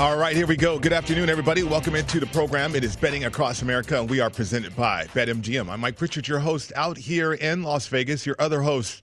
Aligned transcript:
All 0.00 0.16
right, 0.16 0.34
here 0.34 0.46
we 0.46 0.56
go. 0.56 0.78
Good 0.78 0.94
afternoon, 0.94 1.28
everybody. 1.28 1.62
Welcome 1.62 1.94
into 1.94 2.20
the 2.20 2.26
program. 2.28 2.74
It 2.74 2.84
is 2.84 2.96
Betting 2.96 3.26
Across 3.26 3.60
America, 3.60 4.00
and 4.00 4.08
we 4.08 4.18
are 4.18 4.30
presented 4.30 4.74
by 4.74 5.04
BetMGM. 5.08 5.68
I'm 5.68 5.80
Mike 5.80 5.98
Pritchard, 5.98 6.26
your 6.26 6.38
host 6.38 6.72
out 6.74 6.96
here 6.96 7.34
in 7.34 7.62
Las 7.62 7.86
Vegas. 7.88 8.24
Your 8.24 8.34
other 8.38 8.62
host 8.62 9.02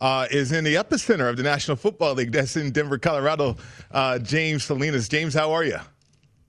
uh, 0.00 0.26
is 0.30 0.52
in 0.52 0.64
the 0.64 0.76
epicenter 0.76 1.28
of 1.28 1.36
the 1.36 1.42
National 1.42 1.76
Football 1.76 2.14
League. 2.14 2.32
That's 2.32 2.56
in 2.56 2.70
Denver, 2.70 2.96
Colorado. 2.96 3.58
Uh, 3.90 4.18
James 4.20 4.64
Salinas. 4.64 5.06
James, 5.06 5.34
how 5.34 5.52
are 5.52 5.64
you? 5.64 5.76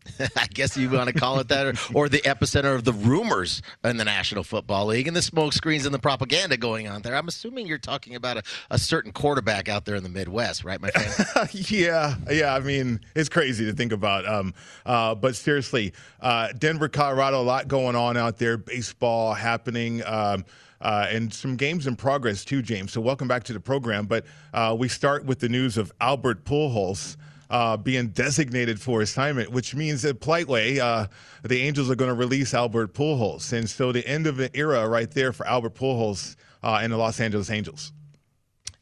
I 0.35 0.48
guess 0.48 0.77
you 0.77 0.89
want 0.89 1.09
to 1.09 1.13
call 1.13 1.39
it 1.39 1.48
that, 1.49 1.67
or, 1.67 1.73
or, 1.94 2.09
the 2.09 2.20
epicenter 2.20 2.76
of 2.76 2.84
the 2.84 2.94
rumors 2.94 3.62
in 3.84 3.98
the 3.98 4.05
National 4.05 4.44
Football 4.44 4.88
League 4.88 5.08
and 5.08 5.16
the 5.16 5.22
smoke 5.22 5.53
screens 5.53 5.85
and 5.85 5.94
the 5.94 5.99
propaganda 5.99 6.58
going 6.58 6.88
on 6.88 7.02
there. 7.02 7.16
I'm 7.16 7.27
assuming 7.27 7.67
you're 7.67 7.77
talking 7.77 8.16
about 8.16 8.38
a, 8.38 8.44
a 8.72 8.77
certain 8.77 9.12
quarterback 9.12 9.70
out 9.70 9.85
there 9.85 9.95
in 9.95 10.03
the 10.03 10.09
Midwest, 10.09 10.63
right, 10.63 10.80
my 10.81 10.89
friend? 10.89 11.49
yeah, 11.70 12.16
yeah. 12.31 12.55
I 12.55 12.59
mean, 12.59 12.99
it's 13.16 13.30
crazy 13.30 13.66
to 13.66 13.73
think 13.73 13.91
about. 13.91 14.27
Um, 14.27 14.53
uh, 14.85 15.16
but 15.16 15.35
seriously, 15.35 15.94
uh, 16.22 16.50
Denver, 16.58 16.89
Colorado, 16.89 17.41
a 17.41 17.44
lot 17.44 17.67
going 17.67 17.95
on 17.95 18.17
out 18.17 18.38
there. 18.38 18.58
Baseball 18.58 19.34
happening. 19.34 20.03
Um, 20.05 20.45
uh, 20.81 21.08
and 21.09 21.34
some 21.34 21.55
games 21.55 21.88
in 21.88 21.95
progress 21.95 22.45
too, 22.45 22.61
James. 22.61 22.94
So 22.94 23.02
welcome 23.02 23.27
back 23.27 23.44
to 23.45 23.53
the 23.53 23.59
program. 23.59 24.05
But 24.05 24.25
uh, 24.53 24.75
we 24.80 24.88
start 24.88 25.25
with 25.25 25.39
the 25.39 25.50
news 25.50 25.77
of 25.77 25.91
Albert 26.00 26.45
Pujols 26.45 27.17
uh, 27.49 27.77
being 27.77 28.09
designated 28.09 28.80
for 28.80 29.02
assignment, 29.02 29.52
which 29.52 29.73
means 29.76 30.03
that 30.03 30.19
polite 30.19 30.47
way, 30.47 30.80
uh, 30.80 31.08
the 31.44 31.61
Angels 31.61 31.89
are 31.89 31.95
going 31.95 32.09
to 32.09 32.16
release 32.16 32.53
Albert 32.53 32.94
Pujols, 32.94 33.53
and 33.53 33.69
so 33.69 33.91
the 33.91 34.06
end 34.08 34.28
of 34.28 34.39
an 34.39 34.50
era 34.53 34.88
right 34.88 35.09
there 35.11 35.33
for 35.33 35.47
Albert 35.47 35.75
Pujols 35.75 36.36
uh, 36.64 36.80
and 36.81 36.94
the 36.94 36.97
Los 36.97 37.19
Angeles 37.19 37.50
Angels. 37.50 37.91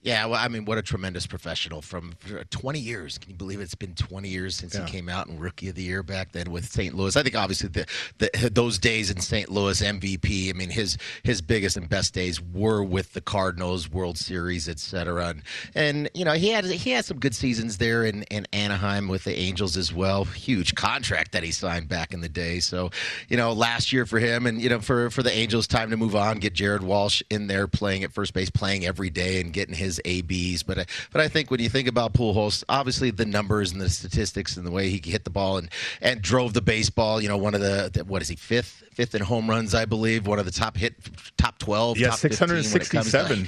Yeah, 0.08 0.26
well, 0.28 0.40
I 0.42 0.48
mean, 0.48 0.64
what 0.64 0.78
a 0.78 0.82
tremendous 0.82 1.28
professional 1.28 1.82
from 1.82 2.14
20 2.50 2.80
years. 2.80 3.18
Can 3.18 3.32
you 3.32 3.36
believe 3.36 3.60
it's 3.60 3.76
been 3.76 3.94
20 3.94 4.30
years 4.30 4.56
since 4.56 4.74
yeah. 4.74 4.86
he 4.86 4.90
came 4.90 5.10
out 5.10 5.28
and 5.28 5.38
Rookie 5.38 5.68
of 5.68 5.76
the 5.76 5.82
Year 5.82 6.02
back 6.02 6.32
then 6.32 6.50
with 6.50 6.64
St. 6.64 6.96
Louis? 6.96 7.18
I 7.18 7.24
think 7.24 7.36
obviously 7.36 7.68
the, 7.68 7.86
the, 8.20 8.50
those 8.50 8.80
days 8.80 9.12
in 9.12 9.20
St. 9.20 9.50
Louis 9.52 9.82
MVP. 9.82 10.50
I 10.50 10.54
mean, 10.54 10.70
his 10.70 10.98
his 11.24 11.42
biggest 11.42 11.76
and 11.76 11.90
best 11.90 12.14
days 12.14 12.42
were 12.42 12.86
with 12.86 13.12
the 13.12 13.20
Cardinals, 13.20 13.92
World 13.92 14.18
Series, 14.18 14.70
etc. 14.70 15.28
And, 15.28 15.44
and 15.76 16.10
you 16.14 16.24
know 16.24 16.36
he 16.36 16.52
had 16.52 16.64
he 16.64 16.92
had 16.92 17.04
some 17.04 17.20
good 17.20 17.36
seasons 17.36 17.78
there 17.78 18.06
in, 18.06 18.24
in 18.32 18.48
Anaheim 18.54 19.10
with 19.10 19.26
the 19.26 19.38
Angels 19.38 19.76
as 19.76 19.94
well. 19.94 20.24
Huge 20.24 20.74
contract 20.76 21.34
that 21.34 21.44
he 21.44 21.52
signed 21.52 21.90
back 21.90 22.14
in 22.14 22.22
the 22.22 22.30
day. 22.30 22.62
So 22.62 22.92
you 23.28 23.36
know 23.36 23.52
last 23.52 23.92
year 23.92 24.06
for 24.06 24.20
him 24.20 24.46
and 24.46 24.62
you 24.62 24.70
know 24.70 24.80
for 24.80 25.10
for 25.10 25.22
the 25.22 25.34
Angels, 25.34 25.68
time 25.68 25.90
to 25.90 25.98
move 25.98 26.16
on, 26.16 26.38
get 26.38 26.54
Jared 26.54 26.84
Walsh 26.84 27.22
in 27.30 27.48
there 27.48 27.68
playing 27.68 28.06
at 28.06 28.14
first 28.14 28.34
base, 28.34 28.50
playing 28.50 28.86
every 28.86 29.10
day, 29.10 29.42
and 29.42 29.52
getting 29.52 29.76
his 29.76 29.97
ABs. 30.06 30.64
But 30.64 30.80
I, 30.80 30.86
but 31.12 31.22
I 31.22 31.28
think 31.28 31.52
when 31.52 31.60
you 31.60 31.70
think 31.70 31.88
about 31.88 32.14
Pujols, 32.14 32.64
obviously 32.70 33.12
the 33.12 33.26
numbers 33.26 33.72
and 33.72 33.82
the 33.82 33.90
statistics 33.90 34.58
and 34.58 34.66
the 34.66 34.72
way 34.72 34.90
he 34.90 35.02
hit 35.10 35.24
the 35.24 35.30
ball 35.30 35.58
and 35.58 35.70
and 36.02 36.22
drove 36.22 36.54
the 36.54 36.62
baseball. 36.62 37.22
You 37.22 37.30
know, 37.30 37.38
one 37.38 37.54
of 37.54 37.62
the 37.62 38.04
what 38.08 38.22
is 38.22 38.28
he 38.28 38.36
fifth 38.36 38.84
fifth 38.92 39.16
in 39.16 39.22
home 39.22 39.50
runs, 39.50 39.76
I 39.76 39.86
believe. 39.86 40.28
One 40.28 40.40
of 40.40 40.46
the 40.46 40.52
top 40.52 40.78
hit 40.78 40.96
top 41.38 41.60
twelve. 41.60 41.98
Yeah, 41.98 42.12
six 42.12 42.40
hundred 42.40 42.64
sixty-seven. 42.66 43.48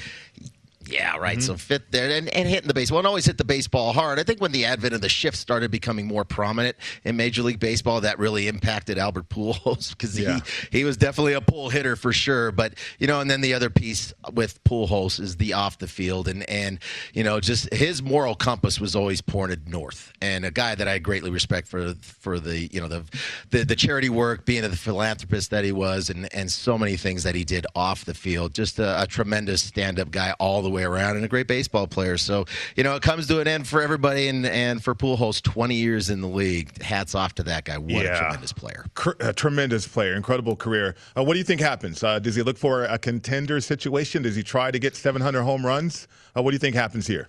Yeah, 0.89 1.17
right. 1.17 1.37
Mm-hmm. 1.37 1.45
So 1.45 1.55
fit 1.55 1.91
there 1.91 2.09
and, 2.09 2.29
and 2.29 2.47
hitting 2.47 2.67
the 2.67 2.73
baseball 2.73 2.99
and 2.99 3.07
always 3.07 3.25
hit 3.25 3.37
the 3.37 3.45
baseball 3.45 3.93
hard. 3.93 4.19
I 4.19 4.23
think 4.23 4.41
when 4.41 4.51
the 4.51 4.65
advent 4.65 4.93
of 4.93 5.01
the 5.01 5.09
shift 5.09 5.37
started 5.37 5.69
becoming 5.69 6.07
more 6.07 6.25
prominent 6.25 6.75
in 7.03 7.15
Major 7.15 7.43
League 7.43 7.59
Baseball, 7.59 8.01
that 8.01 8.17
really 8.17 8.47
impacted 8.47 8.97
Albert 8.97 9.29
Pujols 9.29 9.89
because 9.97 10.15
he, 10.15 10.23
yeah. 10.23 10.39
he 10.71 10.83
was 10.83 10.97
definitely 10.97 11.33
a 11.33 11.41
pull 11.41 11.69
hitter 11.69 11.95
for 11.95 12.11
sure. 12.11 12.51
But 12.51 12.73
you 12.97 13.07
know, 13.07 13.21
and 13.21 13.29
then 13.29 13.41
the 13.41 13.53
other 13.53 13.69
piece 13.69 14.13
with 14.33 14.63
Pujols 14.63 15.19
is 15.19 15.37
the 15.37 15.53
off 15.53 15.77
the 15.77 15.87
field 15.87 16.27
and 16.27 16.49
and 16.49 16.79
you 17.13 17.23
know 17.23 17.39
just 17.39 17.71
his 17.73 18.01
moral 18.01 18.33
compass 18.33 18.79
was 18.79 18.95
always 18.95 19.21
pointed 19.21 19.69
north. 19.69 20.11
And 20.21 20.43
a 20.43 20.51
guy 20.51 20.73
that 20.75 20.87
I 20.87 20.97
greatly 20.97 21.29
respect 21.29 21.67
for 21.67 21.93
for 22.01 22.39
the 22.39 22.67
you 22.71 22.81
know 22.81 22.87
the 22.87 23.03
the, 23.51 23.63
the 23.63 23.75
charity 23.75 24.09
work, 24.09 24.45
being 24.45 24.63
the 24.63 24.75
philanthropist 24.75 25.51
that 25.51 25.63
he 25.63 25.71
was, 25.71 26.09
and 26.09 26.33
and 26.33 26.51
so 26.51 26.77
many 26.77 26.97
things 26.97 27.23
that 27.23 27.35
he 27.35 27.43
did 27.43 27.67
off 27.75 28.05
the 28.05 28.15
field. 28.15 28.55
Just 28.55 28.79
a, 28.79 29.03
a 29.03 29.05
tremendous 29.07 29.61
stand 29.61 29.99
up 29.99 30.09
guy 30.09 30.33
all 30.39 30.61
the 30.61 30.69
way 30.69 30.78
way 30.79 30.85
around 30.85 31.15
and 31.15 31.25
a 31.25 31.27
great 31.27 31.47
baseball 31.47 31.87
player. 31.87 32.17
So, 32.17 32.45
you 32.75 32.83
know, 32.83 32.95
it 32.95 33.01
comes 33.01 33.27
to 33.27 33.39
an 33.39 33.47
end 33.47 33.67
for 33.67 33.81
everybody. 33.81 34.27
And, 34.27 34.45
and 34.45 34.83
for 34.83 34.95
Pujols, 34.95 35.41
20 35.41 35.75
years 35.75 36.09
in 36.09 36.21
the 36.21 36.27
league, 36.27 36.81
hats 36.81 37.15
off 37.15 37.35
to 37.35 37.43
that 37.43 37.65
guy. 37.65 37.77
What 37.77 38.03
yeah. 38.03 38.15
a 38.15 38.19
tremendous 38.19 38.53
player. 38.53 38.85
a 39.19 39.33
tremendous 39.33 39.87
player, 39.87 40.15
incredible 40.15 40.55
career. 40.55 40.95
Uh, 41.17 41.23
what 41.23 41.33
do 41.33 41.39
you 41.39 41.45
think 41.45 41.61
happens? 41.61 42.03
Uh, 42.03 42.19
does 42.19 42.35
he 42.35 42.43
look 42.43 42.57
for 42.57 42.85
a 42.85 42.97
contender 42.97 43.59
situation? 43.61 44.23
Does 44.23 44.35
he 44.35 44.43
try 44.43 44.71
to 44.71 44.79
get 44.79 44.95
700 44.95 45.43
home 45.43 45.65
runs? 45.65 46.07
Uh, 46.35 46.41
what 46.41 46.51
do 46.51 46.55
you 46.55 46.59
think 46.59 46.75
happens 46.75 47.07
here? 47.07 47.27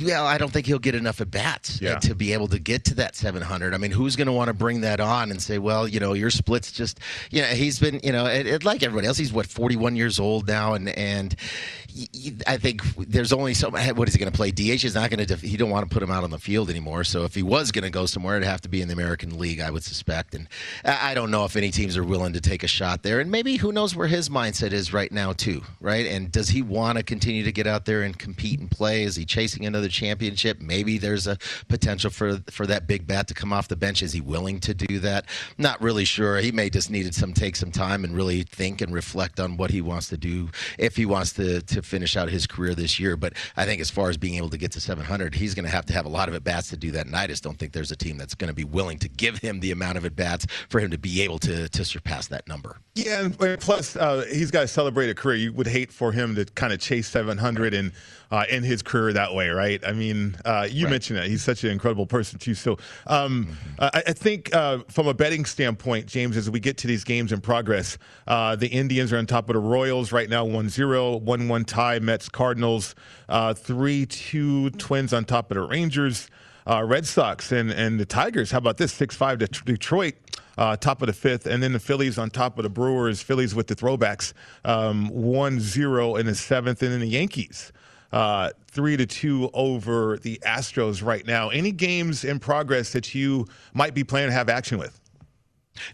Well, 0.00 0.26
I 0.26 0.38
don't 0.38 0.52
think 0.52 0.66
he'll 0.66 0.78
get 0.78 0.94
enough 0.94 1.20
at 1.20 1.30
bats 1.30 1.76
uh, 1.82 1.84
yeah. 1.84 1.98
to 2.00 2.14
be 2.14 2.32
able 2.32 2.48
to 2.48 2.58
get 2.58 2.84
to 2.86 2.94
that 2.96 3.16
700. 3.16 3.74
I 3.74 3.78
mean, 3.78 3.90
who's 3.90 4.16
going 4.16 4.26
to 4.26 4.32
want 4.32 4.48
to 4.48 4.54
bring 4.54 4.82
that 4.82 5.00
on 5.00 5.30
and 5.30 5.42
say, 5.42 5.58
well, 5.58 5.88
you 5.88 5.98
know, 5.98 6.12
your 6.12 6.30
splits 6.30 6.70
just, 6.70 7.00
you 7.30 7.42
know, 7.42 7.48
he's 7.48 7.78
been, 7.78 8.00
you 8.02 8.12
know, 8.12 8.26
it, 8.26 8.46
it, 8.46 8.64
like 8.64 8.82
everybody 8.82 9.06
else, 9.06 9.16
he's 9.16 9.32
what 9.32 9.46
41 9.46 9.96
years 9.96 10.20
old 10.20 10.46
now, 10.46 10.74
and 10.74 10.88
and 10.88 11.34
I 12.46 12.58
think 12.58 12.82
there's 12.96 13.32
only 13.32 13.54
so 13.54 13.70
what 13.70 14.08
is 14.08 14.14
he 14.14 14.20
going 14.20 14.30
to 14.30 14.36
play? 14.36 14.50
DH 14.50 14.84
is 14.84 14.94
not 14.94 15.10
going 15.10 15.18
to. 15.18 15.26
Def- 15.26 15.40
he 15.40 15.56
don't 15.56 15.70
want 15.70 15.88
to 15.88 15.92
put 15.92 16.02
him 16.02 16.10
out 16.10 16.22
on 16.22 16.30
the 16.30 16.38
field 16.38 16.70
anymore. 16.70 17.02
So 17.02 17.24
if 17.24 17.34
he 17.34 17.42
was 17.42 17.72
going 17.72 17.84
to 17.84 17.90
go 17.90 18.06
somewhere, 18.06 18.36
it'd 18.36 18.46
have 18.46 18.60
to 18.62 18.68
be 18.68 18.80
in 18.82 18.88
the 18.88 18.94
American 18.94 19.38
League, 19.38 19.60
I 19.60 19.70
would 19.70 19.82
suspect. 19.82 20.34
And 20.34 20.48
I 20.84 21.14
don't 21.14 21.30
know 21.30 21.44
if 21.44 21.56
any 21.56 21.70
teams 21.70 21.96
are 21.96 22.04
willing 22.04 22.34
to 22.34 22.40
take 22.40 22.62
a 22.62 22.68
shot 22.68 23.02
there. 23.02 23.20
And 23.20 23.30
maybe 23.30 23.56
who 23.56 23.72
knows 23.72 23.96
where 23.96 24.06
his 24.06 24.28
mindset 24.28 24.72
is 24.72 24.92
right 24.92 25.10
now 25.10 25.32
too, 25.32 25.62
right? 25.80 26.06
And 26.06 26.30
does 26.30 26.50
he 26.50 26.62
want 26.62 26.98
to 26.98 27.04
continue 27.04 27.42
to 27.44 27.52
get 27.52 27.66
out 27.66 27.84
there 27.84 28.02
and 28.02 28.16
compete 28.16 28.60
and 28.60 28.70
play? 28.70 29.02
Is 29.02 29.16
he 29.16 29.24
chasing 29.24 29.64
another 29.78 29.88
championship? 29.88 30.60
Maybe 30.60 30.98
there's 30.98 31.26
a 31.26 31.38
potential 31.68 32.10
for 32.10 32.38
for 32.50 32.66
that 32.66 32.86
big 32.86 33.06
bat 33.06 33.28
to 33.28 33.34
come 33.34 33.52
off 33.52 33.68
the 33.68 33.76
bench. 33.76 34.02
Is 34.02 34.12
he 34.12 34.20
willing 34.20 34.58
to 34.60 34.74
do 34.74 34.98
that? 35.00 35.26
Not 35.56 35.80
really 35.80 36.04
sure. 36.04 36.38
He 36.38 36.52
may 36.52 36.68
just 36.68 36.90
needed 36.90 37.14
some 37.14 37.32
take 37.32 37.56
some 37.56 37.70
time 37.70 38.04
and 38.04 38.14
really 38.14 38.42
think 38.42 38.80
and 38.80 38.92
reflect 38.92 39.38
on 39.38 39.56
what 39.56 39.70
he 39.70 39.80
wants 39.80 40.08
to 40.08 40.16
do 40.16 40.48
if 40.78 40.96
he 40.96 41.06
wants 41.06 41.32
to 41.34 41.62
to 41.62 41.82
finish 41.82 42.16
out 42.16 42.28
his 42.28 42.46
career 42.46 42.74
this 42.74 42.98
year. 42.98 43.16
But 43.16 43.34
I 43.56 43.64
think 43.64 43.80
as 43.80 43.90
far 43.90 44.10
as 44.10 44.16
being 44.16 44.34
able 44.34 44.50
to 44.50 44.58
get 44.58 44.72
to 44.72 44.80
700, 44.80 45.34
he's 45.34 45.54
going 45.54 45.64
to 45.64 45.70
have 45.70 45.86
to 45.86 45.92
have 45.92 46.06
a 46.06 46.08
lot 46.08 46.28
of 46.28 46.34
at 46.34 46.44
bats 46.44 46.70
to 46.70 46.76
do 46.76 46.90
that. 46.92 47.06
And 47.06 47.14
I 47.14 47.26
just 47.26 47.42
don't 47.42 47.58
think 47.58 47.72
there's 47.72 47.92
a 47.92 47.96
team 47.96 48.18
that's 48.18 48.34
going 48.34 48.48
to 48.48 48.54
be 48.54 48.64
willing 48.64 48.98
to 48.98 49.08
give 49.08 49.38
him 49.38 49.60
the 49.60 49.70
amount 49.70 49.98
of 49.98 50.04
at 50.04 50.16
bats 50.16 50.46
for 50.68 50.80
him 50.80 50.90
to 50.90 50.98
be 50.98 51.22
able 51.22 51.38
to 51.40 51.68
to 51.68 51.84
surpass 51.84 52.26
that 52.28 52.48
number. 52.48 52.78
Yeah, 52.94 53.20
and 53.22 53.60
plus 53.60 53.94
uh, 53.96 54.26
he's 54.30 54.50
got 54.50 54.62
to 54.62 54.68
celebrate 54.68 55.08
a 55.08 55.14
career. 55.14 55.36
You 55.36 55.52
would 55.52 55.68
hate 55.68 55.92
for 55.92 56.12
him 56.12 56.34
to 56.34 56.44
kind 56.44 56.72
of 56.72 56.80
chase 56.80 57.06
700 57.08 57.74
and 57.74 57.92
uh, 58.30 58.44
in 58.50 58.62
his 58.62 58.82
career 58.82 59.12
that 59.12 59.34
way, 59.34 59.48
right? 59.48 59.82
I 59.86 59.92
mean, 59.92 60.36
uh, 60.44 60.66
you 60.70 60.84
right. 60.84 60.90
mentioned 60.90 61.18
that 61.18 61.26
he's 61.26 61.42
such 61.42 61.64
an 61.64 61.70
incredible 61.70 62.06
person 62.06 62.38
too. 62.38 62.54
So 62.54 62.78
um, 63.06 63.46
mm-hmm. 63.46 63.84
I, 63.84 64.02
I, 64.08 64.12
think 64.12 64.54
uh, 64.54 64.78
from 64.88 65.06
a 65.06 65.14
betting 65.14 65.44
standpoint, 65.44 66.06
James, 66.06 66.36
as 66.36 66.50
we 66.50 66.60
get 66.60 66.76
to 66.78 66.86
these 66.86 67.04
games 67.04 67.32
in 67.32 67.40
progress, 67.40 67.96
uh, 68.26 68.56
the 68.56 68.68
Indians 68.68 69.12
are 69.12 69.18
on 69.18 69.26
top 69.26 69.48
of 69.48 69.54
the 69.54 69.60
Royals 69.60 70.12
right 70.12 70.28
now, 70.28 70.46
1-0, 70.46 71.24
1-1 71.24 71.66
tie, 71.66 71.98
Mets, 72.00 72.28
Cardinals, 72.28 72.94
3-2 73.30 74.66
uh, 74.66 74.70
Twins 74.78 75.12
on 75.12 75.24
top 75.24 75.50
of 75.50 75.56
the 75.56 75.62
Rangers. 75.62 76.28
Uh, 76.66 76.84
Red 76.84 77.06
Sox 77.06 77.50
and, 77.50 77.70
and 77.70 77.98
the 77.98 78.04
Tigers. 78.04 78.50
How 78.50 78.58
about 78.58 78.76
this? 78.76 78.92
6 78.92 79.16
5 79.16 79.38
to 79.38 79.46
Detroit. 79.64 80.14
Uh, 80.58 80.76
top 80.76 81.00
of 81.02 81.06
the 81.06 81.12
fifth, 81.12 81.46
and 81.46 81.62
then 81.62 81.72
the 81.72 81.78
Phillies 81.78 82.18
on 82.18 82.30
top 82.30 82.58
of 82.58 82.64
the 82.64 82.68
Brewers. 82.68 83.22
Phillies 83.22 83.54
with 83.54 83.68
the 83.68 83.76
throwbacks, 83.76 84.32
um, 84.64 85.08
1-0 85.10 86.18
in 86.18 86.26
the 86.26 86.34
seventh, 86.34 86.82
and 86.82 86.92
then 86.92 86.98
the 86.98 87.06
Yankees 87.06 87.72
uh, 88.12 88.50
three 88.66 88.96
to 88.96 89.06
two 89.06 89.50
over 89.52 90.18
the 90.18 90.40
Astros 90.44 91.04
right 91.04 91.26
now. 91.26 91.50
Any 91.50 91.72
games 91.72 92.24
in 92.24 92.38
progress 92.38 92.92
that 92.92 93.14
you 93.14 93.46
might 93.74 93.94
be 93.94 94.04
planning 94.04 94.30
to 94.30 94.34
have 94.34 94.48
action 94.48 94.78
with? 94.78 94.98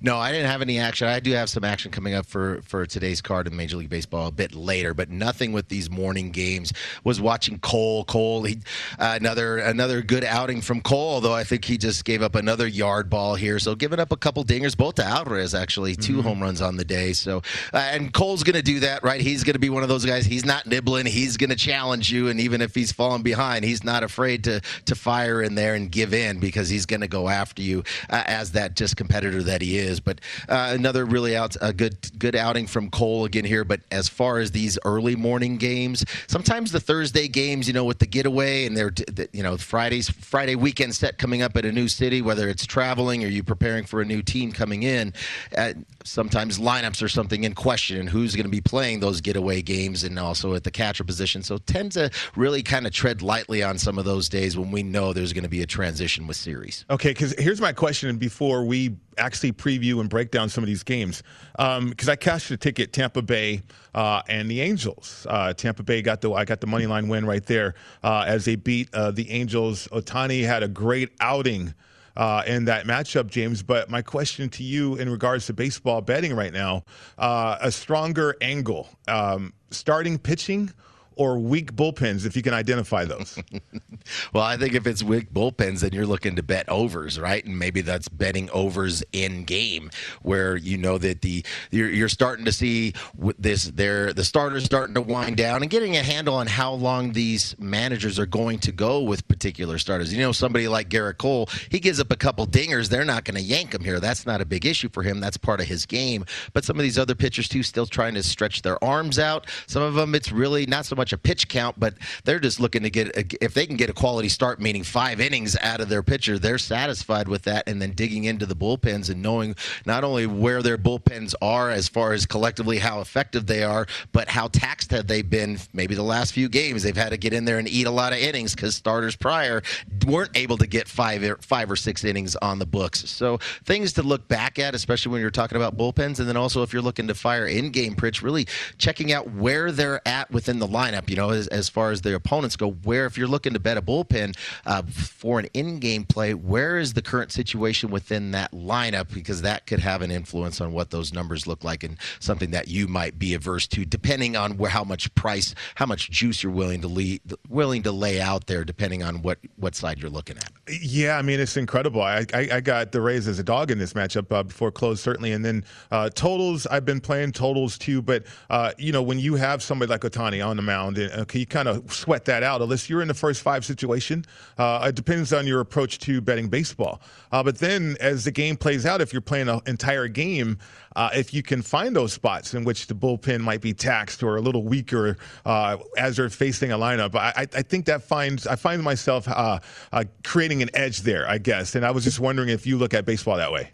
No, 0.00 0.18
I 0.18 0.32
didn't 0.32 0.46
have 0.46 0.62
any 0.62 0.78
action. 0.78 1.08
I 1.08 1.20
do 1.20 1.32
have 1.32 1.48
some 1.48 1.64
action 1.64 1.90
coming 1.90 2.14
up 2.14 2.26
for 2.26 2.60
for 2.62 2.86
today's 2.86 3.20
card 3.20 3.46
in 3.46 3.56
Major 3.56 3.76
League 3.76 3.90
Baseball 3.90 4.28
a 4.28 4.32
bit 4.32 4.54
later, 4.54 4.94
but 4.94 5.10
nothing 5.10 5.52
with 5.52 5.68
these 5.68 5.90
morning 5.90 6.30
games. 6.30 6.72
Was 7.04 7.20
watching 7.20 7.58
Cole. 7.58 8.04
Cole, 8.04 8.44
he, 8.44 8.58
uh, 8.98 9.16
another 9.20 9.58
another 9.58 10.02
good 10.02 10.24
outing 10.24 10.60
from 10.60 10.80
Cole, 10.80 11.14
although 11.14 11.34
I 11.34 11.44
think 11.44 11.64
he 11.64 11.78
just 11.78 12.04
gave 12.04 12.22
up 12.22 12.34
another 12.34 12.66
yard 12.66 13.10
ball 13.10 13.34
here. 13.34 13.58
So 13.58 13.74
giving 13.74 14.00
up 14.00 14.12
a 14.12 14.16
couple 14.16 14.44
dingers, 14.44 14.76
both 14.76 14.96
to 14.96 15.04
Alvarez 15.04 15.54
actually, 15.54 15.96
2 15.96 16.12
mm-hmm. 16.12 16.22
home 16.22 16.42
runs 16.42 16.60
on 16.60 16.76
the 16.76 16.84
day. 16.84 17.12
So 17.12 17.42
uh, 17.72 17.78
and 17.78 18.12
Cole's 18.12 18.42
going 18.42 18.56
to 18.56 18.62
do 18.62 18.80
that, 18.80 19.02
right? 19.02 19.20
He's 19.20 19.44
going 19.44 19.54
to 19.54 19.60
be 19.60 19.70
one 19.70 19.82
of 19.82 19.88
those 19.88 20.04
guys. 20.04 20.26
He's 20.26 20.44
not 20.44 20.66
nibbling. 20.66 21.06
He's 21.06 21.36
going 21.36 21.50
to 21.50 21.56
challenge 21.56 22.10
you, 22.12 22.28
and 22.28 22.40
even 22.40 22.60
if 22.60 22.74
he's 22.74 22.92
falling 22.92 23.22
behind, 23.22 23.64
he's 23.64 23.84
not 23.84 24.02
afraid 24.02 24.44
to 24.44 24.60
to 24.86 24.94
fire 24.94 25.42
in 25.42 25.54
there 25.54 25.74
and 25.74 25.90
give 25.90 26.14
in 26.14 26.38
because 26.40 26.68
he's 26.68 26.86
going 26.86 27.00
to 27.00 27.08
go 27.08 27.28
after 27.28 27.62
you 27.62 27.82
uh, 28.10 28.22
as 28.26 28.52
that 28.52 28.74
just 28.74 28.96
competitor 28.96 29.42
that 29.42 29.62
he 29.62 29.73
is. 29.78 30.00
But 30.00 30.20
uh, 30.48 30.72
another 30.74 31.04
really 31.04 31.36
out 31.36 31.56
a 31.60 31.72
good 31.72 31.96
good 32.18 32.34
outing 32.34 32.66
from 32.66 32.90
Cole 32.90 33.24
again 33.24 33.44
here. 33.44 33.64
But 33.64 33.80
as 33.90 34.08
far 34.08 34.38
as 34.38 34.50
these 34.50 34.78
early 34.84 35.16
morning 35.16 35.56
games, 35.56 36.04
sometimes 36.26 36.72
the 36.72 36.80
Thursday 36.80 37.28
games, 37.28 37.66
you 37.66 37.74
know, 37.74 37.84
with 37.84 37.98
the 37.98 38.06
getaway 38.06 38.66
and 38.66 38.76
they're 38.76 38.92
you 39.32 39.42
know 39.42 39.56
Fridays 39.56 40.08
Friday 40.08 40.56
weekend 40.56 40.94
set 40.94 41.18
coming 41.18 41.42
up 41.42 41.56
at 41.56 41.64
a 41.64 41.72
new 41.72 41.88
city, 41.88 42.22
whether 42.22 42.48
it's 42.48 42.66
traveling 42.66 43.24
or 43.24 43.28
you 43.28 43.42
preparing 43.42 43.84
for 43.84 44.00
a 44.00 44.04
new 44.04 44.22
team 44.22 44.52
coming 44.52 44.82
in. 44.82 45.12
Uh, 45.56 45.74
sometimes 46.04 46.58
lineups 46.58 47.02
are 47.02 47.08
something 47.08 47.44
in 47.44 47.54
question 47.54 47.98
and 47.98 48.08
who's 48.08 48.34
going 48.34 48.44
to 48.44 48.50
be 48.50 48.60
playing 48.60 49.00
those 49.00 49.20
getaway 49.20 49.62
games 49.62 50.04
and 50.04 50.18
also 50.18 50.54
at 50.54 50.64
the 50.64 50.70
catcher 50.70 51.04
position. 51.04 51.42
So 51.42 51.58
tend 51.58 51.92
to 51.92 52.10
really 52.36 52.62
kind 52.62 52.86
of 52.86 52.92
tread 52.92 53.22
lightly 53.22 53.62
on 53.62 53.78
some 53.78 53.98
of 53.98 54.04
those 54.04 54.28
days 54.28 54.56
when 54.56 54.70
we 54.70 54.82
know 54.82 55.12
there's 55.12 55.32
going 55.32 55.44
to 55.44 55.48
be 55.48 55.62
a 55.62 55.66
transition 55.66 56.26
with 56.26 56.36
series. 56.36 56.84
Okay, 56.90 57.10
because 57.10 57.34
here's 57.38 57.60
my 57.60 57.72
question 57.72 58.16
before 58.16 58.64
we 58.64 58.96
actually 59.18 59.52
preview 59.52 60.00
and 60.00 60.08
break 60.08 60.30
down 60.30 60.48
some 60.48 60.62
of 60.64 60.68
these 60.68 60.82
games. 60.82 61.22
Because 61.52 62.08
um, 62.08 62.10
I 62.12 62.16
cashed 62.16 62.50
a 62.50 62.56
ticket, 62.56 62.92
Tampa 62.92 63.22
Bay 63.22 63.62
uh, 63.94 64.22
and 64.28 64.50
the 64.50 64.60
Angels. 64.60 65.26
Uh, 65.28 65.52
Tampa 65.52 65.82
Bay 65.82 66.02
got 66.02 66.20
the 66.20 66.32
I 66.32 66.44
got 66.44 66.60
the 66.60 66.66
money 66.66 66.86
line 66.86 67.08
win 67.08 67.26
right 67.26 67.44
there 67.44 67.74
uh, 68.02 68.24
as 68.26 68.44
they 68.44 68.56
beat 68.56 68.92
uh, 68.94 69.10
the 69.10 69.30
Angels. 69.30 69.88
Ohtani 69.88 70.44
had 70.44 70.62
a 70.62 70.68
great 70.68 71.10
outing 71.20 71.74
uh, 72.16 72.42
in 72.46 72.64
that 72.66 72.86
matchup, 72.86 73.28
James. 73.28 73.62
But 73.62 73.90
my 73.90 74.02
question 74.02 74.48
to 74.50 74.62
you 74.62 74.96
in 74.96 75.08
regards 75.08 75.46
to 75.46 75.52
baseball 75.52 76.00
betting 76.00 76.34
right 76.34 76.52
now, 76.52 76.84
uh, 77.18 77.58
a 77.60 77.70
stronger 77.70 78.36
angle, 78.40 78.88
um, 79.08 79.52
starting 79.70 80.18
pitching 80.18 80.72
or 81.16 81.38
weak 81.38 81.74
bullpens, 81.74 82.26
if 82.26 82.36
you 82.36 82.42
can 82.42 82.54
identify 82.54 83.04
those? 83.04 83.38
well, 84.32 84.44
I 84.44 84.56
think 84.56 84.74
if 84.74 84.86
it's 84.86 85.02
weak 85.02 85.32
bullpens, 85.32 85.80
then 85.80 85.92
you're 85.92 86.06
looking 86.06 86.36
to 86.36 86.42
bet 86.42 86.68
overs, 86.68 87.18
right? 87.18 87.44
And 87.44 87.58
maybe 87.58 87.80
that's 87.80 88.08
betting 88.08 88.50
overs 88.50 89.02
in 89.12 89.44
game, 89.44 89.90
where 90.22 90.56
you 90.56 90.78
know 90.78 90.98
that 90.98 91.22
the 91.22 91.44
you're, 91.70 91.90
you're 91.90 92.08
starting 92.08 92.44
to 92.44 92.52
see 92.52 92.94
this 93.38 93.64
there 93.64 94.12
the 94.12 94.24
starters 94.24 94.64
starting 94.64 94.94
to 94.94 95.02
wind 95.02 95.36
down 95.36 95.62
and 95.62 95.70
getting 95.70 95.96
a 95.96 96.02
handle 96.02 96.34
on 96.34 96.46
how 96.46 96.72
long 96.72 97.12
these 97.12 97.54
managers 97.58 98.18
are 98.18 98.26
going 98.26 98.58
to 98.60 98.72
go 98.72 99.02
with 99.02 99.26
particular 99.28 99.78
starters. 99.78 100.12
You 100.12 100.20
know, 100.20 100.32
somebody 100.32 100.68
like 100.68 100.88
Gerrit 100.88 101.18
Cole, 101.18 101.48
he 101.70 101.80
gives 101.80 102.00
up 102.00 102.10
a 102.10 102.16
couple 102.16 102.46
dingers, 102.46 102.88
they're 102.88 103.04
not 103.04 103.24
going 103.24 103.36
to 103.36 103.42
yank 103.42 103.74
him 103.74 103.84
here. 103.84 104.00
That's 104.00 104.26
not 104.26 104.40
a 104.40 104.44
big 104.44 104.64
issue 104.64 104.88
for 104.88 105.02
him. 105.02 105.20
That's 105.20 105.36
part 105.36 105.60
of 105.60 105.66
his 105.66 105.86
game. 105.86 106.24
But 106.52 106.64
some 106.64 106.76
of 106.78 106.82
these 106.82 106.98
other 106.98 107.14
pitchers 107.14 107.48
too, 107.48 107.62
still 107.62 107.86
trying 107.86 108.14
to 108.14 108.22
stretch 108.22 108.62
their 108.62 108.82
arms 108.82 109.18
out. 109.18 109.46
Some 109.66 109.82
of 109.82 109.94
them, 109.94 110.14
it's 110.14 110.32
really 110.32 110.66
not 110.66 110.86
so 110.86 110.96
much 110.96 111.03
much 111.04 111.12
a 111.12 111.18
pitch 111.18 111.48
count, 111.48 111.78
but 111.78 111.92
they're 112.24 112.40
just 112.40 112.58
looking 112.58 112.82
to 112.82 112.88
get 112.88 113.08
a, 113.14 113.44
if 113.44 113.52
they 113.52 113.66
can 113.66 113.76
get 113.76 113.90
a 113.90 113.92
quality 113.92 114.30
start, 114.30 114.58
meaning 114.58 114.82
five 114.82 115.20
innings 115.20 115.54
out 115.60 115.82
of 115.82 115.90
their 115.90 116.02
pitcher, 116.02 116.38
they're 116.38 116.56
satisfied 116.56 117.28
with 117.28 117.42
that. 117.42 117.68
And 117.68 117.82
then 117.82 117.92
digging 117.92 118.24
into 118.24 118.46
the 118.46 118.56
bullpens 118.56 119.10
and 119.10 119.20
knowing 119.20 119.54
not 119.84 120.02
only 120.02 120.26
where 120.26 120.62
their 120.62 120.78
bullpens 120.78 121.34
are 121.42 121.70
as 121.70 121.88
far 121.88 122.14
as 122.14 122.24
collectively 122.24 122.78
how 122.78 123.00
effective 123.00 123.46
they 123.46 123.62
are, 123.62 123.86
but 124.12 124.30
how 124.30 124.48
taxed 124.48 124.92
have 124.92 125.06
they 125.06 125.20
been. 125.20 125.58
Maybe 125.74 125.94
the 125.94 126.02
last 126.02 126.32
few 126.32 126.48
games 126.48 126.82
they've 126.82 126.96
had 126.96 127.10
to 127.10 127.18
get 127.18 127.34
in 127.34 127.44
there 127.44 127.58
and 127.58 127.68
eat 127.68 127.86
a 127.86 127.90
lot 127.90 128.14
of 128.14 128.18
innings 128.18 128.54
because 128.54 128.74
starters 128.74 129.14
prior 129.14 129.62
weren't 130.06 130.34
able 130.34 130.56
to 130.56 130.66
get 130.66 130.88
five 130.88 131.22
five 131.42 131.70
or 131.70 131.76
six 131.76 132.02
innings 132.02 132.34
on 132.36 132.58
the 132.58 132.66
books. 132.66 133.10
So 133.10 133.36
things 133.64 133.92
to 133.94 134.02
look 134.02 134.26
back 134.28 134.58
at, 134.58 134.74
especially 134.74 135.12
when 135.12 135.20
you're 135.20 135.30
talking 135.30 135.56
about 135.56 135.76
bullpens, 135.76 136.18
and 136.18 136.26
then 136.26 136.38
also 136.38 136.62
if 136.62 136.72
you're 136.72 136.80
looking 136.80 137.08
to 137.08 137.14
fire 137.14 137.46
in-game 137.46 137.94
pitch, 137.94 138.22
really 138.22 138.46
checking 138.78 139.12
out 139.12 139.30
where 139.32 139.70
they're 139.70 140.00
at 140.08 140.30
within 140.30 140.58
the 140.58 140.66
lineup 140.66 140.93
lineup, 140.94 141.08
you 141.08 141.16
know, 141.16 141.30
as, 141.30 141.48
as 141.48 141.68
far 141.68 141.90
as 141.90 142.02
their 142.02 142.16
opponents 142.16 142.56
go, 142.56 142.70
where 142.70 143.06
if 143.06 143.18
you're 143.18 143.28
looking 143.28 143.52
to 143.52 143.58
bet 143.58 143.76
a 143.76 143.82
bullpen 143.82 144.36
uh, 144.66 144.82
for 144.82 145.38
an 145.38 145.46
in 145.54 145.78
game 145.78 146.04
play, 146.04 146.34
where 146.34 146.78
is 146.78 146.92
the 146.94 147.02
current 147.02 147.32
situation 147.32 147.90
within 147.90 148.30
that 148.32 148.52
lineup? 148.52 149.12
Because 149.12 149.42
that 149.42 149.66
could 149.66 149.80
have 149.80 150.02
an 150.02 150.10
influence 150.10 150.60
on 150.60 150.72
what 150.72 150.90
those 150.90 151.12
numbers 151.12 151.46
look 151.46 151.64
like 151.64 151.82
and 151.82 151.98
something 152.20 152.50
that 152.52 152.68
you 152.68 152.86
might 152.88 153.18
be 153.18 153.34
averse 153.34 153.66
to, 153.68 153.84
depending 153.84 154.36
on 154.36 154.56
where, 154.56 154.70
how 154.70 154.84
much 154.84 155.14
price, 155.14 155.54
how 155.74 155.86
much 155.86 156.10
juice 156.10 156.42
you're 156.42 156.52
willing 156.52 156.80
to 156.80 156.88
lead, 156.88 157.20
willing 157.48 157.82
to 157.82 157.92
lay 157.92 158.20
out 158.20 158.46
there, 158.46 158.64
depending 158.64 159.02
on 159.02 159.22
what, 159.22 159.38
what 159.56 159.74
side 159.74 160.00
you're 160.00 160.10
looking 160.10 160.36
at. 160.36 160.50
Yeah, 160.66 161.18
I 161.18 161.22
mean, 161.22 161.40
it's 161.40 161.58
incredible. 161.58 162.00
I, 162.00 162.24
I, 162.32 162.48
I 162.52 162.60
got 162.60 162.90
the 162.90 163.02
Rays 163.02 163.28
as 163.28 163.38
a 163.38 163.42
dog 163.42 163.70
in 163.70 163.76
this 163.76 163.92
matchup 163.92 164.32
uh, 164.32 164.44
before 164.44 164.70
close, 164.70 164.98
certainly. 164.98 165.32
And 165.32 165.44
then 165.44 165.62
uh, 165.90 166.08
totals, 166.08 166.66
I've 166.66 166.86
been 166.86 167.02
playing 167.02 167.32
totals 167.32 167.76
too. 167.76 168.00
But, 168.00 168.24
uh, 168.48 168.72
you 168.78 168.90
know, 168.90 169.02
when 169.02 169.18
you 169.18 169.34
have 169.34 169.62
somebody 169.62 169.90
like 169.90 170.00
Ohtani 170.00 170.46
on 170.46 170.56
the 170.56 170.62
mound, 170.62 170.98
okay, 170.98 171.40
you 171.40 171.46
kind 171.46 171.68
of 171.68 171.92
sweat 171.92 172.24
that 172.24 172.42
out 172.42 172.62
unless 172.62 172.88
you're 172.88 173.02
in 173.02 173.08
the 173.08 173.14
first 173.14 173.42
five 173.42 173.62
situation. 173.62 174.24
Uh, 174.56 174.86
it 174.88 174.94
depends 174.94 175.34
on 175.34 175.46
your 175.46 175.60
approach 175.60 175.98
to 175.98 176.22
betting 176.22 176.48
baseball. 176.48 177.02
Uh, 177.30 177.42
but 177.42 177.58
then 177.58 177.98
as 178.00 178.24
the 178.24 178.30
game 178.30 178.56
plays 178.56 178.86
out, 178.86 179.02
if 179.02 179.12
you're 179.12 179.20
playing 179.20 179.50
an 179.50 179.60
entire 179.66 180.08
game, 180.08 180.56
uh, 180.96 181.10
if 181.14 181.34
you 181.34 181.42
can 181.42 181.62
find 181.62 181.94
those 181.94 182.12
spots 182.12 182.54
in 182.54 182.64
which 182.64 182.86
the 182.86 182.94
bullpen 182.94 183.40
might 183.40 183.60
be 183.60 183.72
taxed 183.72 184.22
or 184.22 184.36
a 184.36 184.40
little 184.40 184.64
weaker 184.64 185.16
uh, 185.44 185.76
as 185.98 186.16
they're 186.16 186.30
facing 186.30 186.72
a 186.72 186.78
lineup, 186.78 187.14
I, 187.14 187.46
I, 187.54 187.62
think 187.62 187.86
that 187.86 188.02
finds 188.02 188.46
I 188.46 188.56
find 188.56 188.82
myself 188.82 189.26
uh, 189.28 189.58
uh, 189.92 190.04
creating 190.22 190.62
an 190.62 190.70
edge 190.74 191.02
there, 191.02 191.28
I 191.28 191.38
guess. 191.38 191.74
And 191.74 191.84
I 191.84 191.90
was 191.90 192.04
just 192.04 192.20
wondering 192.20 192.48
if 192.48 192.66
you 192.66 192.76
look 192.76 192.94
at 192.94 193.04
baseball 193.04 193.36
that 193.36 193.52
way. 193.52 193.70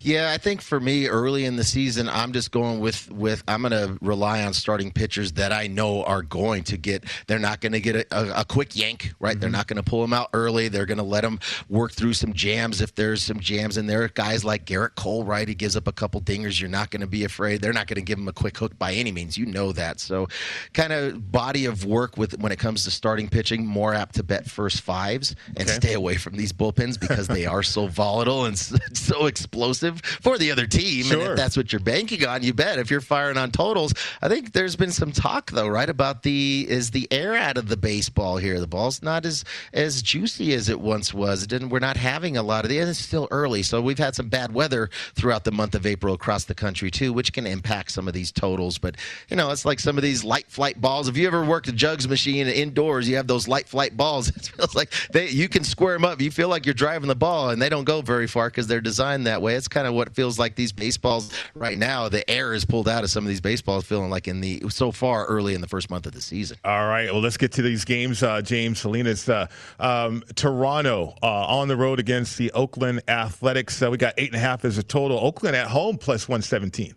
Yeah, 0.00 0.30
I 0.32 0.38
think 0.38 0.60
for 0.60 0.80
me 0.80 1.06
early 1.06 1.44
in 1.44 1.56
the 1.56 1.64
season, 1.64 2.08
I'm 2.08 2.32
just 2.32 2.50
going 2.50 2.80
with 2.80 3.10
with 3.10 3.42
I'm 3.48 3.62
going 3.62 3.72
to 3.72 3.98
rely 4.00 4.42
on 4.44 4.52
starting 4.52 4.90
pitchers 4.90 5.32
that 5.32 5.52
I 5.52 5.66
know 5.66 6.04
are 6.04 6.22
going 6.22 6.64
to 6.64 6.76
get. 6.76 7.04
They're 7.26 7.38
not 7.38 7.60
going 7.60 7.72
to 7.72 7.80
get 7.80 7.96
a, 7.96 8.06
a, 8.10 8.40
a, 8.40 8.44
quick 8.44 8.76
yank, 8.76 9.12
right? 9.18 9.32
Mm-hmm. 9.32 9.40
They're 9.40 9.50
not 9.50 9.66
going 9.66 9.76
to 9.76 9.82
pull 9.82 10.02
them 10.02 10.12
out 10.12 10.28
early. 10.32 10.68
They're 10.68 10.86
going 10.86 10.98
to 10.98 11.04
let 11.04 11.22
them 11.22 11.40
work 11.68 11.92
through 11.92 12.14
some 12.14 12.32
jams 12.32 12.80
if 12.80 12.94
there's 12.94 13.22
some 13.22 13.40
jams 13.40 13.76
in 13.76 13.86
there. 13.86 14.08
Guys 14.08 14.44
like 14.44 14.66
Gerrit 14.66 14.94
Cole, 14.94 15.24
right? 15.24 15.48
He 15.48 15.54
gives 15.54 15.76
up 15.76 15.88
a 15.88 15.92
couple 15.92 16.20
dingers. 16.20 16.60
You're 16.60 16.70
not 16.70 16.90
going 16.90 17.00
to 17.00 17.06
be 17.06 17.24
afraid. 17.24 17.60
They're 17.62 17.72
not 17.72 17.86
going 17.86 17.96
to 17.96 18.02
give 18.02 18.18
him 18.18 18.28
a 18.28 18.32
quick 18.32 18.56
hook 18.56 18.78
by 18.78 18.92
any 18.92 19.12
means. 19.12 19.38
You 19.38 19.46
know 19.46 19.72
that. 19.72 20.00
So, 20.00 20.28
kind 20.74 20.92
of 20.92 21.32
body 21.32 21.64
of 21.64 21.84
work 21.84 22.16
with 22.16 22.38
when 22.38 22.52
it 22.52 22.58
comes 22.58 22.84
to 22.84 22.90
starting 22.90 23.28
pitching, 23.28 23.66
more 23.66 23.94
apt 23.94 24.16
to 24.16 24.22
bet 24.22 24.50
first 24.50 24.82
fives 24.82 25.34
and 25.56 25.68
okay. 25.68 25.76
stay 25.76 25.92
away 25.94 26.16
from 26.16 26.36
these 26.36 26.52
bullpens 26.52 27.00
because 27.00 27.28
they 27.28 27.46
are 27.46 27.62
so 27.62 27.86
volatile 28.02 28.44
and 28.44 28.58
so 28.92 29.26
explosive 29.26 29.61
explosive 29.62 30.00
for 30.20 30.38
the 30.38 30.50
other 30.50 30.66
team. 30.66 31.04
Sure. 31.04 31.20
And 31.20 31.30
if 31.30 31.36
that's 31.36 31.56
what 31.56 31.72
you're 31.72 31.80
banking 31.80 32.26
on, 32.26 32.42
you 32.42 32.52
bet. 32.52 32.78
If 32.78 32.90
you're 32.90 33.00
firing 33.00 33.36
on 33.36 33.50
totals, 33.50 33.94
I 34.20 34.28
think 34.28 34.52
there's 34.52 34.76
been 34.76 34.90
some 34.90 35.12
talk 35.12 35.50
though, 35.50 35.68
right, 35.68 35.88
about 35.88 36.22
the 36.22 36.66
is 36.68 36.90
the 36.90 37.06
air 37.10 37.34
out 37.34 37.56
of 37.56 37.68
the 37.68 37.76
baseball 37.76 38.36
here. 38.38 38.58
The 38.58 38.66
ball's 38.66 39.02
not 39.02 39.24
as 39.24 39.44
as 39.72 40.02
juicy 40.02 40.52
as 40.54 40.68
it 40.68 40.80
once 40.80 41.14
was. 41.14 41.44
It 41.44 41.50
didn't. 41.50 41.68
We're 41.68 41.78
not 41.78 41.96
having 41.96 42.36
a 42.36 42.42
lot 42.42 42.64
of 42.64 42.70
the. 42.70 42.78
And 42.78 42.90
it's 42.90 42.98
still 42.98 43.28
early, 43.30 43.62
so 43.62 43.80
we've 43.80 43.98
had 43.98 44.14
some 44.14 44.28
bad 44.28 44.52
weather 44.52 44.90
throughout 45.14 45.44
the 45.44 45.52
month 45.52 45.74
of 45.74 45.86
April 45.86 46.14
across 46.14 46.44
the 46.44 46.54
country 46.54 46.90
too, 46.90 47.12
which 47.12 47.32
can 47.32 47.46
impact 47.46 47.92
some 47.92 48.08
of 48.08 48.14
these 48.14 48.32
totals. 48.32 48.78
But 48.78 48.96
you 49.28 49.36
know, 49.36 49.50
it's 49.50 49.64
like 49.64 49.78
some 49.78 49.96
of 49.96 50.02
these 50.02 50.24
light 50.24 50.50
flight 50.50 50.80
balls. 50.80 51.08
If 51.08 51.16
you 51.16 51.26
ever 51.26 51.44
worked 51.44 51.68
a 51.68 51.72
jugs 51.72 52.08
machine 52.08 52.46
indoors, 52.48 53.08
you 53.08 53.16
have 53.16 53.26
those 53.26 53.46
light 53.46 53.68
flight 53.68 53.96
balls. 53.96 54.32
It 54.42 54.46
feels 54.56 54.74
like 54.74 54.92
they 55.12 55.28
you 55.28 55.48
can 55.48 55.62
square 55.62 55.94
them 55.94 56.04
up. 56.04 56.20
You 56.20 56.30
feel 56.30 56.48
like 56.48 56.66
you're 56.66 56.74
driving 56.74 57.08
the 57.08 57.14
ball, 57.14 57.50
and 57.50 57.60
they 57.62 57.68
don't 57.68 57.84
go 57.84 58.00
very 58.00 58.26
far 58.26 58.48
because 58.48 58.66
they're 58.66 58.80
designed 58.80 59.26
that 59.26 59.40
way 59.42 59.51
way. 59.52 59.58
It's 59.58 59.68
kind 59.68 59.86
of 59.86 59.94
what 59.94 60.14
feels 60.14 60.38
like 60.38 60.56
these 60.56 60.72
baseballs 60.72 61.32
right 61.54 61.78
now. 61.78 62.08
The 62.08 62.28
air 62.30 62.54
is 62.54 62.64
pulled 62.64 62.88
out 62.88 63.04
of 63.04 63.10
some 63.10 63.24
of 63.24 63.28
these 63.28 63.40
baseballs, 63.40 63.84
feeling 63.84 64.10
like 64.10 64.28
in 64.28 64.40
the 64.40 64.62
so 64.68 64.92
far 64.92 65.24
early 65.26 65.54
in 65.54 65.60
the 65.60 65.68
first 65.68 65.90
month 65.90 66.06
of 66.06 66.12
the 66.12 66.20
season. 66.20 66.58
All 66.64 66.88
right, 66.88 67.12
well, 67.12 67.20
let's 67.20 67.36
get 67.36 67.52
to 67.52 67.62
these 67.62 67.84
games, 67.84 68.22
uh, 68.22 68.42
James 68.42 68.80
Salinas. 68.80 69.28
Uh, 69.28 69.46
um, 69.78 70.22
Toronto 70.34 71.14
uh, 71.22 71.26
on 71.26 71.68
the 71.68 71.76
road 71.76 72.00
against 72.00 72.38
the 72.38 72.50
Oakland 72.52 73.02
Athletics. 73.08 73.82
Uh, 73.82 73.90
we 73.90 73.96
got 73.96 74.14
eight 74.18 74.28
and 74.28 74.36
a 74.36 74.44
half 74.44 74.64
as 74.64 74.78
a 74.78 74.82
total. 74.82 75.18
Oakland 75.18 75.56
at 75.56 75.68
home 75.68 75.96
plus 75.98 76.28
one 76.28 76.42
seventeen. 76.42 76.94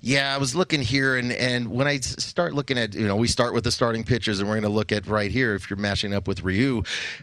Yeah, 0.00 0.34
I 0.34 0.38
was 0.38 0.54
looking 0.54 0.82
here, 0.82 1.16
and 1.16 1.32
and 1.32 1.68
when 1.70 1.86
I 1.86 1.98
start 1.98 2.54
looking 2.54 2.78
at, 2.78 2.94
you 2.94 3.06
know, 3.06 3.16
we 3.16 3.28
start 3.28 3.54
with 3.54 3.64
the 3.64 3.72
starting 3.72 4.04
pitchers, 4.04 4.40
and 4.40 4.48
we're 4.48 4.54
going 4.54 4.62
to 4.62 4.68
look 4.68 4.92
at 4.92 5.06
right 5.06 5.30
here. 5.30 5.54
If 5.54 5.70
you're 5.70 5.78
matching 5.78 6.14
up 6.14 6.28
with 6.28 6.42
Ryu, 6.42 6.82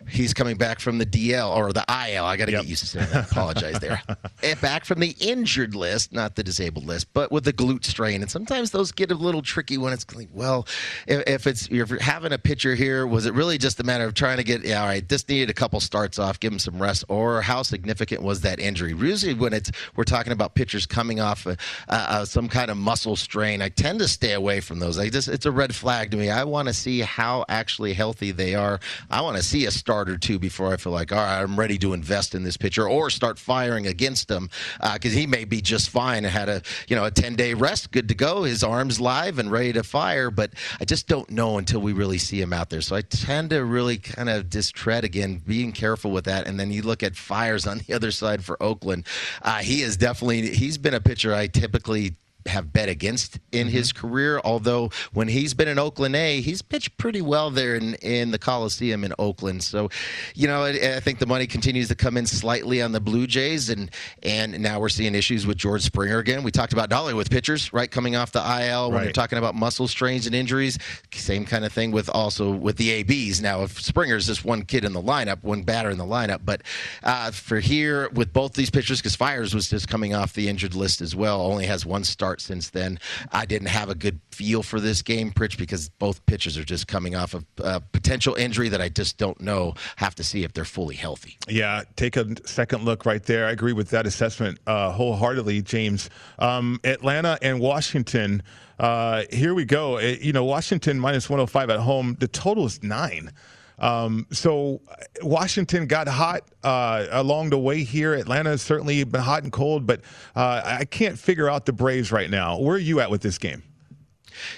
he's 0.09 0.33
coming 0.33 0.57
back 0.57 0.79
from 0.79 0.97
the 0.97 1.05
DL 1.05 1.55
or 1.55 1.73
the 1.73 1.85
IL. 1.87 2.25
I 2.25 2.37
got 2.37 2.45
to 2.45 2.51
yep. 2.51 2.61
get 2.61 2.69
used 2.69 2.81
to 2.81 2.87
saying 2.87 3.09
that. 3.11 3.31
Apologize 3.31 3.79
there. 3.79 4.01
and 4.43 4.61
back 4.65 4.85
from 4.85 4.99
the 4.99 5.15
injured 5.19 5.75
list, 5.75 6.13
not 6.13 6.35
the 6.35 6.43
disabled 6.43 6.85
list, 6.85 7.11
but 7.13 7.31
with 7.31 7.43
the 7.43 7.53
glute 7.53 7.85
strain. 7.85 8.21
And 8.21 8.29
sometimes 8.29 8.71
those 8.71 8.91
get 8.91 9.11
a 9.11 9.15
little 9.15 9.41
tricky 9.41 9.77
when 9.77 9.93
it's 9.93 10.05
like, 10.15 10.29
well, 10.33 10.67
if, 11.07 11.23
if 11.27 11.47
it's 11.47 11.67
if 11.67 11.89
you're 11.89 11.99
having 11.99 12.33
a 12.33 12.37
pitcher 12.37 12.75
here, 12.75 13.05
was 13.07 13.25
it 13.25 13.33
really 13.33 13.57
just 13.57 13.79
a 13.79 13.83
matter 13.83 14.05
of 14.05 14.13
trying 14.13 14.37
to 14.37 14.43
get, 14.43 14.63
yeah, 14.63 14.81
all 14.81 14.87
right, 14.87 15.07
this 15.07 15.27
needed 15.27 15.49
a 15.49 15.53
couple 15.53 15.79
starts 15.79 16.19
off, 16.19 16.39
give 16.39 16.51
him 16.51 16.59
some 16.59 16.81
rest, 16.81 17.03
or 17.07 17.41
how 17.41 17.61
significant 17.61 18.21
was 18.21 18.41
that 18.41 18.59
injury? 18.59 18.93
Usually, 18.93 19.33
when 19.33 19.53
it's 19.53 19.71
we're 19.95 20.03
talking 20.03 20.33
about 20.33 20.55
pitchers 20.55 20.85
coming 20.85 21.19
off 21.19 21.45
a, 21.45 21.57
a 21.89 21.93
uh, 21.93 22.25
some 22.35 22.49
kind 22.49 22.69
of 22.69 22.75
muscle 22.75 23.15
strain, 23.15 23.61
I 23.61 23.69
tend 23.69 23.99
to 23.99 24.09
stay 24.09 24.33
away 24.33 24.59
from 24.59 24.79
those. 24.79 24.99
I 24.99 25.07
just 25.07 25.29
it's 25.29 25.45
a 25.45 25.51
red 25.51 25.73
flag 25.73 26.11
to 26.11 26.17
me. 26.17 26.29
I 26.29 26.43
want 26.43 26.67
to 26.67 26.73
see 26.73 26.99
how 26.99 27.45
actually 27.47 27.93
healthy 27.93 28.31
they 28.31 28.55
are. 28.55 28.81
I 29.09 29.21
want 29.21 29.37
to 29.37 29.43
see 29.43 29.65
a 29.67 29.71
start 29.71 30.09
or 30.09 30.17
two 30.17 30.37
before 30.37 30.73
I 30.73 30.75
feel 30.75 30.91
like, 30.91 31.13
all 31.13 31.19
right, 31.19 31.41
I'm 31.41 31.57
ready 31.57 31.77
to 31.77 31.93
invest 31.93 32.35
in 32.35 32.43
this 32.43 32.57
pitcher 32.57 32.89
or 32.89 33.09
start 33.09 33.39
firing 33.39 33.87
against 33.87 34.29
him 34.29 34.49
because 34.81 35.13
uh, 35.13 35.17
he 35.17 35.25
may 35.27 35.45
be 35.45 35.61
just 35.61 35.89
fine 35.89 36.25
and 36.25 36.33
had 36.33 36.49
a 36.49 36.61
you 36.89 36.97
know 36.97 37.05
a 37.05 37.11
10 37.11 37.37
day 37.37 37.53
rest, 37.53 37.91
good 37.91 38.09
to 38.09 38.15
go. 38.15 38.43
His 38.43 38.65
arms 38.65 38.99
live 38.99 39.39
and 39.39 39.49
ready 39.49 39.71
to 39.71 39.83
fire, 39.83 40.29
but 40.29 40.51
I 40.81 40.83
just 40.83 41.07
don't 41.07 41.29
know 41.29 41.57
until 41.57 41.79
we 41.79 41.93
really 41.93 42.17
see 42.17 42.41
him 42.41 42.51
out 42.51 42.69
there. 42.69 42.81
So 42.81 42.97
I 42.97 43.01
tend 43.01 43.51
to 43.51 43.63
really 43.63 43.97
kind 43.97 44.27
of 44.27 44.49
distread 44.49 45.05
again, 45.05 45.41
being 45.47 45.71
careful 45.71 46.11
with 46.11 46.25
that. 46.25 46.47
And 46.47 46.59
then 46.59 46.69
you 46.69 46.81
look 46.81 47.01
at 47.01 47.15
Fiers 47.15 47.65
on 47.65 47.77
the 47.87 47.93
other 47.93 48.11
side 48.11 48.43
for 48.43 48.61
Oakland. 48.61 49.07
Uh, 49.41 49.59
he 49.59 49.83
is 49.83 49.95
definitely 49.95 50.53
he's 50.53 50.77
been 50.77 50.93
a 50.93 50.99
pitcher 50.99 51.33
I 51.33 51.47
typically 51.47 52.17
have 52.45 52.71
bet 52.71 52.89
against 52.89 53.39
in 53.51 53.67
his 53.67 53.91
mm-hmm. 53.91 54.07
career. 54.07 54.41
Although 54.43 54.91
when 55.13 55.27
he's 55.27 55.53
been 55.53 55.67
in 55.67 55.79
Oakland 55.79 56.15
A, 56.15 56.41
he's 56.41 56.61
pitched 56.61 56.97
pretty 56.97 57.21
well 57.21 57.49
there 57.49 57.75
in, 57.75 57.95
in 57.95 58.31
the 58.31 58.39
Coliseum 58.39 59.03
in 59.03 59.13
Oakland. 59.17 59.63
So, 59.63 59.89
you 60.35 60.47
know, 60.47 60.63
I, 60.63 60.95
I, 60.95 60.99
think 60.99 61.19
the 61.19 61.25
money 61.25 61.47
continues 61.47 61.87
to 61.87 61.95
come 61.95 62.17
in 62.17 62.25
slightly 62.25 62.81
on 62.81 62.91
the 62.91 62.99
Blue 62.99 63.27
Jays, 63.27 63.69
and 63.69 63.89
and 64.23 64.59
now 64.59 64.79
we're 64.79 64.89
seeing 64.89 65.15
issues 65.15 65.47
with 65.47 65.57
George 65.57 65.81
Springer 65.81 66.19
again. 66.19 66.43
We 66.43 66.51
talked 66.51 66.73
about 66.73 66.89
Dolly 66.89 67.13
with 67.13 67.29
pitchers, 67.29 67.73
right, 67.73 67.89
coming 67.89 68.15
off 68.15 68.31
the 68.31 68.39
IL. 68.39 68.89
When 68.89 68.97
right. 68.97 69.03
you're 69.05 69.13
talking 69.13 69.37
about 69.37 69.55
muscle 69.55 69.87
strains 69.87 70.25
and 70.27 70.35
injuries, 70.35 70.77
same 71.13 71.45
kind 71.45 71.65
of 71.65 71.73
thing 71.73 71.91
with 71.91 72.09
also 72.09 72.51
with 72.51 72.77
the 72.77 72.91
ABs. 72.91 73.41
Now, 73.41 73.63
if 73.63 73.81
Springer's 73.81 74.27
just 74.27 74.45
one 74.45 74.63
kid 74.63 74.85
in 74.85 74.93
the 74.93 75.01
lineup, 75.01 75.43
one 75.43 75.63
batter 75.63 75.89
in 75.89 75.97
the 75.97 76.05
lineup, 76.05 76.41
but 76.43 76.61
uh, 77.03 77.31
for 77.31 77.59
here 77.59 78.09
with 78.09 78.33
both 78.33 78.53
these 78.53 78.69
pitchers, 78.69 78.99
because 78.99 79.15
Fiers 79.15 79.53
was 79.53 79.69
just 79.69 79.87
coming 79.87 80.13
off 80.13 80.33
the 80.33 80.47
injured 80.47 80.75
list 80.75 81.01
as 81.01 81.15
well, 81.15 81.41
only 81.41 81.65
has 81.65 81.85
one 81.85 82.03
start 82.03 82.34
start 82.35 82.41
since 82.41 82.69
then. 82.69 82.99
I 83.31 83.45
didn't 83.45 83.69
have 83.69 83.89
a 83.89 83.95
good 83.95 84.19
feel 84.31 84.63
for 84.63 84.79
this 84.79 85.01
game, 85.01 85.31
Pritch, 85.31 85.57
because 85.57 85.89
both 85.89 86.25
pitchers 86.25 86.57
are 86.57 86.63
just 86.63 86.87
coming 86.87 87.15
off 87.15 87.33
of 87.33 87.45
a 87.59 87.79
potential 87.79 88.35
injury 88.35 88.69
that 88.69 88.81
I 88.81 88.89
just 88.89 89.17
don't 89.17 89.39
know. 89.41 89.73
Have 89.97 90.15
to 90.15 90.23
see 90.23 90.43
if 90.43 90.53
they're 90.53 90.65
fully 90.65 90.95
healthy. 90.95 91.37
Yeah, 91.47 91.83
take 91.95 92.17
a 92.17 92.25
second 92.47 92.83
look 92.83 93.05
right 93.05 93.23
there. 93.23 93.47
I 93.47 93.51
agree 93.51 93.73
with 93.73 93.89
that 93.89 94.05
assessment 94.05 94.59
uh, 94.67 94.91
wholeheartedly, 94.91 95.61
James. 95.61 96.09
Um, 96.39 96.79
Atlanta 96.83 97.37
and 97.41 97.59
Washington. 97.59 98.43
Uh, 98.77 99.23
here 99.31 99.53
we 99.53 99.63
go. 99.63 99.97
It, 99.97 100.21
you 100.21 100.33
know, 100.33 100.43
Washington 100.43 100.99
minus 100.99 101.29
105 101.29 101.69
at 101.69 101.79
home. 101.79 102.17
The 102.19 102.27
total 102.27 102.65
is 102.65 102.83
nine. 102.83 103.31
Um, 103.79 104.27
so 104.31 104.81
Washington 105.21 105.87
got 105.87 106.07
hot 106.07 106.43
uh, 106.63 107.07
along 107.11 107.49
the 107.49 107.59
way 107.59 107.83
here. 107.83 108.13
Atlanta 108.13 108.51
has 108.51 108.61
certainly 108.61 109.03
been 109.03 109.21
hot 109.21 109.43
and 109.43 109.51
cold, 109.51 109.85
but 109.85 110.01
uh, 110.35 110.61
I 110.63 110.85
can't 110.85 111.17
figure 111.19 111.49
out 111.49 111.65
the 111.65 111.73
Braves 111.73 112.11
right 112.11 112.29
now. 112.29 112.59
Where 112.59 112.75
are 112.75 112.79
you 112.79 112.99
at 112.99 113.11
with 113.11 113.21
this 113.21 113.37
game? 113.37 113.63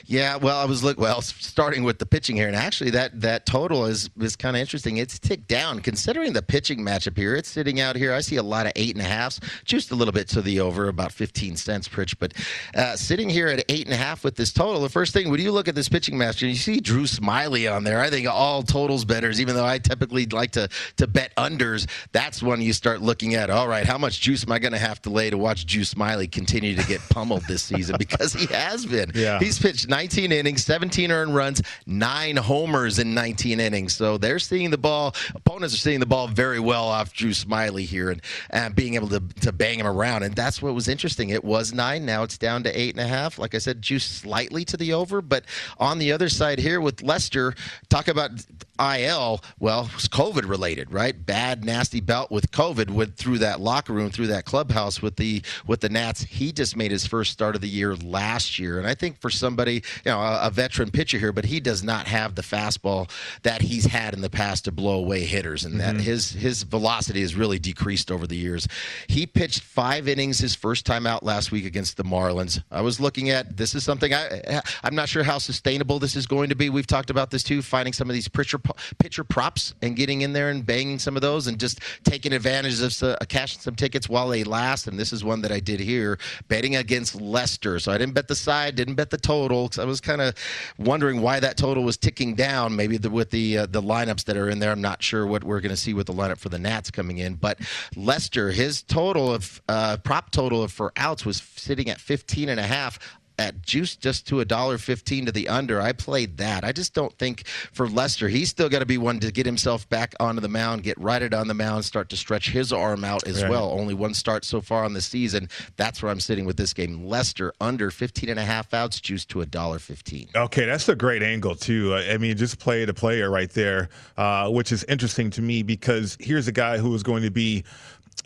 Yeah, 0.05 0.38
well, 0.38 0.57
I 0.57 0.65
was 0.65 0.84
look 0.84 1.00
well 1.00 1.22
starting 1.22 1.84
with 1.84 2.00
the 2.00 2.05
pitching 2.05 2.36
here, 2.36 2.48
and 2.48 2.55
actually 2.55 2.91
that 2.91 3.19
that 3.22 3.46
total 3.46 3.86
is 3.86 4.10
is 4.19 4.36
kind 4.36 4.55
of 4.55 4.62
interesting. 4.62 4.98
It's 4.98 5.19
ticked 5.19 5.48
down 5.48 5.81
considering 5.81 6.34
the 6.34 6.41
pitching 6.41 6.79
matchup 6.79 7.17
here. 7.17 7.36
It's 7.36 7.50
sitting 7.50 7.79
out 7.79 7.96
here. 7.96 8.13
I 8.13 8.22
see 8.22 8.38
a 8.38 8.43
lot 8.43 8.65
of 8.65 8.72
eight 8.75 8.96
and 8.96 9.05
a 9.05 9.07
halfs, 9.10 9.39
just 9.65 9.91
a 9.91 9.96
little 9.96 10.12
bit 10.12 10.27
to 10.29 10.41
the 10.41 10.60
over, 10.60 10.88
about 10.88 11.12
15 11.12 11.55
cents, 11.55 11.88
Pritch. 11.88 12.15
But 12.19 12.34
uh, 12.75 12.96
sitting 12.96 13.29
here 13.29 13.48
at 13.48 13.63
eight 13.69 13.86
and 13.86 13.93
a 13.93 13.98
half 13.98 14.24
with 14.24 14.36
this 14.36 14.53
total, 14.53 14.81
the 14.81 14.89
first 14.89 15.13
thing 15.13 15.29
when 15.29 15.39
you 15.39 15.51
look 15.51 15.67
at 15.67 15.75
this 15.75 15.89
pitching 15.89 16.17
match, 16.17 16.41
and 16.41 16.51
you 16.51 16.57
see 16.57 16.79
Drew 16.79 17.03
Smyly 17.03 17.74
on 17.74 17.84
there. 17.84 18.00
I 18.00 18.10
think 18.10 18.27
all 18.27 18.63
totals 18.63 19.05
betters, 19.05 19.41
even 19.41 19.55
though 19.55 19.65
I 19.65 19.79
typically 19.79 20.25
like 20.27 20.51
to 20.51 20.69
to 20.98 21.07
bet 21.07 21.36
unders, 21.36 21.88
that's 22.12 22.41
when 22.41 22.62
you 22.62 22.74
start 22.74 23.01
looking 23.01 23.36
at 23.36 23.50
all 23.50 23.67
right, 23.67 23.86
how 23.86 23.98
much 23.98 24.22
juice 24.22 24.43
am 24.43 24.51
I 24.51 24.60
going 24.60 24.74
to 24.74 24.79
have 24.79 25.01
to 25.03 25.10
lay 25.10 25.29
to 25.29 25.38
watch 25.38 25.65
Drew 25.65 25.84
Smyly 25.84 26.31
continue 26.31 26.75
to 26.75 26.86
get 26.88 27.01
pummeled 27.10 27.43
this 27.48 27.63
season 27.63 27.96
because 28.00 28.34
he 28.34 28.46
has 28.48 28.86
been. 28.86 29.12
Yeah. 29.13 29.39
He's 29.39 29.60
pitched 29.67 29.89
19 29.89 30.31
innings, 30.31 30.63
17 30.63 31.12
earned 31.12 31.36
runs, 31.36 31.62
nine 31.86 32.38
homers 32.38 33.00
in 33.00 33.13
19 33.13 33.59
innings. 33.59 33.93
So 33.93 34.17
they're 34.17 34.39
seeing 34.39 34.69
the 34.69 34.77
ball. 34.77 35.13
Opponents 35.36 35.74
are 35.74 35.77
seeing 35.77 36.00
the 36.00 36.05
ball 36.05 36.29
very 36.29 36.62
well 36.62 36.86
off 36.86 37.12
Drew 37.12 37.31
Smyly 37.31 37.83
here 37.83 38.09
and, 38.12 38.21
and 38.50 38.74
being 38.74 38.95
able 38.95 39.09
to, 39.09 39.19
to 39.41 39.51
bang 39.51 39.77
him 39.77 39.86
around. 39.86 40.24
And 40.24 40.33
that's 40.33 40.62
what 40.62 40.74
was 40.74 40.88
interesting. 40.88 41.31
It 41.31 41.43
was 41.43 41.74
nine. 41.74 42.05
Now 42.05 42.24
it's 42.24 42.38
down 42.38 42.63
to 42.63 42.79
eight 42.79 42.95
and 42.95 43.03
a 43.03 43.07
half. 43.07 43.38
Like 43.38 43.55
I 43.55 43.57
said, 43.57 43.81
juice 43.81 44.05
slightly 44.05 44.63
to 44.63 44.77
the 44.77 44.93
over. 44.93 45.21
But 45.21 45.43
on 45.79 45.97
the 45.97 46.13
other 46.13 46.29
side 46.29 46.59
here 46.59 46.79
with 46.79 47.03
Lester, 47.03 47.53
talk 47.89 48.07
about 48.07 48.31
IL. 48.79 49.41
Well, 49.60 49.89
it's 49.93 50.07
COVID 50.07 50.48
related, 50.48 50.91
right? 50.91 51.25
Bad, 51.25 51.63
nasty 51.63 52.00
bout 52.00 52.31
with 52.31 52.51
COVID 52.51 52.89
went 52.89 53.15
through 53.15 53.39
that 53.39 53.60
locker 53.60 53.93
room, 53.93 54.10
through 54.10 54.27
that 54.27 54.46
clubhouse 54.46 55.01
with 55.01 55.15
the 55.15 55.41
with 55.65 55.81
the 55.81 55.89
Nats. 55.89 56.24
He 56.24 56.51
just 56.51 56.75
made 56.75 56.91
his 56.91 57.05
first 57.05 57.31
start 57.31 57.55
of 57.55 57.62
the 57.62 57.67
year 57.67 57.96
last 57.96 58.60
year, 58.60 58.77
and 58.77 58.88
I 58.88 58.96
think 58.96 59.19
for 59.19 59.29
somebody 59.29 59.84
you 60.05 60.12
know, 60.12 60.19
a, 60.19 60.48
a, 60.48 60.50
veteran 60.50 60.91
pitcher 60.91 61.17
here, 61.17 61.31
but 61.31 61.46
he 61.46 61.60
does 61.60 61.84
not 61.84 62.07
have 62.07 62.36
the 62.36 62.41
fastball 62.41 63.10
that 63.43 63.62
he's 63.62 63.86
had 63.86 64.13
in 64.13 64.22
the 64.22 64.29
past 64.29 64.65
to 64.65 64.72
blow 64.72 65.00
away 65.00 65.22
hitters, 65.22 65.65
and 65.65 65.79
that 65.79 65.96
mm-hmm. 65.96 66.03
his 66.03 66.31
his 66.31 66.63
velocity 66.63 67.22
has 67.22 67.36
really 67.36 67.60
decreased 67.60 68.12
over 68.12 68.27
the 68.27 68.36
years. 68.36 68.67
He 69.07 69.25
pitched 69.25 69.62
five 69.62 70.07
innings 70.07 70.39
his 70.39 70.55
first 70.55 70.86
time 70.86 71.05
out 71.05 71.24
last 71.24 71.51
week 71.51 71.65
against 71.65 71.98
the 71.98 72.03
Marlins. 72.03 72.62
I 72.72 72.81
was 72.81 73.00
looking 73.00 73.29
at 73.29 73.57
this 73.57 73.75
is 73.75 73.84
something 73.84 74.13
I 74.13 74.62
I'm 74.84 74.96
not 74.96 75.10
sure 75.10 75.24
how 75.24 75.38
sustainable 75.38 76.00
this 76.00 76.15
is 76.15 76.25
going 76.25 76.50
to 76.50 76.55
be. 76.55 76.69
We've 76.69 76.88
talked 76.88 77.10
about 77.10 77.31
this 77.31 77.43
too, 77.43 77.62
finding 77.62 77.93
some 77.93 78.10
of 78.10 78.13
these 78.13 78.27
pitcher 78.27 78.60
pitcher 79.00 79.24
props 79.24 79.74
and 79.81 79.95
getting 79.95 80.21
in 80.21 80.33
there 80.33 80.50
and 80.50 80.65
banging 80.65 81.00
some 81.00 81.15
of 81.15 81.21
those 81.21 81.47
and 81.47 81.59
just 81.59 81.79
taking 82.03 82.33
advantage 82.33 82.81
of 82.81 83.03
uh, 83.03 83.17
cashing 83.27 83.62
some 83.62 83.75
tickets 83.75 84.09
while 84.09 84.27
they 84.29 84.43
last. 84.43 84.88
And 84.88 85.00
this 85.00 85.13
is 85.13 85.24
one 85.24 85.41
that 85.41 85.51
I 85.51 85.59
did 85.59 85.79
here, 85.79 86.17
betting 86.47 86.75
against 86.75 87.15
Lester. 87.15 87.79
So 87.79 87.91
I 87.91 87.97
didn't 87.97 88.13
bet 88.13 88.27
the 88.27 88.36
side, 88.36 88.75
didn't 88.75 88.95
bet 88.95 89.09
the 89.09 89.17
total. 89.17 89.69
I 89.79 89.86
was 89.86 90.01
kind 90.01 90.21
of 90.21 90.36
wondering 90.77 91.21
why 91.21 91.39
that 91.39 91.57
total 91.57 91.83
was 91.83 91.97
ticking 91.97 92.36
down. 92.36 92.75
Maybe 92.75 92.97
the, 92.97 93.09
with 93.09 93.31
the 93.31 93.59
uh, 93.59 93.65
the 93.67 93.81
lineups 93.81 94.25
that 94.25 94.38
are 94.38 94.50
in 94.50 94.59
there, 94.59 94.71
I'm 94.71 94.81
not 94.81 95.01
sure 95.03 95.25
what 95.25 95.43
we're 95.43 95.62
going 95.62 95.71
to 95.71 95.77
see 95.77 95.93
with 95.93 96.07
the 96.07 96.13
lineup 96.13 96.38
for 96.38 96.50
the 96.50 96.59
Nats 96.59 96.91
coming 96.91 97.17
in. 97.17 97.36
But 97.36 97.59
Lester, 97.95 98.51
his 98.51 98.83
total 98.83 99.33
of 99.33 99.62
uh, 99.67 99.97
prop 99.97 100.31
total 100.31 100.63
of 100.63 100.71
for 100.71 100.91
outs 100.95 101.25
was 101.25 101.41
sitting 101.55 101.89
at 101.89 102.00
15 102.00 102.50
and 102.50 102.59
a 102.59 102.63
half 102.63 103.00
at 103.39 103.62
juice 103.62 103.96
just 103.96 104.27
to 104.27 104.39
a 104.39 104.46
dollar 104.46 104.77
fifteen 104.77 105.25
to 105.25 105.32
the 105.32 105.48
under. 105.48 105.82
I 105.82 105.91
played 105.94 106.38
that. 106.38 106.63
I 106.63 106.72
just 106.72 106.94
don't 106.94 107.15
think 107.17 107.48
for 107.48 107.88
Lester, 107.88 108.27
he's 108.27 108.50
still 108.50 108.70
got 108.70 108.79
to 108.79 108.86
be 108.86 108.98
one 108.98 109.20
to 109.20 109.32
get 109.32 109.46
himself 109.46 109.88
back 109.89 110.15
onto 110.20 110.41
the 110.41 110.50
mound, 110.50 110.84
get 110.84 111.00
righted 111.00 111.34
on 111.34 111.48
the 111.48 111.53
mound, 111.53 111.86
start 111.86 112.10
to 112.10 112.17
stretch 112.17 112.50
his 112.50 112.74
arm 112.74 113.03
out 113.03 113.27
as 113.27 113.41
right. 113.41 113.51
well. 113.51 113.72
Only 113.72 113.94
one 113.94 114.13
start 114.13 114.46
so 114.46 114.62
far 114.62 114.84
on 114.84 114.94
the 114.94 115.01
season. 115.01 115.50
That's 115.75 116.01
where 116.01 116.12
I'm 116.12 116.20
sitting 116.20 116.46
with 116.46 116.58
this 116.58 116.74
game. 116.74 117.06
Lester 117.06 117.53
under 117.62 117.91
15 117.91 118.29
and 118.29 118.39
a 118.39 118.44
half 118.44 118.74
outs, 118.74 119.00
juice 119.00 119.25
to 119.25 119.41
a 119.41 119.46
dollar 119.46 119.79
fifteen. 119.79 120.27
Okay, 120.36 120.65
that's 120.65 120.89
a 120.89 120.96
great 120.96 121.24
angle 121.24 121.56
too. 121.56 121.96
I 121.96 122.17
mean, 122.17 122.36
just 122.38 122.60
play 122.60 122.86
the 122.86 122.94
player 122.94 123.29
right 123.29 123.50
there, 123.50 123.89
uh, 124.17 124.50
which 124.50 124.72
is 124.72 124.84
interesting 124.86 125.29
to 125.32 125.41
me 125.41 125.63
because 125.63 126.17
here's 126.20 126.48
a 126.48 126.51
guy 126.51 126.77
who 126.77 126.94
is 126.96 127.03
going 127.03 127.24
to 127.24 127.32
be 127.32 127.63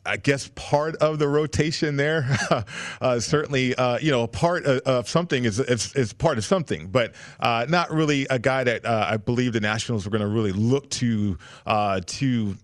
I 0.05 0.17
guess 0.17 0.49
part 0.55 0.95
of 0.97 1.19
the 1.19 1.27
rotation 1.27 1.95
there. 1.95 2.25
uh, 3.01 3.19
certainly, 3.19 3.75
uh, 3.75 3.99
you 3.99 4.11
know, 4.11 4.25
part 4.27 4.65
of, 4.65 4.79
of 4.79 5.09
something 5.09 5.45
is, 5.45 5.59
is, 5.59 5.95
is 5.95 6.13
part 6.13 6.37
of 6.37 6.45
something, 6.45 6.87
but 6.87 7.13
uh, 7.39 7.65
not 7.69 7.91
really 7.91 8.25
a 8.29 8.39
guy 8.39 8.63
that 8.63 8.85
uh, 8.85 9.07
I 9.09 9.17
believe 9.17 9.53
the 9.53 9.59
Nationals 9.59 10.05
were 10.05 10.11
going 10.11 10.21
to 10.21 10.27
really 10.27 10.51
look 10.51 10.89
to 10.91 11.37
uh, 11.65 12.01
to. 12.05 12.57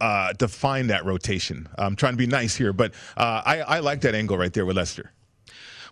Uh, 0.00 0.32
define 0.34 0.88
that 0.88 1.04
rotation. 1.06 1.68
I'm 1.78 1.94
trying 1.94 2.14
to 2.14 2.16
be 2.18 2.26
nice 2.26 2.56
here, 2.56 2.72
but 2.72 2.92
I, 3.16 3.62
I 3.66 3.78
like 3.78 4.00
that 4.02 4.14
angle 4.14 4.36
right 4.36 4.52
there 4.52 4.66
with 4.66 4.76
Lester. 4.76 5.12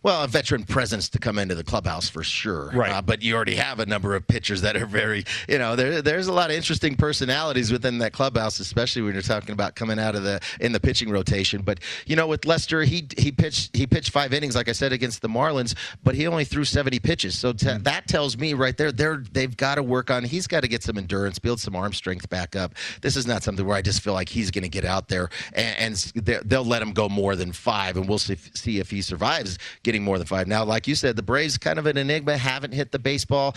Well, 0.02 0.24
a 0.24 0.26
veteran 0.26 0.64
presence 0.64 1.08
to 1.10 1.18
come 1.18 1.38
into 1.38 1.54
the 1.54 1.62
clubhouse 1.62 2.08
for 2.08 2.24
sure. 2.24 2.70
Right. 2.74 2.90
Uh, 2.90 3.02
but 3.02 3.22
you 3.22 3.36
already 3.36 3.54
have 3.54 3.78
a 3.78 3.86
number 3.86 4.14
of 4.16 4.26
pitchers 4.26 4.62
that 4.62 4.76
are 4.76 4.86
very, 4.86 5.24
you 5.48 5.58
know, 5.58 5.76
there, 5.76 6.02
there's 6.02 6.26
a 6.26 6.32
lot 6.32 6.50
of 6.50 6.56
interesting 6.56 6.96
personalities 6.96 7.70
within 7.70 7.98
that 7.98 8.12
clubhouse, 8.12 8.58
especially 8.58 9.02
when 9.02 9.12
you're 9.12 9.22
talking 9.22 9.52
about 9.52 9.76
coming 9.76 9.98
out 9.98 10.14
of 10.16 10.24
the 10.24 10.40
in 10.60 10.72
the 10.72 10.80
pitching 10.80 11.10
rotation. 11.10 11.62
But 11.62 11.80
you 12.06 12.16
know, 12.16 12.26
with 12.26 12.44
Lester, 12.44 12.82
he 12.82 13.06
he 13.16 13.30
pitched 13.30 13.76
he 13.76 13.86
pitched 13.86 14.10
five 14.10 14.32
innings, 14.32 14.56
like 14.56 14.68
I 14.68 14.72
said, 14.72 14.92
against 14.92 15.22
the 15.22 15.28
Marlins, 15.28 15.76
but 16.02 16.14
he 16.14 16.26
only 16.26 16.44
threw 16.44 16.64
70 16.64 16.98
pitches. 16.98 17.38
So 17.38 17.52
t- 17.52 17.66
mm. 17.66 17.84
that 17.84 18.08
tells 18.08 18.36
me 18.36 18.54
right 18.54 18.76
there, 18.76 18.90
they're 18.90 19.22
they've 19.32 19.56
got 19.56 19.76
to 19.76 19.82
work 19.82 20.10
on. 20.10 20.24
He's 20.24 20.46
got 20.48 20.62
to 20.62 20.68
get 20.68 20.82
some 20.82 20.98
endurance, 20.98 21.38
build 21.38 21.60
some 21.60 21.76
arm 21.76 21.92
strength 21.92 22.28
back 22.28 22.56
up. 22.56 22.74
This 23.02 23.16
is 23.16 23.26
not 23.26 23.44
something 23.44 23.64
where 23.64 23.76
I 23.76 23.82
just 23.82 24.00
feel 24.00 24.14
like 24.14 24.28
he's 24.28 24.50
going 24.50 24.62
to 24.62 24.68
get 24.68 24.84
out 24.84 25.08
there 25.08 25.30
and, 25.52 25.78
and 25.78 25.96
they'll 26.48 26.64
let 26.64 26.82
him 26.82 26.92
go 26.92 27.08
more 27.08 27.36
than 27.36 27.52
five, 27.52 27.96
and 27.96 28.08
we'll 28.08 28.18
see, 28.18 28.36
see 28.54 28.80
if 28.80 28.90
he 28.90 29.00
survives 29.00 29.58
getting 29.92 30.04
more 30.04 30.16
than 30.16 30.26
five. 30.26 30.46
Now, 30.46 30.64
like 30.64 30.88
you 30.88 30.94
said, 30.94 31.16
the 31.16 31.22
Braves 31.22 31.58
kind 31.58 31.78
of 31.78 31.84
an 31.84 31.98
enigma, 31.98 32.38
haven't 32.38 32.72
hit 32.72 32.92
the 32.92 32.98
baseball 32.98 33.54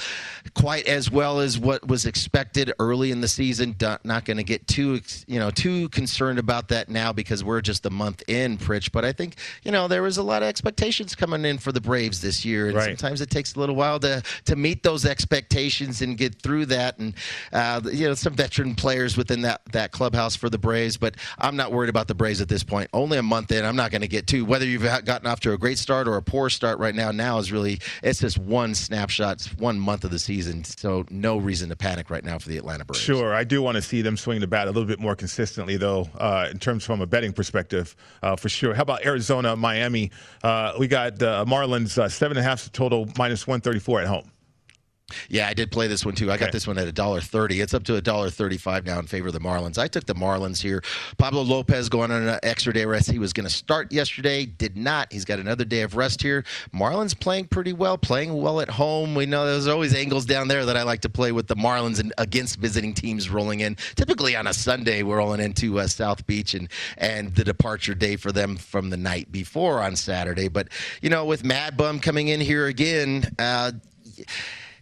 quite 0.54 0.86
as 0.86 1.10
well 1.10 1.40
as 1.40 1.58
what 1.58 1.88
was 1.88 2.06
expected 2.06 2.74
early 2.78 3.12
in 3.12 3.22
the 3.22 3.28
season. 3.30 3.74
Not 4.04 4.26
going 4.26 4.36
to 4.36 4.44
get 4.44 4.68
too, 4.68 5.00
you 5.28 5.40
know, 5.40 5.50
too 5.50 5.88
concerned 5.90 6.38
about 6.38 6.68
that 6.70 6.90
now 6.90 7.14
because 7.14 7.42
we're 7.42 7.62
just 7.62 7.86
a 7.86 7.90
month 7.90 8.22
in, 8.28 8.58
Pritch. 8.58 8.92
But 8.92 9.06
I 9.06 9.14
think, 9.14 9.36
you 9.64 9.72
know, 9.72 9.88
there 9.88 10.02
was 10.02 10.18
a 10.18 10.24
lot 10.24 10.44
of 10.44 10.50
expectations 10.50 11.16
coming 11.16 11.46
in 11.46 11.58
for 11.58 11.72
the 11.72 11.80
Braves 11.80 12.20
this 12.20 12.44
year, 12.44 12.68
and 12.68 12.76
right. 12.76 12.86
sometimes 12.86 13.22
it 13.22 13.30
takes 13.30 13.56
a 13.56 13.60
little 13.60 13.76
while 13.76 14.00
to 14.02 14.22
to 14.46 14.56
meet 14.58 14.84
those 14.84 15.06
expectations 15.06 16.02
and 16.02 16.18
get 16.18 16.42
through 16.42 16.66
that. 16.66 16.98
And 17.00 17.14
uh, 17.54 17.80
you 17.86 18.10
know, 18.10 18.14
some 18.14 18.34
veteran 18.34 18.76
players 18.76 19.16
within 19.16 19.42
that 19.44 19.62
that 19.72 19.94
clubhouse 19.94 20.36
for 20.36 20.50
the 20.50 20.58
Braves, 20.58 20.98
but 20.98 21.16
I'm 21.40 21.56
not 21.56 21.72
worried 21.72 21.90
about 21.90 22.10
the 22.10 22.16
Braves 22.16 22.42
at 22.42 22.50
this 22.50 22.64
point. 22.64 22.90
Only 22.92 23.18
a 23.18 23.24
month 23.24 23.54
in, 23.54 23.64
I'm 23.64 23.78
not 23.78 23.92
going 23.92 24.02
to 24.02 24.10
get 24.10 24.28
too 24.28 24.44
whether 24.44 24.66
you've 24.66 24.84
gotten 24.84 25.28
off 25.28 25.40
to 25.42 25.54
a 25.54 25.58
great 25.58 25.78
start 25.78 26.08
or 26.08 26.18
a 26.18 26.22
poor 26.26 26.50
start 26.50 26.80
right 26.80 26.96
now. 26.96 27.12
Now 27.12 27.38
is 27.38 27.52
really 27.52 27.80
it's 28.04 28.20
just 28.20 28.38
one 28.38 28.76
snapshot, 28.76 29.44
one 29.58 29.80
month 29.80 30.04
of 30.04 30.12
the 30.12 30.20
season. 30.20 30.64
So 30.64 31.06
no 31.10 31.38
reason 31.38 31.70
to 31.70 31.76
panic 31.76 32.10
right 32.10 32.24
now 32.24 32.40
for 32.40 32.50
the 32.50 32.58
Atlanta 32.58 32.86
Braves. 32.86 33.00
Sure, 33.00 33.34
I 33.34 33.44
do 33.44 33.62
want 33.62 33.76
to 33.76 33.82
see 33.82 34.02
them 34.02 34.18
swing 34.18 34.42
the 34.42 34.48
bat 34.48 34.68
a 34.68 34.72
little 34.72 34.86
bit 34.86 35.00
more 35.00 35.16
consistently, 35.16 35.78
though, 35.78 36.10
uh, 36.18 36.48
in 36.52 36.60
terms 36.60 36.86
from 36.86 37.02
a 37.02 37.06
betting 37.06 37.34
perspective, 37.34 37.96
uh, 38.24 38.36
for 38.36 38.50
sure. 38.50 38.74
How 38.74 38.82
about 38.82 39.06
Arizona, 39.06 39.56
Miami? 39.56 40.12
Uh, 40.44 40.74
we 40.78 40.88
got 40.88 41.22
uh, 41.22 41.46
Marlins 41.48 41.98
uh, 41.98 42.10
seven 42.10 42.38
and 42.38 42.46
a 42.46 42.50
half 42.50 42.72
total, 42.72 43.08
minus 43.18 43.48
one 43.48 43.62
thirty 43.62 43.80
four 43.80 44.02
at 44.02 44.08
home. 44.08 44.32
Yeah, 45.30 45.48
I 45.48 45.54
did 45.54 45.72
play 45.72 45.88
this 45.88 46.04
one 46.04 46.16
too. 46.16 46.32
I 46.32 46.38
got 46.38 46.52
this 46.52 46.66
one 46.66 46.80
at 46.80 46.88
a 46.88 46.92
dollar 46.92 47.22
thirty. 47.22 47.62
It's 47.62 47.76
up 47.76 47.84
to 47.84 47.96
a 47.96 48.02
dollar 48.02 48.32
thirty-five 48.32 48.88
now 48.88 48.98
in 48.98 49.06
favor 49.06 49.28
of 49.28 49.34
the 49.34 49.40
Marlins. 49.40 49.78
I 49.78 49.88
took 49.88 50.06
the 50.06 50.16
Marlins 50.16 50.60
here. 50.60 50.84
Pablo 51.20 51.44
Lopez 51.44 51.90
going 51.90 52.10
on 52.10 52.28
an 52.28 52.40
extra 52.42 52.74
day 52.74 52.86
rest. 52.86 53.12
He 53.12 53.20
was 53.20 53.32
going 53.32 53.48
to 53.48 53.54
start 53.54 53.92
yesterday, 53.92 54.48
did 54.48 54.76
not. 54.76 55.14
He's 55.14 55.24
got 55.24 55.38
another 55.38 55.64
day 55.64 55.82
of 55.82 55.96
rest 55.96 56.24
here. 56.24 56.44
Marlins 56.74 57.18
playing 57.18 57.46
pretty 57.50 57.72
well, 57.72 58.00
playing 58.00 58.42
well 58.42 58.60
at 58.62 58.70
home. 58.70 59.14
We 59.14 59.28
know 59.28 59.46
there's 59.46 59.68
always 59.68 59.94
angles 59.94 60.26
down 60.26 60.48
there 60.48 60.66
that 60.66 60.76
I 60.76 60.82
like 60.82 61.02
to 61.02 61.10
play 61.10 61.32
with 61.32 61.46
the 61.46 61.56
Marlins 61.56 62.00
and 62.00 62.12
against 62.18 62.58
visiting 62.58 62.94
teams 62.96 63.30
rolling 63.30 63.60
in. 63.60 63.78
Typically 63.96 64.36
on 64.36 64.48
a 64.48 64.54
Sunday, 64.54 65.04
we're 65.04 65.18
rolling 65.18 65.40
into 65.40 65.78
uh, 65.78 65.86
South 65.86 66.26
Beach 66.26 66.56
and 66.56 66.68
and 66.98 67.36
the 67.36 67.44
departure 67.44 67.94
day 67.94 68.16
for 68.16 68.32
them 68.32 68.56
from 68.56 68.90
the 68.90 68.98
night 68.98 69.32
before 69.32 69.82
on 69.82 69.96
Saturday. 69.96 70.48
But 70.48 70.70
you 71.04 71.12
know, 71.12 71.26
with 71.26 71.44
Mad 71.44 71.78
Bum 71.78 72.00
coming 72.00 72.30
in 72.30 72.42
here 72.42 72.66
again. 72.66 73.30
Uh, 73.38 73.74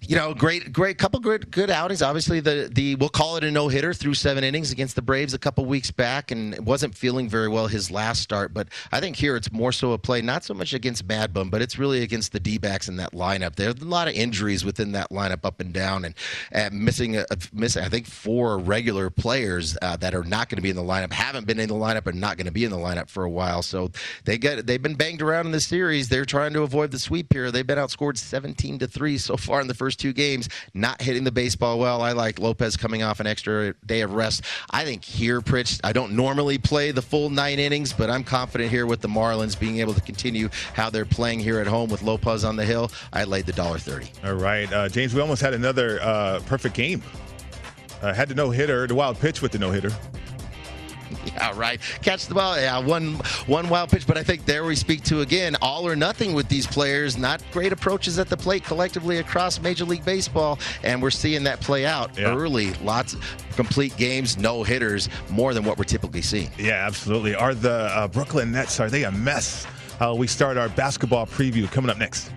you 0.07 0.15
know, 0.15 0.33
great, 0.33 0.73
great 0.73 0.97
couple 0.97 1.19
good 1.19 1.49
good 1.51 1.69
outings. 1.69 2.01
Obviously, 2.01 2.39
the 2.39 2.69
the 2.71 2.95
we'll 2.95 3.09
call 3.09 3.37
it 3.37 3.43
a 3.43 3.51
no 3.51 3.67
hitter 3.67 3.93
through 3.93 4.13
seven 4.15 4.43
innings 4.43 4.71
against 4.71 4.95
the 4.95 5.01
Braves 5.01 5.33
a 5.33 5.39
couple 5.39 5.65
weeks 5.65 5.91
back, 5.91 6.31
and 6.31 6.65
wasn't 6.65 6.95
feeling 6.95 7.29
very 7.29 7.47
well 7.47 7.67
his 7.67 7.89
last 7.89 8.21
start. 8.21 8.53
But 8.53 8.67
I 8.91 8.99
think 8.99 9.15
here 9.15 9.35
it's 9.35 9.51
more 9.51 9.71
so 9.71 9.93
a 9.93 9.97
play, 9.97 10.21
not 10.21 10.43
so 10.43 10.53
much 10.53 10.73
against 10.73 11.05
Mad 11.05 11.33
Bum, 11.33 11.49
but 11.49 11.61
it's 11.61 11.79
really 11.79 12.01
against 12.03 12.31
the 12.31 12.39
D 12.39 12.57
backs 12.57 12.87
in 12.87 12.97
that 12.97 13.13
lineup. 13.13 13.55
There's 13.55 13.75
a 13.75 13.85
lot 13.85 14.07
of 14.07 14.13
injuries 14.13 14.65
within 14.65 14.91
that 14.93 15.09
lineup, 15.09 15.45
up 15.45 15.59
and 15.59 15.73
down, 15.73 16.05
and, 16.05 16.15
and 16.51 16.73
missing 16.73 17.17
a, 17.17 17.25
missing 17.53 17.83
I 17.83 17.89
think 17.89 18.07
four 18.07 18.57
regular 18.57 19.09
players 19.09 19.77
uh, 19.81 19.95
that 19.97 20.13
are 20.13 20.23
not 20.23 20.49
going 20.49 20.57
to 20.57 20.61
be 20.61 20.69
in 20.69 20.75
the 20.75 20.83
lineup, 20.83 21.13
haven't 21.13 21.47
been 21.47 21.59
in 21.59 21.69
the 21.69 21.75
lineup, 21.75 22.07
and 22.07 22.19
not 22.19 22.37
going 22.37 22.47
to 22.47 22.51
be 22.51 22.65
in 22.65 22.71
the 22.71 22.77
lineup 22.77 23.09
for 23.09 23.23
a 23.23 23.29
while. 23.29 23.61
So 23.61 23.91
they 24.25 24.37
get 24.37 24.65
they've 24.67 24.81
been 24.81 24.95
banged 24.95 25.21
around 25.21 25.45
in 25.45 25.51
the 25.51 25.61
series. 25.61 26.09
They're 26.09 26.25
trying 26.25 26.53
to 26.53 26.63
avoid 26.63 26.91
the 26.91 26.99
sweep 26.99 27.31
here. 27.31 27.51
They've 27.51 27.65
been 27.65 27.77
outscored 27.77 28.17
17 28.17 28.79
to 28.79 28.87
three 28.87 29.17
so 29.17 29.37
far 29.37 29.61
in 29.61 29.67
the 29.67 29.73
first 29.73 29.92
first 29.93 29.99
two 29.99 30.13
games, 30.13 30.49
not 30.73 30.99
hitting 31.01 31.23
the 31.23 31.31
baseball 31.31 31.77
well. 31.77 32.01
I 32.01 32.13
like 32.13 32.39
Lopez 32.39 32.75
coming 32.75 33.03
off 33.03 33.19
an 33.19 33.27
extra 33.27 33.73
day 33.85 34.01
of 34.01 34.13
rest. 34.13 34.43
I 34.71 34.83
think 34.85 35.03
here, 35.03 35.39
Pritch, 35.39 35.79
I 35.83 35.93
don't 35.93 36.13
normally 36.13 36.57
play 36.57 36.91
the 36.91 37.01
full 37.01 37.29
nine 37.29 37.59
innings, 37.59 37.93
but 37.93 38.09
I'm 38.09 38.23
confident 38.23 38.71
here 38.71 38.87
with 38.87 39.01
the 39.01 39.07
Marlins 39.07 39.59
being 39.59 39.79
able 39.79 39.93
to 39.93 40.01
continue 40.01 40.49
how 40.73 40.89
they're 40.89 41.05
playing 41.05 41.41
here 41.41 41.59
at 41.59 41.67
home 41.67 41.89
with 41.89 42.01
Lopez 42.01 42.43
on 42.43 42.55
the 42.55 42.65
hill. 42.65 42.91
I 43.11 43.25
laid 43.25 43.45
the 43.45 43.53
dollar 43.53 43.77
thirty. 43.77 44.09
All 44.23 44.33
right, 44.33 44.71
uh, 44.73 44.89
James, 44.89 45.13
we 45.13 45.21
almost 45.21 45.41
had 45.41 45.53
another 45.53 45.99
uh, 46.01 46.39
perfect 46.47 46.75
game. 46.75 47.03
Uh, 48.01 48.13
had 48.13 48.29
the 48.29 48.35
no 48.35 48.49
hitter, 48.49 48.87
the 48.87 48.95
wild 48.95 49.19
pitch 49.19 49.41
with 49.41 49.51
the 49.51 49.59
no 49.59 49.71
hitter. 49.71 49.91
Yeah, 51.33 51.51
right. 51.55 51.81
Catch 52.03 52.27
the 52.27 52.35
ball. 52.35 52.59
Yeah, 52.59 52.77
one 52.77 53.15
one 53.47 53.67
wild 53.67 53.89
pitch, 53.89 54.05
but 54.05 54.17
I 54.17 54.23
think 54.23 54.45
there 54.45 54.63
we 54.65 54.75
speak 54.75 55.03
to 55.05 55.21
again 55.21 55.55
all 55.61 55.87
or 55.87 55.95
nothing 55.95 56.33
with 56.33 56.47
these 56.47 56.67
players. 56.67 57.17
Not 57.17 57.41
great 57.51 57.73
approaches 57.73 58.19
at 58.19 58.29
the 58.29 58.37
plate 58.37 58.63
collectively 58.63 59.17
across 59.17 59.59
Major 59.59 59.83
League 59.83 60.05
Baseball, 60.05 60.59
and 60.83 61.01
we're 61.01 61.09
seeing 61.09 61.43
that 61.43 61.59
play 61.59 61.85
out 61.85 62.15
yeah. 62.17 62.35
early. 62.35 62.73
Lots 62.75 63.15
complete 63.55 63.95
games, 63.97 64.37
no 64.37 64.63
hitters, 64.63 65.09
more 65.29 65.53
than 65.53 65.63
what 65.63 65.77
we're 65.77 65.83
typically 65.83 66.21
seeing. 66.21 66.49
Yeah, 66.57 66.85
absolutely. 66.85 67.35
Are 67.35 67.53
the 67.53 67.71
uh, 67.71 68.07
Brooklyn 68.07 68.51
Nets 68.51 68.79
are 68.79 68.89
they 68.89 69.03
a 69.03 69.11
mess? 69.11 69.65
Uh, 69.99 70.13
we 70.15 70.27
start 70.27 70.57
our 70.57 70.69
basketball 70.69 71.25
preview 71.25 71.69
coming 71.71 71.89
up 71.89 71.97
next. 71.97 72.31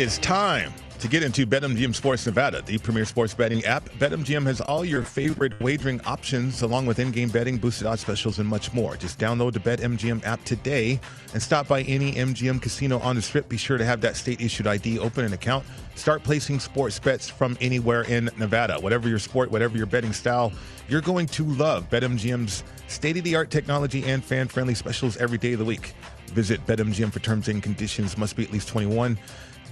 Is 0.00 0.16
time 0.20 0.72
to 0.98 1.08
get 1.08 1.22
into 1.22 1.46
BetMGM 1.46 1.94
Sports 1.94 2.24
Nevada, 2.24 2.62
the 2.62 2.78
premier 2.78 3.04
sports 3.04 3.34
betting 3.34 3.62
app. 3.66 3.84
BetMGM 3.98 4.46
has 4.46 4.62
all 4.62 4.82
your 4.82 5.02
favorite 5.02 5.60
wagering 5.60 6.00
options, 6.06 6.62
along 6.62 6.86
with 6.86 6.98
in 6.98 7.10
game 7.10 7.28
betting, 7.28 7.58
boosted 7.58 7.86
odds 7.86 8.00
specials, 8.00 8.38
and 8.38 8.48
much 8.48 8.72
more. 8.72 8.96
Just 8.96 9.18
download 9.18 9.52
the 9.52 9.58
BetMGM 9.58 10.24
app 10.24 10.42
today 10.44 10.98
and 11.34 11.42
stop 11.42 11.68
by 11.68 11.82
any 11.82 12.12
MGM 12.12 12.62
casino 12.62 12.98
on 13.00 13.16
the 13.16 13.20
strip. 13.20 13.50
Be 13.50 13.58
sure 13.58 13.76
to 13.76 13.84
have 13.84 14.00
that 14.00 14.16
state 14.16 14.40
issued 14.40 14.66
ID, 14.66 14.98
open 14.98 15.26
an 15.26 15.34
account, 15.34 15.66
start 15.96 16.22
placing 16.22 16.60
sports 16.60 16.98
bets 16.98 17.28
from 17.28 17.58
anywhere 17.60 18.04
in 18.04 18.30
Nevada. 18.38 18.80
Whatever 18.80 19.06
your 19.06 19.18
sport, 19.18 19.50
whatever 19.50 19.76
your 19.76 19.86
betting 19.86 20.14
style, 20.14 20.50
you're 20.88 21.02
going 21.02 21.26
to 21.26 21.44
love 21.44 21.90
BetMGM's 21.90 22.64
state 22.88 23.18
of 23.18 23.24
the 23.24 23.36
art 23.36 23.50
technology 23.50 24.02
and 24.06 24.24
fan 24.24 24.48
friendly 24.48 24.74
specials 24.74 25.18
every 25.18 25.36
day 25.36 25.52
of 25.52 25.58
the 25.58 25.64
week. 25.66 25.92
Visit 26.28 26.64
BetMGM 26.66 27.12
for 27.12 27.18
terms 27.18 27.48
and 27.48 27.62
conditions. 27.62 28.16
Must 28.16 28.34
be 28.34 28.44
at 28.44 28.52
least 28.52 28.68
21 28.68 29.18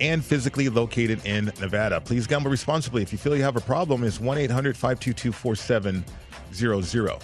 and 0.01 0.25
physically 0.25 0.69
located 0.69 1.25
in 1.25 1.47
Nevada. 1.61 2.01
Please 2.01 2.27
gamble 2.27 2.51
responsibly. 2.51 3.03
If 3.03 3.13
you 3.13 3.19
feel 3.19 3.37
you 3.37 3.43
have 3.43 3.57
a 3.57 3.61
problem, 3.61 4.05
it's 4.05 4.21
1 4.21 4.39
800 4.39 4.77
522 4.77 5.33
4700. 5.33 7.23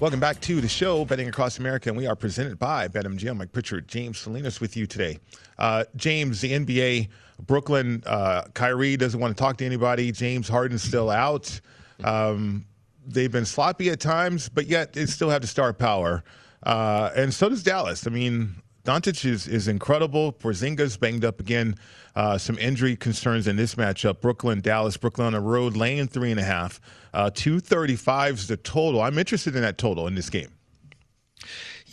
Welcome 0.00 0.20
back 0.20 0.40
to 0.42 0.60
the 0.60 0.68
show, 0.68 1.04
Betting 1.04 1.28
Across 1.28 1.58
America, 1.58 1.88
and 1.88 1.96
we 1.96 2.06
are 2.06 2.16
presented 2.16 2.58
by 2.58 2.88
BetMGM. 2.88 3.36
Mike 3.36 3.52
Pritchard, 3.52 3.86
James 3.88 4.18
Salinas 4.18 4.60
with 4.60 4.76
you 4.76 4.86
today. 4.86 5.18
Uh, 5.58 5.84
James, 5.96 6.40
the 6.40 6.50
NBA, 6.50 7.08
Brooklyn, 7.46 8.02
uh, 8.04 8.42
Kyrie 8.54 8.96
doesn't 8.96 9.20
want 9.20 9.36
to 9.36 9.40
talk 9.40 9.56
to 9.58 9.64
anybody. 9.64 10.10
James 10.12 10.48
Harden's 10.48 10.82
still 10.82 11.10
out. 11.10 11.60
Um, 12.02 12.66
they've 13.06 13.30
been 13.30 13.44
sloppy 13.44 13.90
at 13.90 14.00
times, 14.00 14.48
but 14.48 14.66
yet 14.66 14.92
they 14.92 15.06
still 15.06 15.30
have 15.30 15.42
the 15.42 15.48
star 15.48 15.72
power. 15.72 16.24
Uh, 16.64 17.10
and 17.14 17.32
so 17.32 17.48
does 17.48 17.62
Dallas. 17.62 18.06
I 18.06 18.10
mean, 18.10 18.56
Doncic 18.84 19.24
is, 19.24 19.48
is 19.48 19.66
incredible. 19.66 20.32
Porzingis 20.32 21.00
banged 21.00 21.24
up 21.24 21.40
again. 21.40 21.74
Uh, 22.14 22.36
some 22.36 22.58
injury 22.58 22.96
concerns 22.96 23.46
in 23.46 23.56
this 23.56 23.76
matchup. 23.76 24.20
Brooklyn, 24.20 24.60
Dallas, 24.60 24.96
Brooklyn 24.96 25.28
on 25.28 25.32
the 25.32 25.40
road, 25.40 25.74
laying 25.76 26.06
three 26.06 26.30
and 26.30 26.38
a 26.38 26.44
half. 26.44 26.80
Uh, 27.14 27.30
235 27.30 28.34
is 28.34 28.46
the 28.48 28.58
total. 28.58 29.00
I'm 29.00 29.18
interested 29.18 29.56
in 29.56 29.62
that 29.62 29.78
total 29.78 30.06
in 30.06 30.14
this 30.14 30.28
game. 30.28 30.52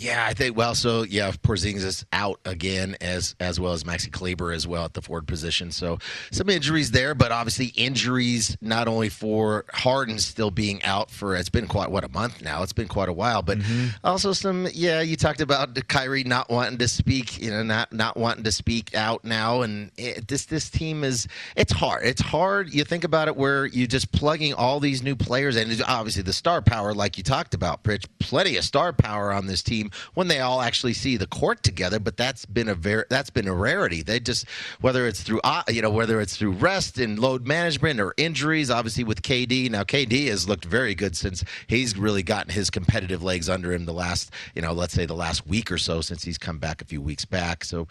Yeah, 0.02 0.26
I 0.28 0.34
think 0.34 0.58
well. 0.58 0.74
So 0.74 1.04
yeah, 1.04 1.32
Porzingis 1.32 1.86
is 1.86 2.06
out 2.12 2.40
again, 2.44 2.98
as 3.02 3.36
as 3.40 3.60
well 3.60 3.74
as 3.74 3.84
Maxi 3.84 4.12
Kleber 4.12 4.52
as 4.52 4.68
well 4.68 4.84
at 4.84 4.96
the 4.96 5.02
forward 5.02 5.28
position. 5.28 5.70
So 5.70 6.00
some 6.32 6.50
injuries 6.50 6.90
there, 6.90 7.14
but 7.14 7.32
obviously 7.32 7.68
injuries 7.76 8.58
not 8.62 8.88
only 8.88 9.10
for 9.10 9.66
Harden 9.72 10.18
still 10.18 10.50
being 10.50 10.82
out 10.84 11.12
for 11.12 11.36
it's 11.36 11.50
been 11.50 11.68
quite 11.68 11.92
what 11.92 12.04
a 12.04 12.10
month 12.10 12.42
now. 12.42 12.64
It's 12.64 12.74
been 12.74 12.88
quite 12.88 13.10
a 13.10 13.14
while, 13.14 13.44
but 13.44 13.60
mm-hmm. 13.60 13.90
also 14.04 14.34
some 14.34 14.68
yeah. 14.74 15.02
You 15.02 15.16
talked 15.16 15.40
about 15.40 15.76
Kyrie 15.88 16.24
not 16.24 16.50
wanting 16.50 16.80
to 16.80 16.88
speak, 16.88 17.40
you 17.40 17.52
know, 17.52 17.62
not 17.62 17.94
not 17.94 18.18
wanting 18.18 18.44
to 18.46 18.52
speak 18.52 18.96
out 18.96 19.24
now, 19.24 19.62
and 19.62 19.92
it, 19.98 20.28
this 20.28 20.46
this 20.46 20.72
team 20.72 21.04
is 21.04 21.28
it's 21.56 21.72
hard. 21.72 22.04
It's 22.08 22.22
hard. 22.22 22.74
You 22.74 22.86
think 22.86 23.04
about 23.04 23.28
it 23.28 23.36
where 23.36 23.68
you're 23.68 23.86
just 23.86 24.12
plugging 24.12 24.56
all 24.56 24.80
these 24.80 25.04
new 25.04 25.16
players, 25.16 25.58
and 25.58 25.80
obviously 25.88 26.24
the 26.24 26.34
star 26.34 26.64
power, 26.64 26.92
like 26.92 27.20
you 27.20 27.24
talked 27.24 27.54
about, 27.54 27.84
Pritch, 27.84 28.08
plenty 28.18 28.58
of 28.58 28.64
star 28.64 28.94
power 28.94 29.32
on 29.32 29.46
this 29.46 29.62
team 29.62 29.91
when 30.14 30.28
they 30.28 30.40
all 30.40 30.62
actually 30.62 30.94
see 30.94 31.18
the 31.18 31.28
court 31.28 31.64
together. 31.64 32.00
But 32.00 32.18
that's 32.18 32.46
been 32.46 32.70
a 32.70 32.76
very 32.76 33.06
that's 33.10 33.30
been 33.30 33.48
a 33.48 33.54
rarity. 33.54 34.02
They 34.02 34.20
just 34.20 34.48
whether 34.82 35.08
it's 35.08 35.22
through 35.22 35.42
uh, 35.44 35.64
you 35.70 35.82
know 35.82 35.90
whether 35.90 36.22
it's 36.22 36.38
through 36.38 36.54
rest 36.54 36.98
and 36.98 37.20
load 37.20 37.46
management 37.46 38.00
or 38.00 38.14
injuries. 38.18 38.70
Obviously 38.70 39.04
with 39.04 39.22
KD 39.22 39.70
now, 39.70 39.84
KD 39.84 40.28
has 40.28 40.48
looked 40.48 40.66
very 40.66 40.96
good 40.96 41.16
since 41.16 41.44
he's 41.68 41.98
really 41.98 42.24
gotten 42.24 42.52
his 42.52 42.70
competitive 42.70 43.24
legs 43.24 43.50
under 43.50 43.72
him 43.74 43.86
the 43.86 43.94
last 43.94 44.32
you 44.56 44.62
know 44.62 44.74
let's 44.74 44.94
say 44.94 45.06
the 45.06 45.16
last 45.16 45.48
week 45.48 45.72
or 45.72 45.78
so 45.78 46.02
since 46.02 46.24
he's 46.24 46.38
come 46.38 46.58
back 46.58 46.82
a 46.82 46.86
few 46.86 47.02
weeks 47.02 47.26
back. 47.26 47.64
So 47.64 47.88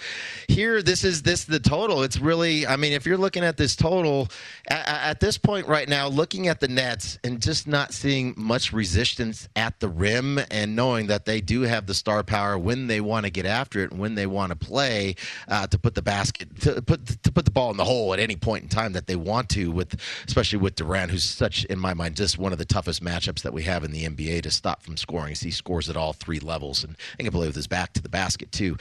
here 0.49 0.83
this 0.83 1.05
is 1.05 1.23
this 1.23 1.45
the 1.45 1.61
total. 1.61 2.03
It's 2.03 2.19
really 2.19 2.67
I 2.67 2.77
mean 2.77 2.93
if 2.93 3.07
you're 3.07 3.19
looking 3.19 3.45
at 3.45 3.57
this 3.57 3.77
total 3.77 4.29
at, 4.69 4.87
at 4.87 5.21
this 5.21 5.39
point 5.39 5.67
right 5.67 5.89
now, 5.89 6.09
looking 6.09 6.49
at 6.49 6.61
the 6.61 6.69
Nets 6.69 7.19
and 7.25 7.41
just 7.41 7.67
not 7.67 7.93
seeing 7.93 8.35
much 8.37 8.73
resistance 8.73 9.49
at 9.57 9.79
the 9.81 9.89
rim 9.89 10.41
and 10.51 10.77
knowing 10.77 11.07
that 11.09 11.25
they 11.25 11.41
do 11.41 11.63
have 11.63 11.80
have 11.81 11.87
the 11.87 11.95
star 11.95 12.23
power 12.23 12.59
when 12.59 12.87
they 12.89 13.01
want 13.01 13.25
to 13.25 13.31
get 13.31 13.47
after 13.47 13.81
it 13.83 13.91
and 13.91 13.99
when 13.99 14.15
they 14.15 14.27
want 14.27 14.51
to 14.51 14.57
play 14.57 15.15
uh, 15.49 15.67
to 15.67 15.79
put 15.79 15.95
the 15.95 16.03
basket 16.03 16.49
to 16.61 16.83
put 16.83 17.07
to 17.23 17.33
put 17.33 17.47
the 17.47 17.51
ball 17.51 17.71
in 17.71 17.79
the 17.79 17.85
hole 17.85 18.13
at 18.13 18.21
any 18.21 18.37
point 18.37 18.63
in 18.63 18.69
time 18.69 18.93
that 18.93 19.07
they 19.07 19.17
want 19.17 19.49
to. 19.49 19.71
With 19.71 19.99
especially 20.27 20.59
with 20.59 20.75
Durant, 20.75 21.11
who's 21.11 21.25
such 21.25 21.65
in 21.65 21.79
my 21.79 21.95
mind 21.95 22.17
just 22.17 22.39
one 22.39 22.53
of 22.53 22.59
the 22.59 22.67
toughest 22.67 23.03
matchups 23.03 23.43
that 23.43 23.55
we 23.55 23.63
have 23.63 23.83
in 23.83 23.93
the 23.93 24.05
NBA 24.05 24.43
to 24.43 24.51
stop 24.51 24.83
from 24.83 24.97
scoring. 24.99 25.35
He 25.35 25.51
scores 25.51 25.89
at 25.89 25.97
all 25.97 26.13
three 26.13 26.39
levels 26.39 26.85
and, 26.85 26.97
and 27.19 27.27
can 27.27 27.33
play 27.33 27.47
with 27.47 27.57
his 27.57 27.67
back 27.67 27.95
to 27.95 28.03
the 28.03 28.11
basket 28.11 28.53
too. 28.53 28.77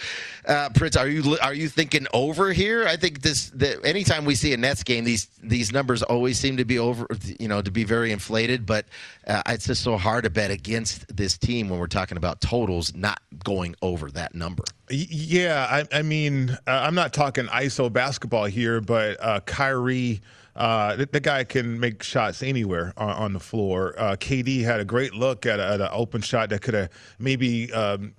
Uh, 0.46 0.70
Pritch, 0.70 1.00
are 1.00 1.08
you 1.08 1.38
are 1.42 1.54
you 1.54 1.70
thinking 1.70 2.06
over 2.14 2.52
here? 2.52 2.86
I 2.86 2.98
think 2.98 3.22
this 3.22 3.50
the, 3.52 3.80
anytime 3.86 4.26
we 4.26 4.36
see 4.36 4.54
a 4.54 4.58
Nets 4.58 4.84
game, 4.84 5.06
these 5.06 5.28
these 5.42 5.72
numbers 5.72 6.04
always 6.04 6.38
seem 6.38 6.58
to 6.58 6.66
be 6.66 6.80
over, 6.80 7.08
you 7.40 7.48
know, 7.48 7.62
to 7.62 7.72
be 7.72 7.86
very 7.86 8.12
inflated. 8.12 8.66
But 8.66 8.86
uh, 9.26 9.42
it's 9.48 9.68
just 9.68 9.84
so 9.84 9.96
hard 9.96 10.26
to 10.26 10.30
bet 10.30 10.52
against 10.52 11.16
this 11.16 11.38
team 11.38 11.70
when 11.70 11.80
we're 11.80 11.88
talking 11.88 12.18
about 12.18 12.42
totals 12.42 12.89
not 12.96 13.22
going 13.44 13.76
over 13.82 14.12
that 14.12 14.36
number. 14.36 14.64
Yeah, 14.90 15.68
I, 15.70 16.00
I 16.00 16.02
mean, 16.02 16.52
uh, 16.52 16.58
I'm 16.68 16.96
not 16.96 17.14
talking 17.14 17.46
ISO 17.48 17.92
basketball 17.92 18.46
here, 18.46 18.82
but 18.82 19.18
uh, 19.22 19.40
Kyrie. 19.42 20.22
Uh, 20.56 20.96
the, 20.98 21.06
the, 21.06 21.20
guy 21.22 21.42
can 21.46 21.80
make 21.80 22.04
shots 22.04 22.44
anywhere 22.44 22.92
on, 22.98 23.10
on 23.12 23.34
the 23.34 23.40
floor. 23.40 23.96
Uh, 23.98 24.16
KD 24.18 24.62
had 24.62 24.82
a 24.82 24.84
great 24.84 25.14
look 25.14 25.46
at, 25.46 25.58
an 25.58 25.88
open 25.94 26.22
shot 26.22 26.50
that 26.50 26.62
could 26.62 26.74
have 26.74 26.90
maybe 27.18 27.72
um, 27.72 28.14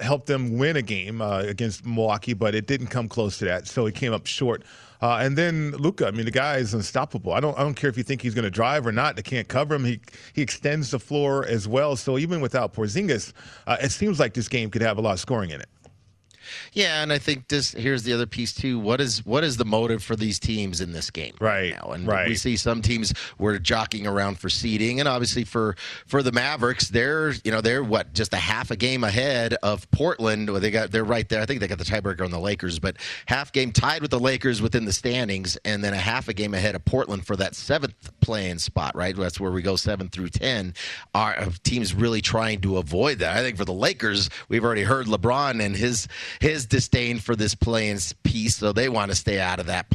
helped 0.00 0.26
them 0.26 0.56
win 0.58 0.76
a 0.76 0.82
game 0.82 1.20
uh, 1.20 1.40
against 1.40 1.84
Milwaukee, 1.84 2.34
but 2.34 2.54
it 2.54 2.66
didn't 2.66 2.88
come 2.88 3.08
close 3.08 3.38
to 3.38 3.44
that. 3.46 3.66
So 3.66 3.84
he 3.84 3.92
came 3.92 4.12
up 4.12 4.26
short. 4.26 4.62
Uh, 5.02 5.18
and 5.20 5.36
then 5.36 5.72
Luka, 5.72 6.06
I 6.06 6.12
mean, 6.12 6.24
the 6.24 6.30
guy 6.30 6.58
is 6.58 6.72
unstoppable. 6.74 7.32
I 7.32 7.40
don't, 7.40 7.58
I 7.58 7.62
don't 7.62 7.74
care 7.74 7.90
if 7.90 7.96
you 7.96 8.04
think 8.04 8.22
he's 8.22 8.34
going 8.34 8.44
to 8.44 8.50
drive 8.50 8.86
or 8.86 8.92
not. 8.92 9.16
They 9.16 9.22
can't 9.22 9.48
cover 9.48 9.74
him. 9.74 9.84
He, 9.84 10.00
he 10.32 10.42
extends 10.42 10.92
the 10.92 11.00
floor 11.00 11.44
as 11.44 11.66
well. 11.66 11.96
So 11.96 12.18
even 12.18 12.40
without 12.40 12.72
Porzingis, 12.72 13.32
uh, 13.66 13.76
it 13.82 13.90
seems 13.90 14.20
like 14.20 14.32
this 14.32 14.48
game 14.48 14.70
could 14.70 14.82
have 14.82 14.98
a 14.98 15.00
lot 15.00 15.14
of 15.14 15.20
scoring 15.20 15.50
in 15.50 15.60
it. 15.60 15.68
Yeah, 16.72 17.02
and 17.02 17.12
I 17.12 17.18
think 17.18 17.48
this 17.48 17.72
here's 17.72 18.02
the 18.02 18.12
other 18.12 18.26
piece 18.26 18.52
too. 18.52 18.78
What 18.78 19.00
is 19.00 19.24
what 19.24 19.44
is 19.44 19.56
the 19.56 19.64
motive 19.64 20.02
for 20.02 20.16
these 20.16 20.38
teams 20.38 20.80
in 20.80 20.92
this 20.92 21.10
game 21.10 21.34
right, 21.40 21.72
right 21.72 21.82
now? 21.82 21.92
And 21.92 22.06
right. 22.06 22.28
we 22.28 22.34
see 22.34 22.56
some 22.56 22.82
teams 22.82 23.12
were 23.38 23.58
jockeying 23.58 24.06
around 24.06 24.38
for 24.38 24.48
seeding, 24.48 25.00
and 25.00 25.08
obviously 25.08 25.44
for 25.44 25.76
for 26.06 26.22
the 26.22 26.32
Mavericks, 26.32 26.88
they're 26.88 27.32
you 27.44 27.50
know 27.50 27.60
they're 27.60 27.84
what 27.84 28.12
just 28.12 28.32
a 28.32 28.38
half 28.38 28.70
a 28.70 28.76
game 28.76 29.04
ahead 29.04 29.54
of 29.62 29.90
Portland. 29.90 30.48
They 30.48 30.70
got 30.70 30.90
they're 30.90 31.04
right 31.04 31.28
there. 31.28 31.40
I 31.40 31.46
think 31.46 31.60
they 31.60 31.68
got 31.68 31.78
the 31.78 31.84
tiebreaker 31.84 32.24
on 32.24 32.30
the 32.30 32.40
Lakers, 32.40 32.78
but 32.78 32.96
half 33.26 33.52
game 33.52 33.72
tied 33.72 34.02
with 34.02 34.10
the 34.10 34.20
Lakers 34.20 34.62
within 34.62 34.84
the 34.84 34.92
standings, 34.92 35.56
and 35.64 35.82
then 35.82 35.92
a 35.92 35.98
half 35.98 36.28
a 36.28 36.34
game 36.34 36.54
ahead 36.54 36.74
of 36.74 36.84
Portland 36.84 37.26
for 37.26 37.36
that 37.36 37.54
seventh 37.54 37.94
playing 38.20 38.58
spot. 38.58 38.94
Right, 38.96 39.16
that's 39.16 39.40
where 39.40 39.52
we 39.52 39.62
go 39.62 39.76
seven 39.76 40.08
through 40.08 40.30
ten. 40.30 40.74
Our 41.14 41.46
teams 41.62 41.94
really 41.94 42.20
trying 42.20 42.60
to 42.62 42.78
avoid 42.78 43.18
that. 43.20 43.36
I 43.36 43.40
think 43.40 43.56
for 43.56 43.64
the 43.64 43.72
Lakers, 43.72 44.30
we've 44.48 44.64
already 44.64 44.82
heard 44.82 45.06
LeBron 45.06 45.62
and 45.64 45.76
his 45.76 46.08
his 46.40 46.66
disdain 46.66 47.18
for 47.18 47.36
this 47.36 47.54
playing 47.54 47.98
piece, 48.22 48.56
so 48.56 48.72
they 48.72 48.88
want 48.88 49.10
to 49.10 49.16
stay 49.16 49.40
out 49.40 49.60
of 49.60 49.66
that 49.66 49.90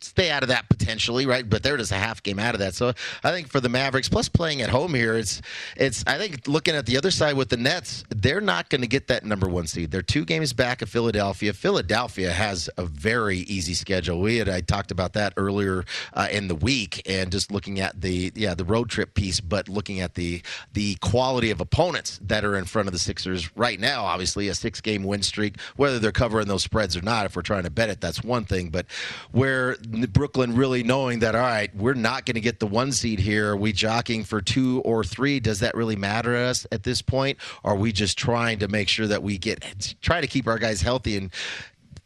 stay 0.00 0.30
out 0.30 0.42
of 0.42 0.48
that 0.48 0.68
potentially, 0.68 1.26
right? 1.26 1.48
But 1.48 1.62
they're 1.62 1.76
just 1.76 1.92
a 1.92 1.96
half 1.96 2.22
game 2.22 2.38
out 2.38 2.54
of 2.54 2.60
that. 2.60 2.74
So 2.74 2.92
I 3.22 3.30
think 3.30 3.48
for 3.48 3.60
the 3.60 3.68
Mavericks, 3.68 4.08
plus 4.08 4.28
playing 4.28 4.62
at 4.62 4.70
home 4.70 4.94
here, 4.94 5.16
it's 5.16 5.42
it's 5.76 6.04
I 6.06 6.18
think 6.18 6.46
looking 6.48 6.74
at 6.74 6.86
the 6.86 6.96
other 6.96 7.10
side 7.10 7.36
with 7.36 7.48
the 7.48 7.56
Nets, 7.56 8.04
they're 8.10 8.40
not 8.40 8.70
going 8.70 8.80
to 8.80 8.86
get 8.86 9.08
that 9.08 9.24
number 9.24 9.48
one 9.48 9.66
seed. 9.66 9.90
They're 9.90 10.02
two 10.02 10.24
games 10.24 10.52
back 10.52 10.82
of 10.82 10.88
Philadelphia. 10.88 11.52
Philadelphia 11.52 12.32
has 12.32 12.68
a 12.76 12.84
very 12.84 13.38
easy 13.38 13.74
schedule. 13.74 14.20
We 14.20 14.36
had 14.36 14.48
I 14.48 14.60
talked 14.60 14.90
about 14.90 15.12
that 15.14 15.32
earlier 15.36 15.84
uh, 16.14 16.28
in 16.30 16.48
the 16.48 16.54
week, 16.54 17.02
and 17.08 17.30
just 17.30 17.50
looking 17.50 17.80
at 17.80 18.00
the 18.00 18.32
yeah 18.34 18.54
the 18.54 18.64
road 18.64 18.90
trip 18.90 19.14
piece, 19.14 19.40
but 19.40 19.68
looking 19.68 20.00
at 20.00 20.14
the 20.14 20.42
the 20.72 20.94
quality 20.96 21.50
of 21.50 21.60
opponents 21.60 22.18
that 22.22 22.44
are 22.44 22.56
in 22.56 22.64
front 22.64 22.88
of 22.88 22.92
the 22.92 22.98
Sixers 22.98 23.56
right 23.56 23.78
now. 23.78 24.04
Obviously, 24.04 24.48
a 24.48 24.54
six 24.54 24.80
game 24.80 25.04
win 25.04 25.22
streak, 25.22 25.58
whether 25.76 25.98
they're 25.98 26.12
covering 26.12 26.48
those 26.48 26.62
spreads 26.62 26.96
or 26.96 27.02
not. 27.02 27.26
If 27.26 27.36
we're 27.36 27.42
trying 27.42 27.64
to 27.64 27.70
bet 27.70 27.90
it, 27.90 28.00
that's 28.00 28.22
one 28.22 28.44
thing. 28.44 28.70
But 28.70 28.86
where 29.32 29.76
Brooklyn 29.90 30.54
really 30.54 30.82
knowing 30.82 31.20
that, 31.20 31.34
all 31.34 31.40
right, 31.40 31.74
we're 31.74 31.94
not 31.94 32.26
going 32.26 32.34
to 32.34 32.40
get 32.40 32.60
the 32.60 32.66
one 32.66 32.92
seed 32.92 33.18
here. 33.18 33.50
Are 33.50 33.56
we 33.56 33.72
jockeying 33.72 34.24
for 34.24 34.40
two 34.40 34.80
or 34.84 35.04
three? 35.04 35.40
Does 35.40 35.60
that 35.60 35.74
really 35.74 35.96
matter 35.96 36.32
to 36.32 36.38
us 36.38 36.66
at 36.72 36.82
this 36.82 37.02
point? 37.02 37.38
Are 37.64 37.76
we 37.76 37.92
just 37.92 38.16
trying 38.16 38.58
to 38.60 38.68
make 38.68 38.88
sure 38.88 39.06
that 39.06 39.22
we 39.22 39.38
get, 39.38 39.94
try 40.00 40.20
to 40.20 40.26
keep 40.26 40.46
our 40.46 40.58
guys 40.58 40.82
healthy 40.82 41.16
and 41.16 41.30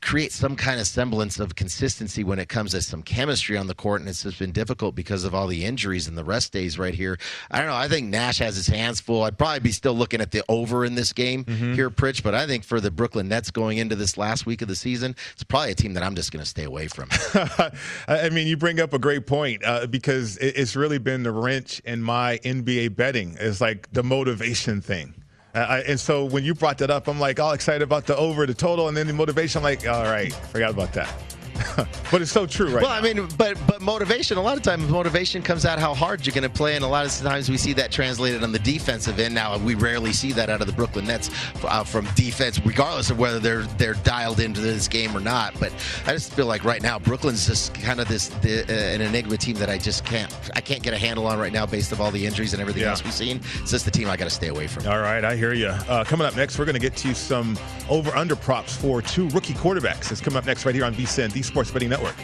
create 0.04 0.32
some 0.32 0.54
kind 0.54 0.78
of 0.78 0.86
semblance 0.86 1.40
of 1.40 1.56
consistency 1.56 2.22
when 2.22 2.38
it 2.38 2.48
comes 2.48 2.72
to 2.72 2.82
some 2.82 3.02
chemistry 3.02 3.56
on 3.56 3.66
the 3.66 3.74
court, 3.74 4.02
and 4.02 4.08
it's 4.08 4.22
just 4.22 4.38
been 4.38 4.52
difficult 4.52 4.94
because 4.94 5.24
of 5.24 5.34
all 5.34 5.46
the 5.46 5.64
injuries 5.64 6.06
and 6.06 6.16
the 6.16 6.24
rest 6.24 6.52
days 6.52 6.78
right 6.78 6.94
here. 6.94 7.18
I 7.50 7.58
don't 7.58 7.68
know. 7.68 7.74
I 7.74 7.88
think 7.88 8.08
Nash 8.08 8.38
has 8.38 8.54
his 8.54 8.66
hands 8.66 9.00
full. 9.00 9.22
I'd 9.22 9.38
probably 9.38 9.60
be 9.60 9.72
still 9.72 9.94
looking 9.94 10.20
at 10.20 10.30
the 10.30 10.44
over 10.46 10.84
in 10.84 10.94
this 10.94 11.14
game 11.14 11.44
mm-hmm. 11.44 11.72
here, 11.72 11.88
Pritch, 11.88 12.22
but 12.22 12.34
I 12.34 12.46
think 12.46 12.64
for 12.64 12.80
the 12.80 12.90
Brooklyn 12.90 13.28
Nets 13.28 13.50
going 13.50 13.78
into 13.78 13.96
this 13.96 14.18
last 14.18 14.44
week 14.44 14.60
of 14.60 14.68
the 14.68 14.76
season, 14.76 15.16
it's 15.32 15.42
probably 15.42 15.70
a 15.70 15.74
team 15.74 15.94
that 15.94 16.02
I'm 16.02 16.14
just 16.14 16.32
going 16.32 16.42
to 16.42 16.48
stay 16.48 16.64
away 16.64 16.86
from. 16.88 17.08
I 18.06 18.28
mean, 18.28 18.46
you 18.46 18.58
bring 18.58 18.80
up 18.80 18.92
a 18.92 18.98
great 18.98 19.26
point 19.26 19.64
uh, 19.64 19.86
because 19.86 20.36
it's 20.36 20.76
really 20.76 20.98
been 20.98 21.22
the 21.22 21.32
wrench 21.32 21.80
in 21.80 22.02
my 22.02 22.38
NBA 22.44 22.94
betting. 22.94 23.36
It's 23.40 23.62
like 23.62 23.90
the 23.92 24.02
motivation 24.02 24.82
thing. 24.82 25.14
Uh, 25.54 25.82
and 25.86 26.00
so 26.00 26.24
when 26.24 26.42
you 26.44 26.54
brought 26.54 26.78
that 26.78 26.90
up, 26.90 27.06
I'm 27.06 27.20
like 27.20 27.38
all 27.38 27.52
excited 27.52 27.82
about 27.82 28.06
the 28.06 28.16
over, 28.16 28.46
the 28.46 28.54
total, 28.54 28.88
and 28.88 28.96
then 28.96 29.06
the 29.06 29.12
motivation. 29.12 29.58
I'm 29.60 29.62
like, 29.64 29.86
all 29.86 30.04
right, 30.04 30.32
forgot 30.32 30.70
about 30.70 30.92
that. 30.94 31.12
but 32.10 32.22
it's 32.22 32.32
so 32.32 32.46
true, 32.46 32.66
right? 32.66 32.82
Well, 32.82 32.90
now. 32.90 33.08
I 33.08 33.12
mean, 33.12 33.28
but 33.38 33.56
but 33.66 33.80
motivation. 33.80 34.38
A 34.38 34.42
lot 34.42 34.56
of 34.56 34.62
times, 34.62 34.88
motivation 34.88 35.42
comes 35.42 35.64
out 35.64 35.78
how 35.78 35.94
hard 35.94 36.26
you're 36.26 36.34
going 36.34 36.42
to 36.42 36.48
play, 36.48 36.76
and 36.76 36.84
a 36.84 36.88
lot 36.88 37.06
of 37.06 37.12
times 37.12 37.48
we 37.48 37.56
see 37.56 37.72
that 37.74 37.90
translated 37.92 38.42
on 38.42 38.52
the 38.52 38.58
defensive 38.58 39.18
end. 39.18 39.34
Now, 39.34 39.56
we 39.58 39.74
rarely 39.74 40.12
see 40.12 40.32
that 40.32 40.50
out 40.50 40.60
of 40.60 40.66
the 40.66 40.72
Brooklyn 40.72 41.06
Nets 41.06 41.30
uh, 41.64 41.84
from 41.84 42.06
defense, 42.14 42.60
regardless 42.64 43.10
of 43.10 43.18
whether 43.18 43.38
they're 43.38 43.62
they're 43.78 43.94
dialed 43.94 44.40
into 44.40 44.60
this 44.60 44.88
game 44.88 45.16
or 45.16 45.20
not. 45.20 45.58
But 45.60 45.72
I 46.06 46.12
just 46.12 46.32
feel 46.34 46.46
like 46.46 46.64
right 46.64 46.82
now, 46.82 46.98
Brooklyn's 46.98 47.46
just 47.46 47.74
kind 47.74 48.00
of 48.00 48.08
this 48.08 48.28
the, 48.28 48.64
uh, 48.68 48.94
an 48.94 49.00
enigma 49.00 49.36
team 49.36 49.56
that 49.56 49.70
I 49.70 49.78
just 49.78 50.04
can't 50.04 50.34
I 50.54 50.60
can't 50.60 50.82
get 50.82 50.92
a 50.92 50.98
handle 50.98 51.26
on 51.26 51.38
right 51.38 51.52
now, 51.52 51.66
based 51.66 51.92
of 51.92 52.00
all 52.00 52.10
the 52.10 52.26
injuries 52.26 52.52
and 52.52 52.60
everything 52.60 52.82
yeah. 52.82 52.90
else 52.90 53.04
we've 53.04 53.12
seen. 53.12 53.40
It's 53.60 53.70
just 53.70 53.84
the 53.84 53.90
team 53.90 54.08
I 54.08 54.16
got 54.16 54.24
to 54.24 54.30
stay 54.30 54.48
away 54.48 54.66
from. 54.66 54.86
All 54.86 55.00
right, 55.00 55.24
I 55.24 55.36
hear 55.36 55.52
you. 55.52 55.68
Uh, 55.68 56.04
coming 56.04 56.26
up 56.26 56.36
next, 56.36 56.58
we're 56.58 56.64
going 56.64 56.74
to 56.74 56.80
get 56.80 56.96
to 56.96 57.14
some 57.14 57.56
over 57.88 58.14
under 58.16 58.34
props 58.36 58.76
for 58.76 59.00
two 59.02 59.28
rookie 59.28 59.54
quarterbacks. 59.54 60.10
It's 60.10 60.20
coming 60.20 60.36
up 60.36 60.46
next 60.46 60.66
right 60.66 60.74
here 60.74 60.84
on 60.84 60.94
the 60.94 61.04
Sports 61.44 61.70
Betting 61.70 61.90
Network. 61.90 62.14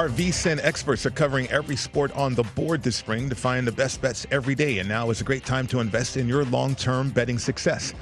Our 0.00 0.08
VSIN 0.08 0.60
experts 0.62 1.04
are 1.04 1.10
covering 1.10 1.46
every 1.48 1.76
sport 1.76 2.10
on 2.16 2.34
the 2.34 2.42
board 2.42 2.82
this 2.82 2.96
spring 2.96 3.28
to 3.28 3.34
find 3.34 3.66
the 3.66 3.72
best 3.72 4.00
bets 4.00 4.26
every 4.30 4.54
day, 4.54 4.78
and 4.78 4.88
now 4.88 5.10
is 5.10 5.20
a 5.20 5.24
great 5.24 5.44
time 5.44 5.66
to 5.66 5.80
invest 5.80 6.16
in 6.16 6.26
your 6.26 6.46
long 6.46 6.74
term 6.74 7.10
betting 7.10 7.38
success. 7.38 7.92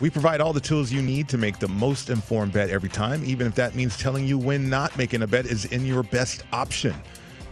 We 0.00 0.10
provide 0.10 0.40
all 0.40 0.52
the 0.52 0.60
tools 0.60 0.92
you 0.92 1.02
need 1.02 1.28
to 1.28 1.38
make 1.38 1.58
the 1.58 1.66
most 1.66 2.08
informed 2.08 2.52
bet 2.52 2.70
every 2.70 2.88
time, 2.88 3.24
even 3.24 3.48
if 3.48 3.56
that 3.56 3.74
means 3.74 3.96
telling 3.96 4.28
you 4.28 4.38
when 4.38 4.70
not 4.70 4.96
making 4.96 5.22
a 5.22 5.26
bet 5.26 5.44
is 5.44 5.64
in 5.64 5.84
your 5.84 6.04
best 6.04 6.44
option. 6.52 6.94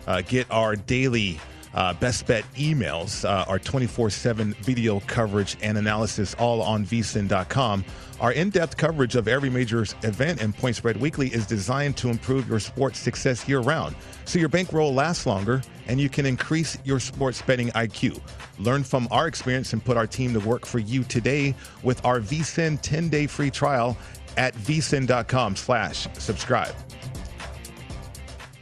Uh, 0.06 0.22
get 0.22 0.48
our 0.48 0.76
daily 0.76 1.40
uh, 1.74 1.94
best 1.94 2.26
bet 2.26 2.44
emails, 2.54 3.24
uh, 3.28 3.44
our 3.48 3.58
24 3.58 4.10
7 4.10 4.54
video 4.54 5.00
coverage 5.00 5.56
and 5.62 5.78
analysis, 5.78 6.34
all 6.34 6.62
on 6.62 6.84
vsin.com. 6.84 7.84
Our 8.20 8.32
in 8.32 8.50
depth 8.50 8.76
coverage 8.76 9.14
of 9.14 9.28
every 9.28 9.48
major 9.48 9.82
event 10.02 10.42
in 10.42 10.52
Point 10.52 10.74
Spread 10.74 10.96
Weekly 10.96 11.28
is 11.28 11.46
designed 11.46 11.96
to 11.98 12.08
improve 12.08 12.48
your 12.48 12.58
sports 12.58 12.98
success 12.98 13.48
year 13.48 13.60
round 13.60 13.94
so 14.24 14.40
your 14.40 14.48
bankroll 14.48 14.92
lasts 14.92 15.24
longer 15.24 15.62
and 15.86 16.00
you 16.00 16.08
can 16.08 16.26
increase 16.26 16.76
your 16.84 16.98
sports 16.98 17.40
betting 17.42 17.68
IQ. 17.70 18.20
Learn 18.58 18.82
from 18.82 19.06
our 19.10 19.28
experience 19.28 19.72
and 19.72 19.84
put 19.84 19.96
our 19.96 20.06
team 20.06 20.32
to 20.34 20.40
work 20.40 20.66
for 20.66 20.80
you 20.80 21.04
today 21.04 21.54
with 21.84 22.04
our 22.04 22.20
vsin 22.20 22.80
10 22.82 23.08
day 23.08 23.26
free 23.26 23.50
trial 23.50 23.96
at 24.36 24.54
vsin.com 24.54 25.56
slash 25.56 26.08
subscribe. 26.14 26.74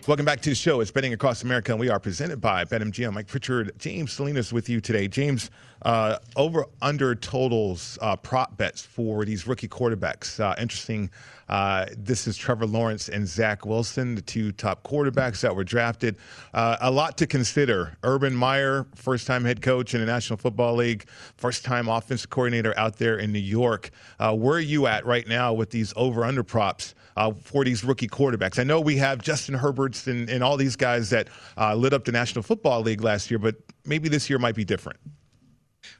Welcome 0.06 0.24
back 0.24 0.40
to 0.42 0.50
the 0.50 0.54
show. 0.54 0.80
It's 0.80 0.92
Betting 0.92 1.14
Across 1.14 1.42
America, 1.42 1.72
and 1.72 1.80
we 1.80 1.90
are 1.90 1.98
presented 1.98 2.40
by 2.40 2.64
BetMGM. 2.64 3.12
Mike 3.12 3.26
Pritchard, 3.26 3.72
James 3.76 4.12
Salinas 4.12 4.52
with 4.52 4.68
you 4.68 4.80
today. 4.80 5.08
James, 5.08 5.50
uh, 5.82 6.18
over 6.36 6.66
under 6.80 7.16
totals 7.16 7.98
uh, 8.00 8.14
prop 8.14 8.56
bets 8.56 8.82
for 8.82 9.24
these 9.24 9.48
rookie 9.48 9.66
quarterbacks. 9.66 10.38
Uh, 10.38 10.54
interesting. 10.60 11.10
Uh, 11.48 11.86
this 11.98 12.28
is 12.28 12.36
Trevor 12.36 12.66
Lawrence 12.66 13.08
and 13.08 13.26
Zach 13.26 13.66
Wilson, 13.66 14.14
the 14.14 14.22
two 14.22 14.52
top 14.52 14.84
quarterbacks 14.84 15.40
that 15.40 15.56
were 15.56 15.64
drafted. 15.64 16.16
Uh, 16.54 16.76
a 16.82 16.90
lot 16.90 17.18
to 17.18 17.26
consider. 17.26 17.96
Urban 18.04 18.32
Meyer, 18.32 18.86
first 18.94 19.26
time 19.26 19.44
head 19.44 19.60
coach 19.60 19.92
in 19.92 19.98
the 19.98 20.06
National 20.06 20.36
Football 20.36 20.76
League, 20.76 21.08
first 21.36 21.64
time 21.64 21.88
offensive 21.88 22.30
coordinator 22.30 22.72
out 22.78 22.96
there 22.98 23.18
in 23.18 23.32
New 23.32 23.40
York. 23.40 23.90
Uh, 24.20 24.36
where 24.36 24.58
are 24.58 24.60
you 24.60 24.86
at 24.86 25.04
right 25.04 25.26
now 25.26 25.52
with 25.52 25.70
these 25.70 25.92
over 25.96 26.24
under 26.24 26.44
props? 26.44 26.94
Uh, 27.16 27.32
for 27.32 27.64
these 27.64 27.82
rookie 27.82 28.08
quarterbacks. 28.08 28.58
I 28.58 28.62
know 28.62 28.78
we 28.78 28.98
have 28.98 29.22
Justin 29.22 29.54
Herberts 29.54 30.06
and, 30.06 30.28
and 30.28 30.44
all 30.44 30.58
these 30.58 30.76
guys 30.76 31.08
that 31.08 31.28
uh, 31.56 31.74
lit 31.74 31.94
up 31.94 32.04
the 32.04 32.12
National 32.12 32.42
Football 32.42 32.82
League 32.82 33.00
last 33.00 33.30
year, 33.30 33.38
but 33.38 33.56
maybe 33.86 34.10
this 34.10 34.28
year 34.28 34.38
might 34.38 34.54
be 34.54 34.66
different. 34.66 35.00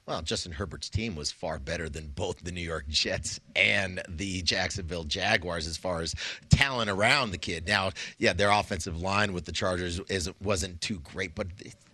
Well, 0.06 0.22
Justin 0.22 0.52
Herbert's 0.52 0.90
team 0.90 1.16
was 1.16 1.32
far 1.32 1.58
better 1.58 1.88
than 1.88 2.08
both 2.08 2.40
the 2.40 2.52
New 2.52 2.60
York 2.60 2.86
Jets 2.88 3.40
and 3.54 4.02
the 4.08 4.42
Jacksonville 4.42 5.04
Jaguars 5.04 5.66
as 5.66 5.76
far 5.76 6.02
as 6.02 6.14
talent 6.48 6.90
around 6.90 7.30
the 7.30 7.38
kid. 7.38 7.66
Now, 7.66 7.90
yeah, 8.18 8.32
their 8.32 8.50
offensive 8.50 9.00
line 9.00 9.32
with 9.32 9.46
the 9.46 9.52
Chargers 9.52 10.00
is, 10.08 10.30
wasn't 10.42 10.80
too 10.80 11.00
great, 11.00 11.34
but 11.34 11.46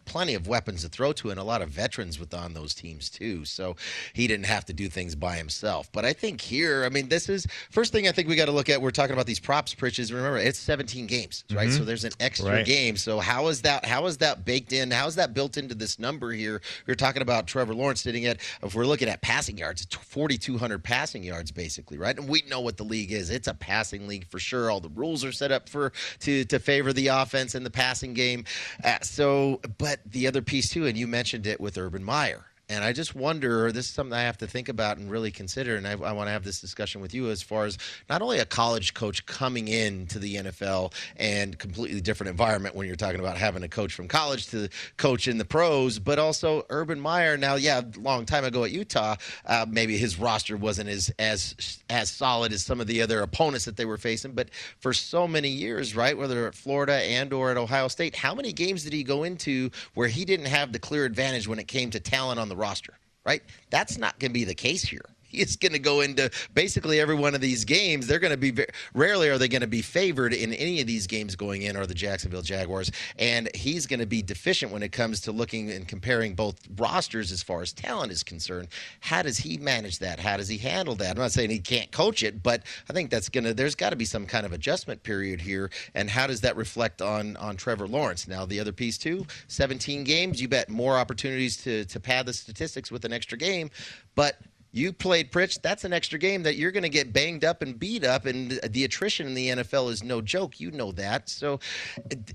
plenty 0.05 0.35
of 0.35 0.47
weapons 0.47 0.83
to 0.83 0.89
throw 0.89 1.13
to 1.13 1.31
and 1.31 1.39
a 1.39 1.45
lot 1.45 1.63
of 1.63 1.69
veterans 1.69 2.19
with 2.19 2.35
on 2.35 2.55
those 2.55 2.75
teams 2.75 3.09
too. 3.09 3.45
So 3.45 3.77
he 4.13 4.27
didn't 4.27 4.47
have 4.47 4.65
to 4.67 4.73
do 4.73 4.89
things 4.89 5.15
by 5.15 5.37
himself. 5.37 5.91
But 5.93 6.05
I 6.05 6.13
think 6.13 6.41
here, 6.41 6.85
I 6.85 6.89
mean, 6.89 7.09
this 7.09 7.29
is 7.29 7.47
first 7.71 7.93
thing 7.93 8.09
I 8.09 8.13
think 8.13 8.29
we 8.29 8.37
got 8.37 8.47
to 8.47 8.53
look 8.53 8.69
at. 8.69 8.81
We're 8.81 8.91
talking 8.91 9.13
about 9.13 9.27
these 9.27 9.41
props 9.41 9.75
pitches. 9.75 10.13
Remember, 10.13 10.39
it's 10.39 10.59
17 10.59 11.07
games, 11.07 11.45
right? 11.53 11.69
Mm-hmm. 11.69 11.79
So 11.79 11.85
there's 11.85 12.05
an 12.05 12.13
extra 12.21 12.53
right. 12.53 12.67
game. 12.67 12.97
So 12.97 13.21
how 13.21 13.49
is 13.49 13.63
that? 13.63 13.85
How 13.85 14.07
is 14.07 14.19
that 14.19 14.45
baked 14.45 14.73
in? 14.73 14.91
How 14.91 15.07
is 15.07 15.15
that 15.15 15.35
built 15.35 15.57
into 15.57 15.75
this 15.75 15.99
number 15.99 16.33
here? 16.33 16.61
We're 16.87 16.95
talking 16.95 17.23
about 17.23 17.47
Trevor 17.47 17.75
Lawrence 17.75 18.03
sitting 18.03 18.27
at. 18.27 18.41
If 18.63 18.75
we're 18.75 18.87
looking 18.87 19.09
at 19.09 19.23
passing 19.23 19.59
yards, 19.59 19.85
4,200 19.85 20.83
passing 20.83 21.23
yards 21.23 21.51
basically, 21.51 21.99
right? 21.99 22.17
And 22.19 22.29
we 22.29 22.43
know 22.49 22.61
what 22.61 22.77
the 22.77 22.85
league 22.85 23.13
is. 23.13 23.31
It's 23.31 23.49
a 23.49 23.55
passing 23.55 24.07
league 24.09 24.27
for 24.27 24.39
sure. 24.39 24.71
All 24.71 24.81
the 24.81 24.89
rules 24.91 25.25
are 25.25 25.33
set 25.33 25.53
up 25.53 25.69
for 25.69 25.93
to 26.21 26.45
to 26.45 26.59
favor 26.59 26.93
the 26.93 27.09
offense 27.09 27.55
and 27.55 27.65
the 27.65 27.71
passing 27.71 28.15
game. 28.15 28.45
Uh, 28.85 28.99
so, 29.03 29.61
but 29.79 29.93
but 29.93 30.02
the 30.05 30.27
other 30.27 30.43
piece 30.43 30.71
too, 30.71 30.87
and 30.87 30.97
you 30.97 31.07
mentioned 31.07 31.47
it 31.47 31.61
with 31.61 31.79
Urban 31.79 32.05
Meyer. 32.05 32.47
And 32.73 32.83
I 32.83 32.95
just 32.95 33.15
wonder, 33.15 33.71
this 33.71 33.85
is 33.85 33.93
something 33.93 34.15
I 34.15 34.23
have 34.23 34.39
to 34.39 34.47
think 34.47 34.71
about 34.71 34.97
and 34.97 35.11
really 35.11 35.31
consider. 35.31 35.77
And 35.77 35.87
I, 35.87 35.93
I 35.93 36.13
want 36.13 36.29
to 36.29 36.33
have 36.33 36.43
this 36.43 36.59
discussion 36.59 37.03
with 37.03 37.13
you 37.13 37.29
as 37.29 37.43
far 37.43 37.67
as 37.67 37.77
not 38.09 38.23
only 38.23 38.39
a 38.39 38.47
college 38.47 38.95
coach 38.95 39.27
coming 39.27 39.69
in 39.69 40.07
to 40.07 40.19
the 40.19 40.37
NFL 40.37 40.95
and 41.19 41.59
completely 41.59 42.01
different 42.01 42.31
environment 42.31 42.75
when 42.75 42.87
you're 42.87 42.97
talking 42.97 43.21
about 43.21 43.37
having 43.37 43.63
a 43.63 43.69
coach 43.69 43.93
from 43.93 44.09
college 44.09 44.47
to 44.49 44.71
coach 44.97 45.29
in 45.29 45.37
the 45.37 45.45
pros, 45.45 45.99
but 45.99 46.19
also 46.19 46.65
Urban 46.71 46.99
Meyer. 46.99 47.37
Now, 47.37 47.57
yeah, 47.57 47.83
a 47.83 48.01
long 48.01 48.25
time 48.25 48.45
ago 48.45 48.65
at 48.65 48.71
Utah, 48.71 49.17
uh, 49.45 49.67
maybe 49.69 49.99
his 49.99 50.19
roster 50.19 50.57
wasn't 50.57 50.89
as 50.89 51.13
as 51.19 51.83
as 51.91 52.11
solid 52.11 52.55
as 52.55 52.65
some 52.65 52.81
of 52.81 52.87
the 52.87 53.03
other 53.03 53.21
opponents 53.21 53.67
that 53.67 53.77
they 53.77 53.85
were 53.85 53.99
facing. 53.99 54.33
But 54.33 54.49
for 54.79 54.95
so 54.95 55.29
many 55.29 55.51
years, 55.51 55.95
right, 55.95 56.17
whether 56.17 56.47
at 56.47 56.55
Florida 56.55 56.95
and 56.95 57.35
or 57.35 57.51
at 57.51 57.59
Ohio 57.59 57.89
State, 57.89 58.17
how 58.17 58.35
many 58.35 58.51
games 58.55 58.83
did 58.83 58.95
he 58.95 59.03
go 59.03 59.25
into 59.25 59.71
where 59.93 60.09
he 60.09 60.25
didn't 60.25 60.47
have 60.47 60.73
the 60.73 60.79
clear 60.79 61.05
advantage 61.05 61.47
when 61.47 61.59
it 61.59 61.69
came 61.69 61.91
to 61.91 62.01
talent 62.01 62.41
on 62.41 62.49
the 62.49 62.62
roster, 62.63 62.95
right? 63.27 63.43
That's 63.71 63.99
not 63.99 64.19
going 64.19 64.31
to 64.31 64.35
be 64.35 64.45
the 64.45 64.55
case 64.55 64.85
here 64.85 65.05
is 65.33 65.57
going 65.57 65.73
to 65.73 65.79
go 65.79 66.01
into 66.01 66.31
basically 66.55 67.01
every 67.01 67.15
one 67.15 67.35
of 67.35 67.41
these 67.41 67.65
games. 67.65 68.07
They're 68.07 68.19
going 68.19 68.39
to 68.39 68.53
be 68.53 68.65
rarely 68.95 69.29
are 69.29 69.39
they 69.39 69.49
going 69.49 69.63
to 69.63 69.67
be 69.67 69.83
favored 69.83 70.33
in 70.33 70.53
any 70.55 70.81
of 70.81 70.87
these 70.87 71.07
games 71.07 71.37
going 71.37 71.63
in, 71.63 71.77
or 71.77 71.87
the 71.87 71.95
Jacksonville 71.95 72.43
Jaguars. 72.43 72.91
And 73.19 73.49
he's 73.55 73.87
going 73.87 74.01
to 74.01 74.07
be 74.07 74.23
deficient 74.23 74.73
when 74.73 74.83
it 74.83 74.93
comes 74.93 75.21
to 75.23 75.33
looking 75.33 75.71
and 75.71 75.87
comparing 75.87 76.35
both 76.35 76.57
rosters 76.77 77.33
as 77.33 77.43
far 77.43 77.63
as 77.63 77.73
talent 77.73 78.13
is 78.13 78.23
concerned. 78.23 78.69
How 79.01 79.23
does 79.23 79.39
he 79.39 79.59
manage 79.59 79.99
that? 80.01 80.19
How 80.19 80.37
does 80.37 80.49
he 80.49 80.59
handle 80.59 80.95
that? 80.97 81.13
I'm 81.13 81.23
not 81.23 81.33
saying 81.33 81.51
he 81.51 81.61
can't 81.61 81.91
coach 81.91 82.23
it, 82.23 82.43
but 82.43 82.63
I 82.89 82.93
think 82.93 83.11
that's 83.11 83.29
going 83.29 83.45
to 83.45 83.55
there's 83.55 83.75
got 83.75 83.91
to 83.91 83.97
be 83.97 84.05
some 84.05 84.27
kind 84.27 84.47
of 84.47 84.53
adjustment 84.53 85.03
period 85.03 85.41
here. 85.41 85.71
And 85.95 86.09
how 86.09 86.27
does 86.27 86.41
that 86.43 86.57
reflect 86.57 87.03
on 87.03 87.37
on 87.37 87.57
Trevor 87.57 87.87
Lawrence? 87.87 88.29
Now 88.29 88.47
the 88.47 88.61
other 88.61 88.73
piece 88.73 88.99
too, 88.99 89.27
17 89.49 90.05
games, 90.05 90.41
you 90.41 90.49
bet 90.49 90.69
more 90.69 90.97
opportunities 90.97 91.57
to 91.59 91.85
to 91.87 92.01
pad 92.01 92.27
the 92.27 92.33
statistics 92.33 92.91
with 92.91 93.05
an 93.05 93.13
extra 93.13 93.39
game, 93.39 93.71
but 94.15 94.39
you 94.73 94.93
played 94.93 95.31
Pritch. 95.31 95.61
That's 95.61 95.85
an 95.85 95.93
extra 95.93 96.19
game 96.19 96.43
that 96.45 96.57
you're 96.57 96.73
going 96.73 96.83
to 96.83 96.89
get 96.89 97.13
banged 97.13 97.45
up 97.45 97.61
and 97.63 97.79
beat 97.79 98.05
up, 98.05 98.25
and 98.25 98.53
the 98.71 98.85
attrition 98.85 99.27
in 99.27 99.35
the 99.35 99.49
NFL 99.49 99.91
is 99.91 100.03
no 100.03 100.21
joke. 100.23 100.59
You 100.59 100.71
know 100.71 100.93
that. 100.93 101.29
So, 101.29 101.61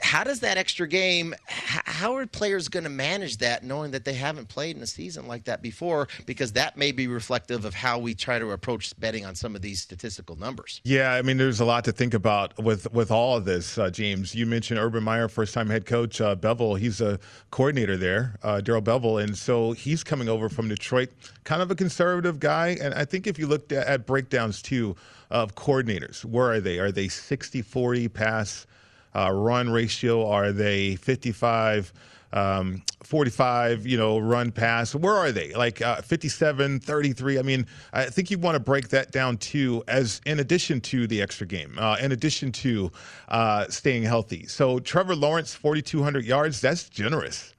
how 0.01 0.23
does 0.23 0.39
that 0.41 0.57
extra 0.57 0.87
game? 0.87 1.33
How 1.47 2.15
are 2.15 2.25
players 2.27 2.67
going 2.67 2.83
to 2.83 2.89
manage 2.89 3.37
that, 3.37 3.63
knowing 3.63 3.91
that 3.91 4.05
they 4.05 4.13
haven't 4.13 4.47
played 4.47 4.77
in 4.77 4.83
a 4.83 4.87
season 4.87 5.27
like 5.27 5.45
that 5.45 5.63
before? 5.63 6.07
Because 6.27 6.51
that 6.53 6.77
may 6.77 6.91
be 6.91 7.07
reflective 7.07 7.65
of 7.65 7.73
how 7.73 7.97
we 7.97 8.13
try 8.13 8.37
to 8.37 8.51
approach 8.51 8.97
betting 8.99 9.25
on 9.25 9.33
some 9.33 9.55
of 9.55 9.61
these 9.63 9.81
statistical 9.81 10.35
numbers. 10.35 10.79
Yeah, 10.83 11.13
I 11.13 11.23
mean, 11.23 11.37
there's 11.37 11.59
a 11.59 11.65
lot 11.65 11.83
to 11.85 11.91
think 11.91 12.13
about 12.13 12.61
with 12.63 12.91
with 12.93 13.09
all 13.09 13.37
of 13.37 13.45
this, 13.45 13.79
uh, 13.79 13.89
James. 13.89 14.35
You 14.35 14.45
mentioned 14.45 14.79
Urban 14.79 15.03
Meyer, 15.03 15.27
first 15.27 15.55
time 15.55 15.69
head 15.69 15.87
coach. 15.87 16.21
Uh, 16.21 16.35
Bevell, 16.35 16.77
he's 16.77 17.01
a 17.01 17.19
coordinator 17.49 17.97
there, 17.97 18.37
uh, 18.43 18.61
Darrell 18.61 18.81
Bevell, 18.83 19.23
and 19.23 19.35
so 19.35 19.71
he's 19.71 20.03
coming 20.03 20.29
over 20.29 20.49
from 20.49 20.69
Detroit, 20.69 21.09
kind 21.43 21.63
of 21.63 21.71
a 21.71 21.75
conservative 21.75 22.26
guy. 22.33 22.77
And 22.81 22.93
I 22.93 23.05
think 23.05 23.27
if 23.27 23.39
you 23.39 23.47
looked 23.47 23.71
at, 23.71 23.87
at 23.87 24.05
breakdowns 24.05 24.61
too 24.61 24.95
of 25.29 25.55
coordinators, 25.55 26.23
where 26.25 26.51
are 26.51 26.59
they? 26.59 26.79
Are 26.79 26.91
they 26.91 27.07
60 27.07 27.61
40 27.61 28.07
pass 28.09 28.67
uh, 29.15 29.31
run 29.31 29.69
ratio? 29.69 30.27
Are 30.27 30.51
they 30.51 30.95
55? 30.95 31.93
Um, 32.33 32.83
45, 33.03 33.87
you 33.87 33.97
know, 33.97 34.19
run 34.19 34.51
pass. 34.51 34.93
Where 34.93 35.15
are 35.15 35.31
they? 35.31 35.53
Like 35.53 35.81
uh, 35.81 36.01
57, 36.01 36.81
33. 36.81 37.39
I 37.39 37.41
mean, 37.41 37.65
I 37.93 38.05
think 38.05 38.29
you 38.29 38.37
want 38.37 38.55
to 38.55 38.59
break 38.59 38.89
that 38.89 39.11
down 39.11 39.37
too, 39.37 39.81
as 39.87 40.19
in 40.25 40.41
addition 40.41 40.81
to 40.81 41.07
the 41.07 41.21
extra 41.21 41.47
game, 41.47 41.75
uh, 41.79 41.95
in 42.01 42.11
addition 42.11 42.51
to 42.51 42.91
uh, 43.29 43.67
staying 43.69 44.03
healthy. 44.03 44.45
So 44.45 44.79
Trevor 44.79 45.15
Lawrence, 45.15 45.55
4,200 45.55 46.25
yards. 46.25 46.59
That's 46.59 46.89
generous. 46.89 47.53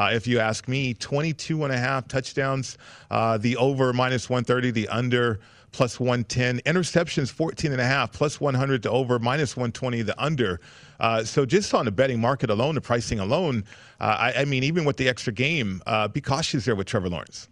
Uh, 0.00 0.08
if 0.14 0.26
you 0.26 0.40
ask 0.40 0.66
me, 0.66 0.94
22 0.94 1.62
and 1.62 1.72
a 1.74 1.76
half 1.76 2.08
touchdowns, 2.08 2.78
uh, 3.10 3.36
the 3.36 3.54
over 3.58 3.92
minus 3.92 4.30
130, 4.30 4.70
the 4.70 4.88
under 4.88 5.40
plus 5.72 6.00
110. 6.00 6.60
Interceptions 6.60 7.30
14 7.30 7.72
and 7.72 7.82
a 7.82 7.84
half, 7.84 8.10
plus 8.10 8.40
100 8.40 8.82
to 8.82 8.90
over, 8.90 9.18
minus 9.18 9.58
120 9.58 10.00
the 10.00 10.18
under. 10.22 10.58
Uh, 11.00 11.22
so 11.22 11.44
just 11.44 11.74
on 11.74 11.84
the 11.84 11.90
betting 11.90 12.18
market 12.18 12.48
alone, 12.48 12.76
the 12.76 12.80
pricing 12.80 13.20
alone, 13.20 13.62
uh, 14.00 14.16
I, 14.18 14.32
I, 14.38 14.44
mean, 14.46 14.64
even 14.64 14.86
with 14.86 14.96
the 14.96 15.06
extra 15.06 15.34
game, 15.34 15.82
uh, 15.86 16.08
be 16.08 16.22
cautious 16.22 16.64
there 16.64 16.74
with 16.74 16.86
Trevor 16.86 17.10
Lawrence. 17.10 17.50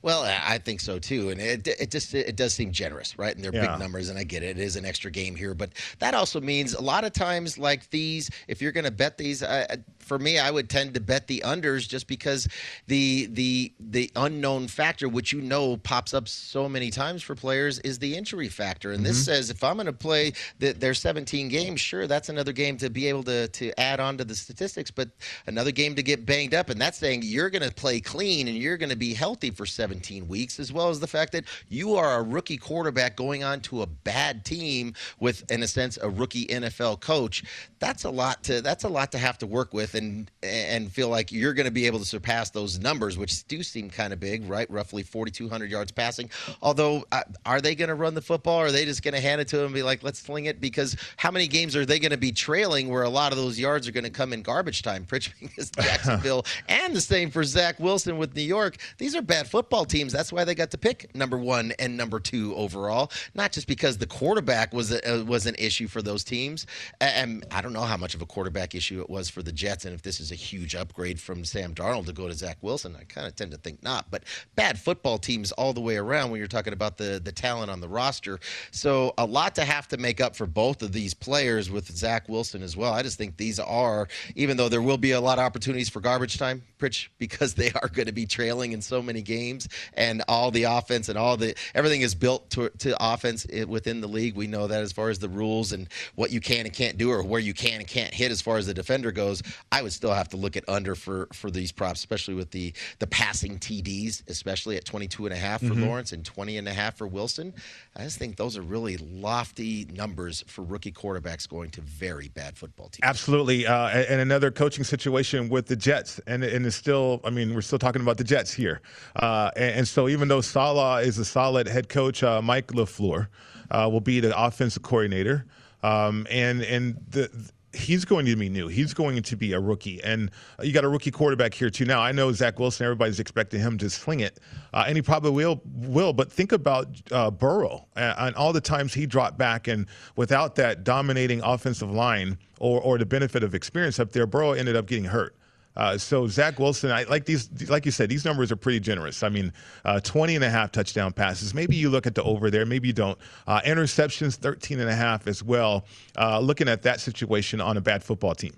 Well, 0.00 0.22
I 0.22 0.56
think 0.56 0.80
so 0.80 0.98
too, 0.98 1.28
and 1.28 1.38
it 1.38 1.68
it 1.68 1.90
just 1.90 2.14
it 2.14 2.36
does 2.36 2.54
seem 2.54 2.72
generous, 2.72 3.18
right? 3.18 3.34
And 3.34 3.44
they're 3.44 3.54
yeah. 3.54 3.72
big 3.72 3.78
numbers, 3.78 4.08
and 4.08 4.18
I 4.18 4.24
get 4.24 4.42
it. 4.42 4.58
It 4.58 4.62
is 4.62 4.76
an 4.76 4.86
extra 4.86 5.10
game 5.10 5.36
here, 5.36 5.52
but 5.54 5.70
that 5.98 6.14
also 6.14 6.40
means 6.40 6.72
a 6.72 6.80
lot 6.80 7.04
of 7.04 7.12
times, 7.12 7.58
like 7.58 7.88
these, 7.90 8.30
if 8.48 8.62
you're 8.62 8.72
going 8.72 8.86
to 8.86 8.90
bet 8.90 9.18
these, 9.18 9.42
uh, 9.42 9.76
for 10.08 10.18
me, 10.18 10.38
I 10.38 10.50
would 10.50 10.68
tend 10.70 10.94
to 10.94 11.00
bet 11.00 11.26
the 11.26 11.42
unders 11.44 11.86
just 11.86 12.06
because 12.06 12.48
the 12.86 13.26
the 13.26 13.72
the 13.78 14.10
unknown 14.16 14.68
factor, 14.68 15.08
which 15.08 15.32
you 15.32 15.40
know 15.40 15.76
pops 15.76 16.14
up 16.14 16.26
so 16.26 16.68
many 16.68 16.90
times 16.90 17.22
for 17.22 17.34
players, 17.34 17.78
is 17.80 17.98
the 17.98 18.16
injury 18.16 18.48
factor. 18.48 18.90
And 18.90 19.00
mm-hmm. 19.00 19.08
this 19.08 19.24
says 19.24 19.50
if 19.50 19.62
I'm 19.62 19.74
going 19.74 19.86
to 19.86 19.92
play 19.92 20.32
the, 20.58 20.72
their 20.72 20.94
17 20.94 21.48
games, 21.48 21.80
sure, 21.80 22.06
that's 22.06 22.28
another 22.28 22.52
game 22.52 22.78
to 22.78 22.90
be 22.90 23.06
able 23.06 23.22
to 23.24 23.48
to 23.48 23.78
add 23.78 24.00
on 24.00 24.16
to 24.18 24.24
the 24.24 24.34
statistics, 24.34 24.90
but 24.90 25.10
another 25.46 25.70
game 25.70 25.94
to 25.94 26.02
get 26.02 26.26
banged 26.26 26.54
up, 26.54 26.70
and 26.70 26.80
that's 26.80 26.98
saying 26.98 27.20
you're 27.22 27.50
going 27.50 27.68
to 27.68 27.74
play 27.74 28.00
clean 28.00 28.48
and 28.48 28.56
you're 28.56 28.78
going 28.78 28.90
to 28.90 28.96
be 28.96 29.12
healthy 29.14 29.50
for 29.50 29.66
17 29.66 30.26
weeks, 30.26 30.58
as 30.58 30.72
well 30.72 30.88
as 30.88 31.00
the 31.00 31.06
fact 31.06 31.32
that 31.32 31.44
you 31.68 31.94
are 31.94 32.18
a 32.18 32.22
rookie 32.22 32.56
quarterback 32.56 33.16
going 33.16 33.44
on 33.44 33.60
to 33.60 33.82
a 33.82 33.86
bad 33.86 34.44
team 34.44 34.94
with, 35.20 35.48
in 35.50 35.62
a 35.62 35.66
sense, 35.66 35.98
a 36.00 36.08
rookie 36.08 36.46
NFL 36.46 37.00
coach. 37.00 37.44
That's 37.78 38.04
a 38.04 38.10
lot 38.10 38.42
to 38.44 38.62
that's 38.62 38.84
a 38.84 38.88
lot 38.88 39.12
to 39.12 39.18
have 39.18 39.38
to 39.38 39.46
work 39.46 39.74
with 39.74 39.94
and 39.98 40.30
and 40.42 40.90
feel 40.90 41.08
like 41.08 41.30
you're 41.30 41.52
going 41.52 41.66
to 41.66 41.72
be 41.72 41.86
able 41.86 41.98
to 41.98 42.04
surpass 42.04 42.50
those 42.50 42.78
numbers, 42.78 43.18
which 43.18 43.46
do 43.48 43.62
seem 43.62 43.90
kind 43.90 44.12
of 44.12 44.20
big, 44.20 44.48
right? 44.48 44.70
Roughly 44.70 45.02
4,200 45.02 45.70
yards 45.70 45.92
passing. 45.92 46.30
Although, 46.62 47.04
uh, 47.12 47.22
are 47.44 47.60
they 47.60 47.74
going 47.74 47.88
to 47.88 47.94
run 47.94 48.14
the 48.14 48.22
football? 48.22 48.60
Or 48.60 48.66
are 48.66 48.72
they 48.72 48.84
just 48.84 49.02
going 49.02 49.14
to 49.14 49.20
hand 49.20 49.40
it 49.40 49.48
to 49.48 49.58
him 49.58 49.66
and 49.66 49.74
be 49.74 49.82
like, 49.82 50.02
let's 50.02 50.20
sling 50.20 50.46
it? 50.46 50.60
Because 50.60 50.96
how 51.16 51.30
many 51.30 51.46
games 51.46 51.76
are 51.76 51.84
they 51.84 51.98
going 51.98 52.12
to 52.12 52.16
be 52.18 52.32
trailing 52.32 52.88
where 52.88 53.02
a 53.02 53.08
lot 53.08 53.32
of 53.32 53.38
those 53.38 53.58
yards 53.58 53.86
are 53.86 53.92
going 53.92 54.04
to 54.04 54.10
come 54.10 54.32
in 54.32 54.42
garbage 54.42 54.82
time? 54.82 55.04
Pritch 55.08 55.30
because 55.40 55.70
Jacksonville, 55.70 56.44
and 56.68 56.94
the 56.94 57.00
same 57.00 57.30
for 57.30 57.44
Zach 57.44 57.78
Wilson 57.78 58.18
with 58.18 58.34
New 58.34 58.42
York. 58.42 58.76
These 58.98 59.14
are 59.14 59.22
bad 59.22 59.48
football 59.48 59.84
teams. 59.84 60.12
That's 60.12 60.32
why 60.32 60.44
they 60.44 60.54
got 60.54 60.70
to 60.70 60.78
pick 60.78 61.14
number 61.14 61.38
one 61.38 61.72
and 61.78 61.96
number 61.96 62.20
two 62.20 62.54
overall, 62.54 63.10
not 63.34 63.52
just 63.52 63.66
because 63.66 63.98
the 63.98 64.06
quarterback 64.06 64.72
was 64.72 64.92
a, 64.92 65.20
uh, 65.20 65.24
was 65.24 65.46
an 65.46 65.54
issue 65.58 65.88
for 65.88 66.02
those 66.02 66.24
teams. 66.24 66.66
And 67.00 67.44
I 67.50 67.60
don't 67.60 67.72
know 67.72 67.82
how 67.82 67.96
much 67.96 68.14
of 68.14 68.22
a 68.22 68.26
quarterback 68.26 68.74
issue 68.74 69.00
it 69.00 69.10
was 69.10 69.28
for 69.28 69.42
the 69.42 69.52
Jets 69.52 69.84
Wilson 69.88 69.94
if 69.94 70.02
this 70.02 70.20
is 70.20 70.32
a 70.32 70.34
huge 70.34 70.74
upgrade 70.74 71.20
from 71.20 71.44
Sam 71.44 71.74
Darnold 71.74 72.06
to 72.06 72.12
go 72.12 72.28
to 72.28 72.34
Zach 72.34 72.58
Wilson. 72.62 72.96
I 72.98 73.04
kind 73.04 73.26
of 73.26 73.34
tend 73.34 73.52
to 73.52 73.58
think 73.58 73.82
not, 73.82 74.10
but 74.10 74.24
bad 74.54 74.78
football 74.78 75.18
teams 75.18 75.52
all 75.52 75.72
the 75.72 75.80
way 75.80 75.96
around 75.96 76.30
when 76.30 76.38
you're 76.38 76.48
talking 76.48 76.72
about 76.72 76.96
the 76.98 77.20
the 77.22 77.32
talent 77.32 77.70
on 77.70 77.80
the 77.80 77.88
roster. 77.88 78.38
So 78.70 79.14
a 79.18 79.24
lot 79.24 79.54
to 79.56 79.64
have 79.64 79.88
to 79.88 79.96
make 79.96 80.20
up 80.20 80.36
for 80.36 80.46
both 80.46 80.82
of 80.82 80.92
these 80.92 81.14
players 81.14 81.70
with 81.70 81.90
Zach 81.90 82.28
Wilson 82.28 82.62
as 82.62 82.76
well. 82.76 82.92
I 82.92 83.02
just 83.02 83.18
think 83.18 83.36
these 83.36 83.58
are, 83.58 84.08
even 84.36 84.56
though 84.56 84.68
there 84.68 84.82
will 84.82 84.98
be 84.98 85.12
a 85.12 85.20
lot 85.20 85.38
of 85.38 85.44
opportunities 85.44 85.88
for 85.88 86.00
garbage 86.00 86.38
time, 86.38 86.62
Pritch, 86.78 87.08
because 87.18 87.54
they 87.54 87.70
are 87.82 87.88
going 87.88 88.06
to 88.06 88.12
be 88.12 88.26
trailing 88.26 88.72
in 88.72 88.82
so 88.82 89.02
many 89.02 89.22
games, 89.22 89.68
and 89.94 90.22
all 90.28 90.50
the 90.50 90.64
offense 90.64 91.08
and 91.08 91.18
all 91.18 91.36
the 91.36 91.54
everything 91.74 92.02
is 92.02 92.14
built 92.14 92.50
to, 92.50 92.70
to 92.78 92.96
offense 93.00 93.46
eh, 93.50 93.64
within 93.64 94.00
the 94.00 94.08
league. 94.08 94.36
We 94.36 94.46
know 94.46 94.66
that 94.66 94.82
as 94.82 94.92
far 94.92 95.08
as 95.08 95.18
the 95.18 95.28
rules 95.28 95.72
and 95.72 95.88
what 96.14 96.30
you 96.30 96.40
can 96.40 96.66
and 96.66 96.74
can't 96.74 96.98
do, 96.98 97.10
or 97.10 97.22
where 97.22 97.40
you 97.40 97.54
can 97.54 97.80
and 97.80 97.86
can't 97.86 98.12
hit 98.12 98.30
as 98.30 98.40
far 98.40 98.56
as 98.58 98.66
the 98.66 98.74
defender 98.74 99.12
goes. 99.12 99.42
I 99.70 99.82
would 99.82 99.92
still 99.92 100.12
have 100.12 100.28
to 100.30 100.36
look 100.36 100.56
at 100.56 100.68
under 100.68 100.94
for 100.94 101.28
for 101.32 101.50
these 101.50 101.72
props, 101.72 102.00
especially 102.00 102.34
with 102.34 102.50
the 102.50 102.72
the 102.98 103.06
passing 103.06 103.58
TDs, 103.58 104.28
especially 104.28 104.76
at 104.76 104.84
22 104.84 105.26
and 105.26 105.34
a 105.34 105.36
half 105.36 105.60
for 105.60 105.66
mm-hmm. 105.66 105.84
Lawrence 105.84 106.12
and 106.12 106.24
20 106.24 106.56
and 106.56 106.68
a 106.68 106.72
half 106.72 106.96
for 106.96 107.06
Wilson. 107.06 107.54
I 107.96 108.04
just 108.04 108.18
think 108.18 108.36
those 108.36 108.56
are 108.56 108.62
really 108.62 108.96
lofty 108.96 109.86
numbers 109.92 110.44
for 110.46 110.62
rookie 110.62 110.92
quarterbacks 110.92 111.48
going 111.48 111.70
to 111.70 111.80
very 111.80 112.28
bad 112.28 112.56
football 112.56 112.88
teams. 112.88 113.00
Absolutely, 113.02 113.66
uh, 113.66 113.88
and 113.88 114.20
another 114.20 114.50
coaching 114.50 114.84
situation 114.84 115.48
with 115.48 115.66
the 115.66 115.76
Jets, 115.76 116.20
and 116.26 116.42
and 116.42 116.64
it's 116.64 116.76
still, 116.76 117.20
I 117.24 117.30
mean, 117.30 117.54
we're 117.54 117.60
still 117.60 117.78
talking 117.78 118.02
about 118.02 118.16
the 118.16 118.24
Jets 118.24 118.52
here, 118.52 118.80
uh, 119.16 119.50
and, 119.56 119.78
and, 119.78 119.88
so 119.88 120.08
even 120.08 120.28
though 120.28 120.40
Saleh 120.40 121.04
is 121.06 121.18
a 121.18 121.24
solid 121.24 121.66
head 121.66 121.88
coach, 121.88 122.22
uh, 122.22 122.40
Mike 122.40 122.68
LaFleur 122.68 123.28
uh, 123.70 123.88
will 123.90 124.00
be 124.00 124.20
the 124.20 124.38
offensive 124.38 124.82
coordinator, 124.82 125.44
um, 125.82 126.26
and 126.30 126.62
and 126.62 126.96
the 127.10 127.30
he's 127.72 128.04
going 128.04 128.26
to 128.26 128.36
be 128.36 128.48
new. 128.48 128.68
He's 128.68 128.94
going 128.94 129.22
to 129.22 129.36
be 129.36 129.52
a 129.52 129.60
rookie, 129.60 130.02
and 130.02 130.30
you 130.62 130.72
got 130.72 130.84
a 130.84 130.88
rookie 130.88 131.10
quarterback 131.10 131.54
here 131.54 131.70
too. 131.70 131.84
Now 131.84 132.00
I 132.00 132.12
know 132.12 132.32
Zach 132.32 132.58
Wilson. 132.58 132.84
Everybody's 132.84 133.20
expecting 133.20 133.60
him 133.60 133.78
to 133.78 133.90
sling 133.90 134.20
it, 134.20 134.40
uh, 134.72 134.84
and 134.86 134.96
he 134.96 135.02
probably 135.02 135.30
will. 135.30 135.60
Will, 135.64 136.12
but 136.12 136.32
think 136.32 136.52
about 136.52 136.88
uh, 137.12 137.30
Burrow 137.30 137.86
and, 137.96 138.14
and, 138.18 138.36
all 138.36 138.52
the 138.52 138.60
times 138.60 138.94
he 138.94 139.06
dropped 139.06 139.38
back, 139.38 139.68
and 139.68 139.86
without 140.16 140.54
that 140.56 140.84
dominating 140.84 141.42
offensive 141.42 141.90
line 141.90 142.38
or 142.58 142.80
or 142.80 142.98
the 142.98 143.06
benefit 143.06 143.42
of 143.42 143.54
experience 143.54 143.98
up 143.98 144.12
there, 144.12 144.26
Burrow 144.26 144.52
ended 144.52 144.76
up 144.76 144.86
getting 144.86 145.04
hurt. 145.04 145.34
Uh, 145.78 145.96
so 145.96 146.26
Zach 146.26 146.58
Wilson, 146.58 146.90
I 146.90 147.04
like 147.04 147.24
these, 147.24 147.70
like 147.70 147.86
you 147.86 147.92
said, 147.92 148.10
these 148.10 148.24
numbers 148.24 148.52
are 148.52 148.56
pretty 148.56 148.80
generous. 148.80 149.22
I 149.22 149.28
mean, 149.28 149.52
uh, 149.84 150.00
20 150.00 150.34
and 150.34 150.44
a 150.44 150.50
half 150.50 150.72
touchdown 150.72 151.12
passes. 151.12 151.54
Maybe 151.54 151.76
you 151.76 151.88
look 151.88 152.06
at 152.06 152.16
the 152.16 152.22
over 152.24 152.50
there, 152.50 152.66
maybe 152.66 152.88
you 152.88 152.94
don't. 152.94 153.18
Uh, 153.46 153.60
interceptions, 153.60 154.34
13 154.34 154.80
and 154.80 154.90
a 154.90 154.94
half 154.94 155.26
as 155.28 155.42
well. 155.42 155.84
Uh, 156.18 156.40
looking 156.40 156.68
at 156.68 156.82
that 156.82 157.00
situation 157.00 157.60
on 157.60 157.76
a 157.76 157.80
bad 157.80 158.02
football 158.02 158.34
team. 158.34 158.54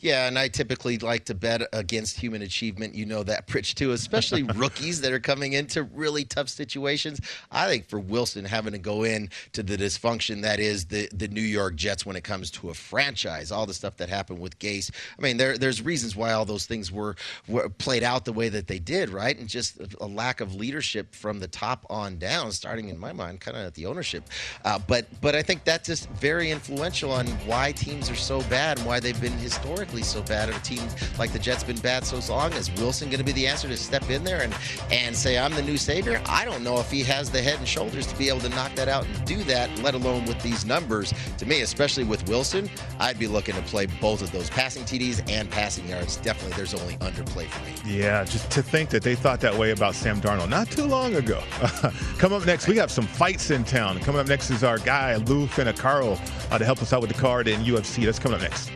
Yeah, 0.00 0.26
and 0.26 0.38
I 0.38 0.48
typically 0.48 0.98
like 0.98 1.24
to 1.26 1.34
bet 1.34 1.62
against 1.72 2.18
human 2.18 2.42
achievement. 2.42 2.94
You 2.94 3.06
know 3.06 3.22
that, 3.24 3.46
Pritch, 3.46 3.74
too, 3.74 3.92
especially 3.92 4.42
rookies 4.54 5.00
that 5.02 5.12
are 5.12 5.20
coming 5.20 5.52
into 5.52 5.82
really 5.82 6.24
tough 6.24 6.48
situations. 6.48 7.20
I 7.50 7.66
think 7.66 7.88
for 7.88 7.98
Wilson 7.98 8.44
having 8.44 8.72
to 8.72 8.78
go 8.78 9.04
in 9.04 9.30
to 9.52 9.62
the 9.62 9.76
dysfunction 9.76 10.42
that 10.42 10.60
is 10.60 10.86
the, 10.86 11.08
the 11.12 11.28
New 11.28 11.40
York 11.40 11.76
Jets 11.76 12.06
when 12.06 12.16
it 12.16 12.24
comes 12.24 12.50
to 12.52 12.70
a 12.70 12.74
franchise, 12.74 13.52
all 13.52 13.66
the 13.66 13.74
stuff 13.74 13.96
that 13.98 14.08
happened 14.08 14.40
with 14.40 14.58
Gase. 14.58 14.90
I 15.18 15.22
mean, 15.22 15.36
there 15.36 15.58
there's 15.58 15.82
reasons 15.82 16.16
why 16.16 16.32
all 16.32 16.44
those 16.44 16.66
things 16.66 16.90
were, 16.90 17.16
were 17.48 17.68
played 17.68 18.02
out 18.02 18.24
the 18.24 18.32
way 18.32 18.48
that 18.48 18.66
they 18.66 18.78
did, 18.78 19.10
right? 19.10 19.38
And 19.38 19.48
just 19.48 19.80
a 20.00 20.06
lack 20.06 20.40
of 20.40 20.54
leadership 20.54 21.14
from 21.14 21.40
the 21.40 21.48
top 21.48 21.86
on 21.90 22.18
down, 22.18 22.52
starting 22.52 22.88
in 22.88 22.98
my 22.98 23.12
mind, 23.12 23.40
kind 23.40 23.56
of 23.56 23.64
at 23.64 23.74
the 23.74 23.86
ownership. 23.86 24.24
Uh, 24.64 24.78
but 24.78 25.06
but 25.20 25.34
I 25.34 25.42
think 25.42 25.64
that's 25.64 25.86
just 25.86 26.08
very 26.10 26.50
influential 26.50 27.12
on 27.12 27.26
why 27.46 27.72
teams 27.72 28.10
are 28.10 28.16
so 28.16 28.40
bad 28.42 28.78
and 28.78 28.86
why 28.86 29.00
they've 29.00 29.20
been 29.20 29.32
historically 29.38 29.69
historically 29.70 30.02
so 30.02 30.20
bad 30.22 30.48
at 30.48 30.56
a 30.56 30.62
team 30.62 30.82
like 31.18 31.32
the 31.32 31.38
Jets 31.38 31.62
been 31.62 31.78
bad 31.78 32.04
so 32.04 32.18
long? 32.32 32.52
Is 32.54 32.70
Wilson 32.76 33.08
going 33.08 33.18
to 33.18 33.24
be 33.24 33.32
the 33.32 33.46
answer 33.46 33.68
to 33.68 33.76
step 33.76 34.10
in 34.10 34.24
there 34.24 34.42
and 34.42 34.54
and 34.90 35.14
say 35.14 35.38
I'm 35.38 35.54
the 35.54 35.62
new 35.62 35.76
savior? 35.76 36.20
I 36.26 36.44
don't 36.44 36.64
know 36.64 36.80
if 36.80 36.90
he 36.90 37.04
has 37.04 37.30
the 37.30 37.40
head 37.40 37.58
and 37.58 37.68
shoulders 37.68 38.06
to 38.08 38.18
be 38.18 38.28
able 38.28 38.40
to 38.40 38.48
knock 38.48 38.74
that 38.74 38.88
out 38.88 39.06
and 39.06 39.24
do 39.24 39.44
that, 39.44 39.70
let 39.82 39.94
alone 39.94 40.24
with 40.24 40.42
these 40.42 40.64
numbers. 40.64 41.14
To 41.38 41.46
me, 41.46 41.60
especially 41.60 42.04
with 42.04 42.28
Wilson, 42.28 42.68
I'd 42.98 43.18
be 43.18 43.28
looking 43.28 43.54
to 43.54 43.62
play 43.62 43.86
both 44.00 44.22
of 44.22 44.32
those 44.32 44.50
passing 44.50 44.82
TDs 44.82 45.30
and 45.30 45.48
passing 45.48 45.86
yards. 45.86 46.16
Definitely, 46.16 46.56
there's 46.56 46.74
only 46.74 46.96
underplay 46.96 47.46
for 47.46 47.64
me. 47.64 47.98
Yeah, 47.98 48.24
just 48.24 48.50
to 48.50 48.62
think 48.62 48.90
that 48.90 49.02
they 49.02 49.14
thought 49.14 49.40
that 49.40 49.54
way 49.54 49.70
about 49.70 49.94
Sam 49.94 50.20
Darnold 50.20 50.48
not 50.48 50.68
too 50.70 50.84
long 50.84 51.14
ago. 51.14 51.42
Come 52.18 52.32
up 52.32 52.44
next, 52.44 52.66
we 52.66 52.76
have 52.76 52.90
some 52.90 53.06
fights 53.06 53.50
in 53.50 53.62
town. 53.64 54.00
Coming 54.00 54.20
up 54.20 54.26
next 54.26 54.50
is 54.50 54.64
our 54.64 54.78
guy 54.78 55.14
Lou 55.16 55.46
Finocchiaro 55.46 56.18
uh, 56.50 56.58
to 56.58 56.64
help 56.64 56.82
us 56.82 56.92
out 56.92 57.00
with 57.00 57.10
the 57.12 57.20
card 57.20 57.46
in 57.46 57.60
UFC. 57.60 58.04
That's 58.04 58.18
coming 58.18 58.36
up 58.36 58.42
next. 58.42 58.70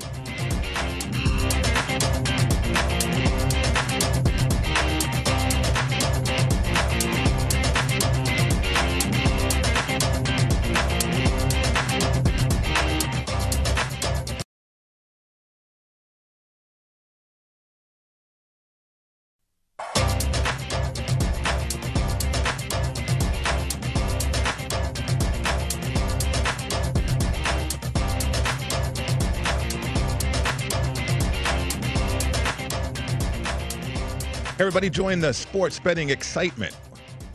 Everybody 34.64 34.88
join 34.88 35.20
the 35.20 35.35
sports 35.35 35.79
betting 35.79 36.09
excitement 36.09 36.74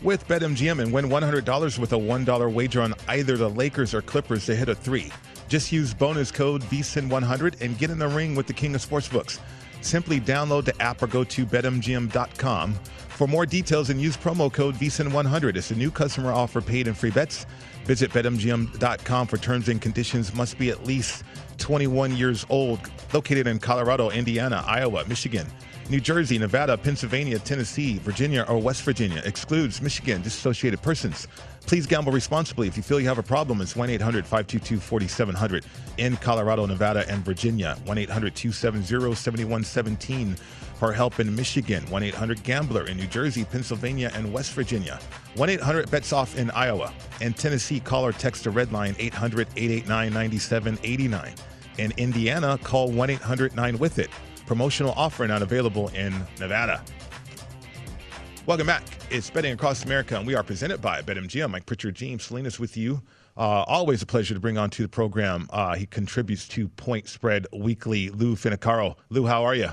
with 0.02 0.28
BetMGM 0.28 0.80
and 0.80 0.92
win 0.92 1.12
$100 1.12 1.78
with 1.78 1.94
a 1.94 1.96
$1 1.96 2.52
wager 2.52 2.82
on 2.82 2.96
either 3.08 3.38
the 3.38 3.52
Lakers 3.52 3.94
or 3.94 4.02
Clippers 4.02 4.48
to 4.48 4.56
hit 4.56 4.68
a 4.68 4.74
three. 4.74 5.12
Just 5.48 5.72
use 5.72 5.94
bonus 5.94 6.32
code 6.32 6.63
VSIN100 6.63 7.62
and 7.62 7.78
get 7.78 7.92
in 7.92 8.00
the 8.00 8.08
ring 8.08 8.34
with 8.34 8.48
the 8.48 8.54
king 8.54 8.74
of 8.74 8.84
sportsbooks. 8.84 9.38
Simply 9.82 10.20
download 10.20 10.65
the 10.65 10.82
app 10.82 11.04
or 11.04 11.08
go 11.08 11.24
to 11.26 11.46
betmgm.com 11.46 12.74
for 13.10 13.28
more 13.28 13.46
details 13.46 13.92
and 13.92 14.02
use 14.02 14.18
promo 14.18 14.52
code 14.52 14.74
VSIN100. 14.74 15.56
It's 15.56 15.70
a 15.70 15.76
new 15.76 15.92
customer 15.92 16.32
offer 16.32 16.62
paid 16.62 16.88
and 16.88 16.98
free 16.98 17.12
bets. 17.12 17.46
Visit 17.86 18.10
betmgm.com 18.10 19.28
for 19.28 19.38
terms 19.38 19.70
and 19.70 19.80
conditions. 19.80 20.34
Must 20.34 20.58
be 20.58 20.72
at 20.72 20.84
least 20.84 21.24
21 21.60 22.18
years 22.18 22.44
old. 22.50 22.80
Located 23.13 23.46
in 23.46 23.60
Colorado, 23.60 24.10
Indiana, 24.10 24.63
Iowa, 24.65 25.06
Michigan. 25.08 25.46
New 25.89 25.99
Jersey, 25.99 26.38
Nevada, 26.38 26.78
Pennsylvania, 26.78 27.39
Tennessee, 27.39 27.97
Virginia, 27.97 28.45
or 28.47 28.60
West 28.62 28.84
Virginia. 28.84 29.23
Excludes 29.25 29.82
Michigan, 29.82 30.21
disassociated 30.21 30.80
persons. 30.84 31.28
Please 31.65 31.88
gamble 31.88 32.12
responsibly. 32.12 32.67
If 32.67 32.78
you 32.78 32.84
feel 32.84 32.99
you 32.99 33.08
have 33.08 33.17
a 33.17 33.23
problem, 33.23 33.60
it's 33.60 33.75
1 33.75 33.89
800 33.89 34.23
522 34.23 34.80
4700 34.80 35.65
in 35.97 36.15
Colorado, 36.17 36.67
Nevada, 36.67 37.10
and 37.10 37.25
Virginia. 37.25 37.75
1 37.86 37.97
800 37.97 38.36
270 38.36 39.15
7117 39.15 40.36
for 40.78 40.93
help 40.93 41.19
in 41.19 41.36
Michigan. 41.36 41.84
1 41.89 42.04
800 42.04 42.43
Gambler 42.43 42.86
in 42.86 42.95
New 42.95 43.08
Jersey, 43.08 43.43
Pennsylvania, 43.43 44.12
and 44.13 44.32
West 44.32 44.54
Virginia. 44.54 44.99
1 45.38 45.49
800 45.49 45.89
Bets 45.89 46.13
Off 46.13 46.38
in 46.38 46.52
Iowa. 46.52 46.93
In 47.21 47.34
Tennessee, 47.34 47.80
call 47.80 48.06
or 48.06 48.12
text 48.12 48.43
the 48.43 48.52
red 48.52 48.71
line 48.71 48.95
800 48.99 49.47
889 49.56 50.13
9789. 50.13 51.34
In 51.80 51.91
Indiana, 51.97 52.60
call 52.62 52.91
1 52.91 53.10
800 53.10 53.56
9 53.56 53.80
with 53.80 53.97
it. 53.97 54.12
Promotional 54.50 54.96
offer 54.98 55.28
not 55.28 55.44
available 55.44 55.90
in 55.90 56.12
Nevada. 56.40 56.84
Welcome 58.48 58.66
back. 58.66 58.82
It's 59.12 59.30
Betting 59.30 59.54
Across 59.54 59.86
America, 59.86 60.18
and 60.18 60.26
we 60.26 60.34
are 60.34 60.42
presented 60.42 60.82
by 60.82 61.04
BetMGM. 61.04 61.52
Mike 61.52 61.68
Pritchard, 61.68 61.94
James 61.94 62.24
Salinas 62.24 62.60
with 62.60 62.76
you. 62.76 63.00
Uh, 63.38 63.62
always 63.68 64.02
a 64.02 64.08
pleasure 64.08 64.34
to 64.34 64.40
bring 64.40 64.58
on 64.58 64.72
to 64.72 64.82
the 64.82 64.88
program. 64.88 65.48
Uh, 65.52 65.76
he 65.76 65.86
contributes 65.86 66.48
to 66.48 66.68
Point 66.70 67.08
Spread 67.08 67.46
Weekly. 67.54 68.10
Lou 68.10 68.36
Finocchiaro. 68.36 68.96
Lou, 69.10 69.28
how 69.28 69.44
are 69.44 69.54
you? 69.54 69.70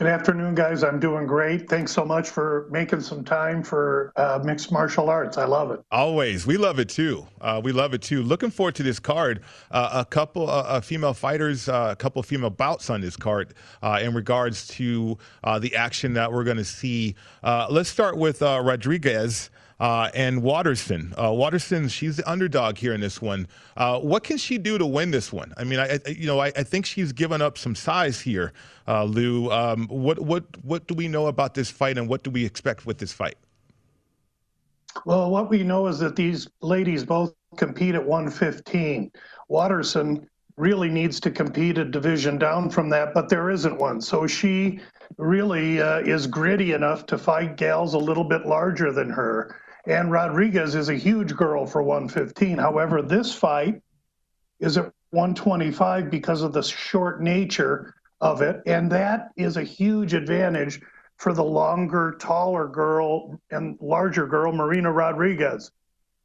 Good 0.00 0.10
afternoon, 0.10 0.54
guys. 0.54 0.84
I'm 0.84 1.00
doing 1.00 1.26
great. 1.26 1.68
Thanks 1.68 1.90
so 1.90 2.04
much 2.04 2.30
for 2.30 2.68
making 2.70 3.00
some 3.00 3.24
time 3.24 3.64
for 3.64 4.12
uh, 4.14 4.40
mixed 4.44 4.70
martial 4.70 5.10
arts. 5.10 5.36
I 5.38 5.44
love 5.44 5.72
it. 5.72 5.80
Always. 5.90 6.46
We 6.46 6.56
love 6.56 6.78
it 6.78 6.88
too. 6.88 7.26
Uh, 7.40 7.60
we 7.64 7.72
love 7.72 7.94
it 7.94 8.02
too. 8.02 8.22
Looking 8.22 8.52
forward 8.52 8.76
to 8.76 8.84
this 8.84 9.00
card. 9.00 9.40
Uh, 9.72 9.90
a 9.94 10.04
couple 10.04 10.48
uh, 10.48 10.80
female 10.82 11.14
fighters, 11.14 11.68
uh, 11.68 11.88
a 11.90 11.96
couple 11.96 12.22
female 12.22 12.48
bouts 12.48 12.90
on 12.90 13.00
this 13.00 13.16
card 13.16 13.54
uh, 13.82 13.98
in 14.00 14.14
regards 14.14 14.68
to 14.68 15.18
the 15.58 15.74
action 15.74 16.12
that 16.12 16.32
we're 16.32 16.44
going 16.44 16.58
to 16.58 16.64
see. 16.64 17.16
let's 17.42 17.88
start 17.88 18.16
with 18.16 18.40
Rodriguez. 18.40 19.50
Uh, 19.80 20.10
and 20.12 20.42
Waterson. 20.42 21.14
Uh, 21.16 21.32
Waterson, 21.32 21.88
she's 21.88 22.16
the 22.16 22.28
underdog 22.28 22.76
here 22.76 22.92
in 22.92 23.00
this 23.00 23.22
one. 23.22 23.46
Uh, 23.76 24.00
what 24.00 24.24
can 24.24 24.36
she 24.36 24.58
do 24.58 24.76
to 24.76 24.84
win 24.84 25.12
this 25.12 25.32
one? 25.32 25.54
I 25.56 25.62
mean, 25.62 25.78
I, 25.78 26.00
I 26.04 26.08
you 26.08 26.26
know, 26.26 26.40
I, 26.40 26.46
I, 26.56 26.64
think 26.64 26.84
she's 26.84 27.12
given 27.12 27.40
up 27.40 27.56
some 27.56 27.76
size 27.76 28.20
here, 28.20 28.52
uh, 28.88 29.04
Lou. 29.04 29.52
Um, 29.52 29.86
what 29.86 30.18
what 30.18 30.44
what 30.64 30.88
do 30.88 30.94
we 30.94 31.06
know 31.06 31.28
about 31.28 31.54
this 31.54 31.70
fight, 31.70 31.96
and 31.96 32.08
what 32.08 32.24
do 32.24 32.30
we 32.30 32.44
expect 32.44 32.86
with 32.86 32.98
this 32.98 33.12
fight? 33.12 33.36
Well, 35.04 35.30
what 35.30 35.48
we 35.48 35.62
know 35.62 35.86
is 35.86 36.00
that 36.00 36.16
these 36.16 36.48
ladies 36.60 37.04
both 37.04 37.32
compete 37.56 37.94
at 37.94 38.04
115. 38.04 39.12
Waterson 39.48 40.28
really 40.56 40.88
needs 40.88 41.20
to 41.20 41.30
compete 41.30 41.78
a 41.78 41.84
division 41.84 42.36
down 42.36 42.68
from 42.68 42.88
that, 42.90 43.14
but 43.14 43.28
there 43.28 43.50
isn't 43.50 43.78
one. 43.78 44.00
So 44.00 44.26
she 44.26 44.80
really 45.16 45.80
uh, 45.80 46.00
is 46.00 46.26
gritty 46.26 46.72
enough 46.72 47.06
to 47.06 47.16
fight 47.16 47.56
gals 47.56 47.94
a 47.94 47.98
little 47.98 48.24
bit 48.24 48.44
larger 48.44 48.92
than 48.92 49.08
her. 49.10 49.56
And 49.88 50.12
Rodriguez 50.12 50.74
is 50.74 50.90
a 50.90 50.94
huge 50.94 51.34
girl 51.34 51.66
for 51.66 51.82
115. 51.82 52.58
However, 52.58 53.00
this 53.00 53.34
fight 53.34 53.80
is 54.60 54.76
at 54.76 54.92
125 55.10 56.10
because 56.10 56.42
of 56.42 56.52
the 56.52 56.62
short 56.62 57.22
nature 57.22 57.94
of 58.20 58.42
it. 58.42 58.60
And 58.66 58.92
that 58.92 59.30
is 59.36 59.56
a 59.56 59.64
huge 59.64 60.12
advantage 60.12 60.82
for 61.16 61.32
the 61.32 61.42
longer, 61.42 62.16
taller 62.20 62.68
girl 62.68 63.40
and 63.50 63.78
larger 63.80 64.26
girl, 64.26 64.52
Marina 64.52 64.92
Rodriguez. 64.92 65.70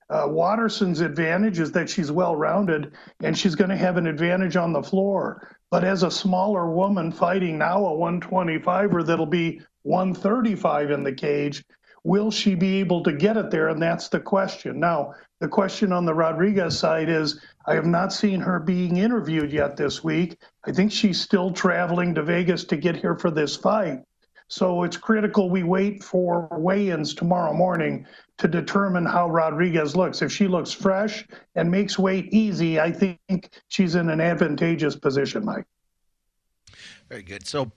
Uh, 0.10 0.26
Waterson's 0.28 1.00
advantage 1.00 1.60
is 1.60 1.72
that 1.72 1.90
she's 1.90 2.12
well 2.12 2.36
rounded 2.36 2.92
and 3.22 3.38
she's 3.38 3.56
going 3.56 3.70
to 3.70 3.78
have 3.78 3.96
an 3.96 4.08
advantage 4.08 4.58
on 4.58 4.74
the 4.74 4.84
floor. 4.84 5.56
But 5.72 5.86
as 5.86 6.04
a 6.04 6.12
smaller 6.12 6.70
woman 6.70 7.14
fighting 7.14 7.60
now 7.60 7.86
a 7.86 7.98
125er 7.98 9.06
that'll 9.06 9.26
be 9.26 9.62
135 9.84 10.92
in 10.92 11.04
the 11.04 11.14
cage, 11.14 11.64
will 12.04 12.32
she 12.32 12.56
be 12.56 12.80
able 12.80 13.04
to 13.04 13.14
get 13.14 13.38
it 13.38 13.50
there? 13.50 13.70
And 13.70 13.82
that's 13.82 14.10
the 14.10 14.20
question. 14.20 14.80
Now, 14.80 15.14
the 15.40 15.48
question 15.48 15.92
on 15.92 16.06
the 16.06 16.14
Rodriguez 16.14 16.78
side 16.78 17.10
is 17.10 17.40
I 17.66 17.76
have 17.76 17.86
not 17.86 18.14
seen 18.14 18.40
her 18.42 18.60
being 18.60 18.98
interviewed 18.98 19.52
yet 19.52 19.78
this 19.78 20.04
week. 20.04 20.38
I 20.66 20.72
think 20.72 20.92
she's 20.92 21.20
still 21.20 21.52
traveling 21.52 22.16
to 22.16 22.24
Vegas 22.24 22.66
to 22.66 22.78
get 22.78 22.96
here 22.96 23.16
for 23.16 23.32
this 23.32 23.56
fight. 23.56 24.04
So 24.48 24.84
it's 24.84 24.98
critical 24.98 25.50
we 25.50 25.64
wait 25.64 26.04
for 26.04 26.48
weigh 26.52 26.90
ins 26.90 27.16
tomorrow 27.16 27.54
morning 27.54 28.06
to 28.38 28.48
determine 28.48 29.06
how 29.06 29.30
Rodriguez 29.30 29.96
looks. 29.96 30.22
If 30.22 30.32
she 30.32 30.48
looks 30.48 30.72
fresh 30.72 31.26
and 31.56 31.72
makes 31.72 31.98
weight 31.98 32.28
easy, 32.32 32.80
I 32.80 32.92
think 32.92 33.50
she's 33.70 33.96
in 33.96 34.10
an 34.10 34.22
advantageous 34.22 34.96
position, 34.96 35.46
Mike. 35.46 35.66
Very 37.10 37.24
good. 37.24 37.48
So 37.48 37.72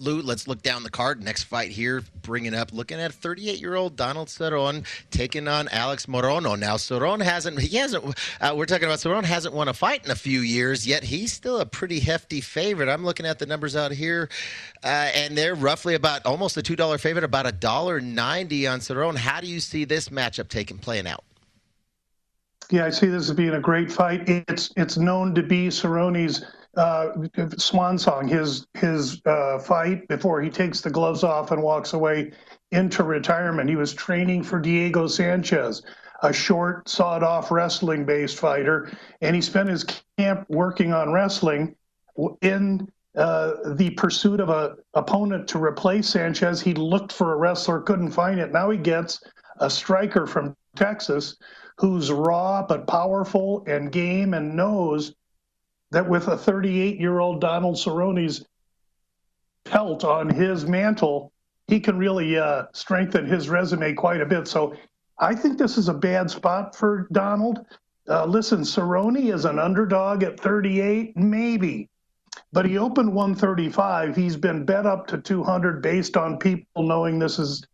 Lou, 0.00 0.22
let's 0.22 0.48
look 0.48 0.62
down 0.62 0.82
the 0.82 0.90
card. 0.90 1.22
Next 1.22 1.44
fight 1.44 1.70
here, 1.70 2.02
bringing 2.22 2.54
up, 2.54 2.72
looking 2.72 2.98
at 2.98 3.12
38-year-old 3.12 3.96
Donald 3.96 4.28
Cerrone 4.28 4.86
taking 5.10 5.46
on 5.46 5.68
Alex 5.68 6.06
Morono. 6.06 6.58
Now, 6.58 6.76
Cerrone 6.76 7.22
hasn't, 7.22 7.60
he 7.60 7.76
hasn't, 7.76 8.18
uh, 8.40 8.54
we're 8.56 8.64
talking 8.64 8.86
about 8.86 8.98
Cerrone 9.00 9.24
hasn't 9.24 9.54
won 9.54 9.68
a 9.68 9.74
fight 9.74 10.04
in 10.04 10.10
a 10.10 10.16
few 10.16 10.40
years, 10.40 10.86
yet 10.86 11.04
he's 11.04 11.34
still 11.34 11.60
a 11.60 11.66
pretty 11.66 12.00
hefty 12.00 12.40
favorite. 12.40 12.88
I'm 12.88 13.04
looking 13.04 13.26
at 13.26 13.38
the 13.38 13.44
numbers 13.46 13.76
out 13.76 13.92
here, 13.92 14.30
uh, 14.82 15.10
and 15.14 15.36
they're 15.36 15.54
roughly 15.54 15.94
about 15.94 16.24
almost 16.24 16.56
a 16.56 16.62
$2 16.62 16.98
favorite, 16.98 17.24
about 17.24 17.46
a 17.46 17.52
dollar 17.52 18.00
ninety 18.00 18.66
on 18.66 18.80
Cerrone. 18.80 19.16
How 19.16 19.40
do 19.40 19.46
you 19.46 19.60
see 19.60 19.84
this 19.84 20.08
matchup 20.08 20.48
taking, 20.48 20.78
playing 20.78 21.06
out? 21.06 21.24
Yeah, 22.70 22.86
I 22.86 22.90
see 22.90 23.06
this 23.06 23.28
as 23.28 23.36
being 23.36 23.54
a 23.54 23.60
great 23.60 23.90
fight. 23.90 24.28
It's 24.28 24.72
it's 24.76 24.96
known 24.96 25.34
to 25.34 25.42
be 25.42 25.68
Cerrone's 25.68 26.44
uh, 26.76 27.12
swan 27.56 27.98
song, 27.98 28.28
his 28.28 28.66
his 28.74 29.20
uh, 29.26 29.58
fight 29.58 30.06
before 30.08 30.40
he 30.40 30.50
takes 30.50 30.80
the 30.80 30.90
gloves 30.90 31.24
off 31.24 31.50
and 31.50 31.62
walks 31.62 31.92
away 31.92 32.32
into 32.70 33.02
retirement. 33.02 33.68
He 33.68 33.76
was 33.76 33.92
training 33.92 34.44
for 34.44 34.60
Diego 34.60 35.06
Sanchez, 35.06 35.82
a 36.22 36.32
short, 36.32 36.88
sawed-off 36.88 37.50
wrestling-based 37.50 38.38
fighter, 38.38 38.90
and 39.20 39.34
he 39.34 39.42
spent 39.42 39.68
his 39.68 39.84
camp 40.18 40.46
working 40.48 40.92
on 40.92 41.12
wrestling. 41.12 41.74
In 42.42 42.88
uh, 43.16 43.52
the 43.74 43.90
pursuit 43.90 44.40
of 44.40 44.50
a 44.50 44.76
opponent 44.94 45.48
to 45.48 45.62
replace 45.62 46.08
Sanchez, 46.08 46.60
he 46.60 46.74
looked 46.74 47.12
for 47.12 47.32
a 47.32 47.36
wrestler, 47.36 47.80
couldn't 47.80 48.10
find 48.10 48.38
it. 48.38 48.52
Now 48.52 48.70
he 48.70 48.78
gets 48.78 49.22
a 49.58 49.68
striker 49.70 50.26
from 50.26 50.56
Texas 50.76 51.36
who's 51.76 52.12
raw 52.12 52.64
but 52.66 52.86
powerful 52.86 53.64
and 53.66 53.90
game 53.90 54.34
and 54.34 54.54
knows 54.54 55.14
that 55.90 56.08
with 56.08 56.28
a 56.28 56.36
38 56.36 56.98
year 57.00 57.18
old 57.18 57.40
Donald 57.40 57.76
Cerrone's 57.76 58.44
pelt 59.64 60.04
on 60.04 60.28
his 60.28 60.66
mantle, 60.66 61.32
he 61.66 61.80
can 61.80 61.98
really 61.98 62.36
uh, 62.38 62.64
strengthen 62.72 63.26
his 63.26 63.48
resume 63.48 63.94
quite 63.94 64.20
a 64.20 64.26
bit. 64.26 64.48
So 64.48 64.74
I 65.18 65.34
think 65.34 65.58
this 65.58 65.76
is 65.76 65.88
a 65.88 65.94
bad 65.94 66.30
spot 66.30 66.74
for 66.74 67.06
Donald. 67.12 67.64
Uh, 68.08 68.24
listen, 68.24 68.60
Cerrone 68.60 69.32
is 69.32 69.44
an 69.44 69.58
underdog 69.58 70.22
at 70.22 70.40
38, 70.40 71.16
maybe, 71.16 71.88
but 72.52 72.66
he 72.66 72.78
opened 72.78 73.14
135. 73.14 74.16
He's 74.16 74.36
been 74.36 74.64
bet 74.64 74.86
up 74.86 75.06
to 75.08 75.18
200 75.18 75.82
based 75.82 76.16
on 76.16 76.38
people 76.38 76.82
knowing 76.82 77.18
this 77.18 77.38
is 77.38 77.64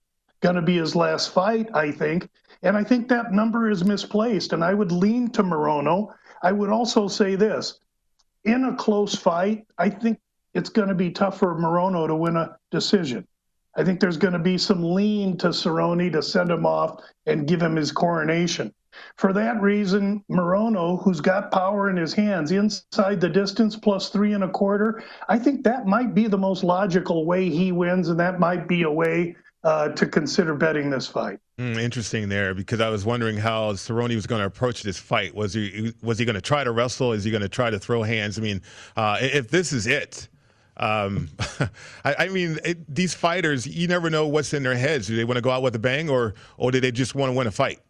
going 0.40 0.56
to 0.56 0.62
be 0.62 0.76
his 0.76 0.94
last 0.94 1.32
fight, 1.32 1.68
I 1.72 1.90
think. 1.90 2.28
And 2.62 2.76
I 2.76 2.84
think 2.84 3.08
that 3.08 3.32
number 3.32 3.70
is 3.70 3.84
misplaced. 3.84 4.52
And 4.52 4.62
I 4.64 4.74
would 4.74 4.92
lean 4.92 5.30
to 5.30 5.42
Morono. 5.42 6.12
I 6.42 6.52
would 6.52 6.70
also 6.70 7.08
say 7.08 7.36
this 7.36 7.78
in 8.46 8.64
a 8.64 8.76
close 8.76 9.14
fight, 9.14 9.66
I 9.76 9.90
think 9.90 10.18
it's 10.54 10.70
going 10.70 10.88
to 10.88 10.94
be 10.94 11.10
tough 11.10 11.38
for 11.38 11.54
Morono 11.54 12.06
to 12.06 12.14
win 12.14 12.36
a 12.36 12.56
decision. 12.70 13.26
I 13.76 13.84
think 13.84 14.00
there's 14.00 14.16
going 14.16 14.32
to 14.32 14.38
be 14.38 14.56
some 14.56 14.82
lean 14.94 15.36
to 15.38 15.48
Cerrone 15.48 16.10
to 16.12 16.22
send 16.22 16.50
him 16.50 16.64
off 16.64 17.02
and 17.26 17.46
give 17.46 17.60
him 17.60 17.76
his 17.76 17.92
coronation. 17.92 18.72
For 19.16 19.34
that 19.34 19.60
reason, 19.60 20.24
Morono, 20.30 21.02
who's 21.02 21.20
got 21.20 21.52
power 21.52 21.90
in 21.90 21.96
his 21.98 22.14
hands 22.14 22.50
inside 22.50 23.20
the 23.20 23.28
distance 23.28 23.76
plus 23.76 24.08
three 24.08 24.32
and 24.32 24.44
a 24.44 24.48
quarter, 24.48 25.02
I 25.28 25.38
think 25.38 25.64
that 25.64 25.86
might 25.86 26.14
be 26.14 26.26
the 26.28 26.38
most 26.38 26.64
logical 26.64 27.26
way 27.26 27.50
he 27.50 27.72
wins, 27.72 28.08
and 28.08 28.18
that 28.18 28.40
might 28.40 28.66
be 28.66 28.84
a 28.84 28.90
way 28.90 29.36
uh, 29.64 29.90
to 29.90 30.06
consider 30.06 30.54
betting 30.54 30.88
this 30.88 31.06
fight. 31.06 31.38
Mm, 31.58 31.78
interesting 31.78 32.28
there, 32.28 32.52
because 32.52 32.82
I 32.82 32.90
was 32.90 33.06
wondering 33.06 33.38
how 33.38 33.72
Cerrone 33.72 34.14
was 34.14 34.26
going 34.26 34.40
to 34.40 34.46
approach 34.46 34.82
this 34.82 34.98
fight. 34.98 35.34
Was 35.34 35.54
he 35.54 35.94
was 36.02 36.18
he 36.18 36.26
going 36.26 36.34
to 36.34 36.42
try 36.42 36.62
to 36.62 36.70
wrestle? 36.70 37.12
Is 37.12 37.24
he 37.24 37.30
going 37.30 37.42
to 37.42 37.48
try 37.48 37.70
to 37.70 37.78
throw 37.78 38.02
hands? 38.02 38.38
I 38.38 38.42
mean, 38.42 38.60
uh, 38.96 39.18
if 39.20 39.48
this 39.48 39.72
is 39.72 39.86
it. 39.86 40.28
Um, 40.76 41.30
I, 42.04 42.14
I, 42.18 42.28
mean, 42.28 42.58
it, 42.62 42.94
these 42.94 43.14
fighters, 43.14 43.66
you 43.66 43.88
never 43.88 44.10
know 44.10 44.26
what's 44.26 44.52
in 44.52 44.62
their 44.62 44.74
heads. 44.74 45.06
Do 45.06 45.16
they 45.16 45.24
want 45.24 45.36
to 45.36 45.40
go 45.40 45.50
out 45.50 45.62
with 45.62 45.74
a 45.74 45.78
bang, 45.78 46.10
or 46.10 46.34
or 46.58 46.70
do 46.70 46.78
they 46.78 46.92
just 46.92 47.14
want 47.14 47.32
to 47.32 47.36
win 47.36 47.46
a 47.46 47.50
fight? 47.50 47.80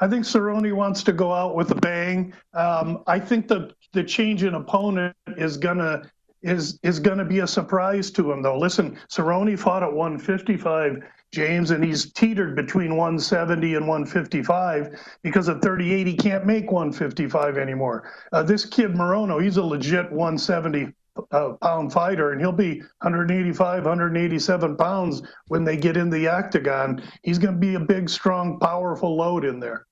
I 0.00 0.08
think 0.08 0.26
Cerrone 0.26 0.70
wants 0.74 1.02
to 1.04 1.12
go 1.12 1.32
out 1.32 1.54
with 1.54 1.70
a 1.70 1.76
bang. 1.76 2.34
Um, 2.52 3.02
I 3.06 3.18
think 3.18 3.48
the 3.48 3.72
the 3.92 4.04
change 4.04 4.42
in 4.42 4.54
opponent 4.54 5.16
is 5.38 5.56
gonna 5.56 6.02
is 6.42 6.78
is 6.82 7.00
to 7.00 7.24
be 7.24 7.38
a 7.38 7.46
surprise 7.46 8.10
to 8.10 8.32
him, 8.32 8.42
though. 8.42 8.58
Listen, 8.58 8.98
Cerrone 9.08 9.58
fought 9.58 9.82
at 9.82 9.92
155, 9.92 11.02
James, 11.32 11.70
and 11.70 11.82
he's 11.82 12.12
teetered 12.12 12.54
between 12.54 12.90
170 12.90 13.74
and 13.74 13.88
155 13.88 15.00
because 15.22 15.48
at 15.48 15.62
38 15.62 16.06
he 16.06 16.14
can't 16.14 16.44
make 16.44 16.70
155 16.70 17.56
anymore. 17.56 18.10
Uh, 18.32 18.42
this 18.42 18.66
kid 18.66 18.92
Morono, 18.92 19.42
he's 19.42 19.56
a 19.56 19.62
legit 19.62 20.12
170 20.12 20.92
uh, 21.30 21.52
pound 21.62 21.92
fighter, 21.92 22.32
and 22.32 22.40
he'll 22.40 22.52
be 22.52 22.80
185, 23.00 23.84
187 23.84 24.76
pounds 24.76 25.22
when 25.48 25.64
they 25.64 25.76
get 25.76 25.96
in 25.96 26.10
the 26.10 26.28
octagon. 26.28 27.02
He's 27.22 27.38
going 27.38 27.54
to 27.54 27.60
be 27.60 27.74
a 27.74 27.80
big, 27.80 28.10
strong, 28.10 28.58
powerful 28.60 29.16
load 29.16 29.44
in 29.44 29.58
there. 29.58 29.86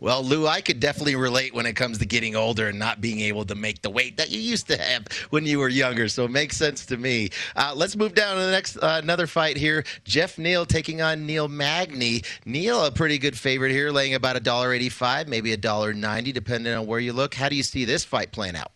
Well, 0.00 0.22
Lou, 0.22 0.46
I 0.46 0.60
could 0.60 0.80
definitely 0.80 1.16
relate 1.16 1.54
when 1.54 1.66
it 1.66 1.74
comes 1.74 1.98
to 1.98 2.06
getting 2.06 2.36
older 2.36 2.68
and 2.68 2.78
not 2.78 3.00
being 3.00 3.20
able 3.20 3.44
to 3.46 3.54
make 3.54 3.82
the 3.82 3.90
weight 3.90 4.16
that 4.16 4.30
you 4.30 4.40
used 4.40 4.68
to 4.68 4.76
have 4.76 5.06
when 5.30 5.44
you 5.44 5.58
were 5.58 5.68
younger. 5.68 6.08
So 6.08 6.24
it 6.24 6.30
makes 6.30 6.56
sense 6.56 6.86
to 6.86 6.96
me. 6.96 7.30
Uh, 7.56 7.72
let's 7.74 7.96
move 7.96 8.14
down 8.14 8.36
to 8.36 8.42
the 8.42 8.50
next 8.50 8.76
uh, 8.76 9.00
another 9.02 9.26
fight 9.26 9.56
here. 9.56 9.84
Geoff 10.04 10.38
Neal 10.38 10.64
taking 10.66 11.02
on 11.02 11.26
Neil 11.26 11.48
Magny. 11.48 12.22
Neil, 12.44 12.84
a 12.84 12.90
pretty 12.90 13.18
good 13.18 13.38
favorite 13.38 13.72
here, 13.72 13.90
laying 13.90 14.14
about 14.14 14.36
a 14.36 14.40
dollar 14.40 14.72
eighty-five, 14.72 15.28
maybe 15.28 15.52
a 15.52 15.56
dollar 15.56 15.92
ninety, 15.92 16.32
depending 16.32 16.74
on 16.74 16.86
where 16.86 17.00
you 17.00 17.12
look. 17.12 17.34
How 17.34 17.48
do 17.48 17.56
you 17.56 17.62
see 17.62 17.84
this 17.84 18.04
fight 18.04 18.32
playing 18.32 18.56
out? 18.56 18.72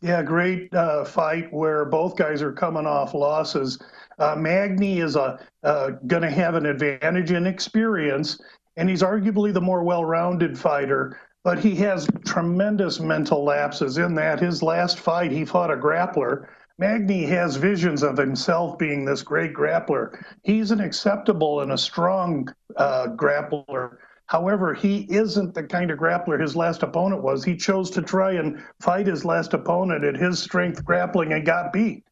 Yeah, 0.00 0.22
great 0.22 0.72
uh, 0.74 1.04
fight 1.04 1.50
where 1.52 1.86
both 1.86 2.16
guys 2.16 2.42
are 2.42 2.52
coming 2.52 2.86
off 2.86 3.14
losses. 3.14 3.78
Uh, 4.18 4.36
Magny 4.36 5.00
is 5.00 5.16
uh, 5.16 5.38
going 6.06 6.22
to 6.22 6.30
have 6.30 6.54
an 6.54 6.66
advantage 6.66 7.32
in 7.32 7.46
experience, 7.46 8.40
and 8.76 8.88
he's 8.88 9.02
arguably 9.02 9.52
the 9.52 9.60
more 9.60 9.82
well-rounded 9.82 10.58
fighter. 10.58 11.18
But 11.44 11.58
he 11.58 11.74
has 11.76 12.08
tremendous 12.24 13.00
mental 13.00 13.44
lapses 13.44 13.98
in 13.98 14.14
that 14.14 14.40
his 14.40 14.62
last 14.62 14.98
fight 14.98 15.30
he 15.30 15.44
fought 15.44 15.70
a 15.70 15.76
grappler. 15.76 16.46
Magny 16.78 17.24
has 17.26 17.56
visions 17.56 18.02
of 18.02 18.16
himself 18.16 18.78
being 18.78 19.04
this 19.04 19.22
great 19.22 19.52
grappler. 19.52 20.24
He's 20.42 20.70
an 20.70 20.80
acceptable 20.80 21.60
and 21.60 21.72
a 21.72 21.78
strong 21.78 22.52
uh, 22.76 23.08
grappler. 23.14 23.98
However, 24.26 24.72
he 24.72 25.06
isn't 25.10 25.54
the 25.54 25.62
kind 25.62 25.90
of 25.90 25.98
grappler 25.98 26.40
his 26.40 26.56
last 26.56 26.82
opponent 26.82 27.22
was. 27.22 27.44
He 27.44 27.56
chose 27.56 27.90
to 27.90 28.02
try 28.02 28.32
and 28.32 28.60
fight 28.80 29.06
his 29.06 29.24
last 29.24 29.52
opponent 29.52 30.02
at 30.02 30.16
his 30.16 30.38
strength 30.38 30.82
grappling 30.84 31.34
and 31.34 31.44
got 31.44 31.72
beat. 31.72 32.04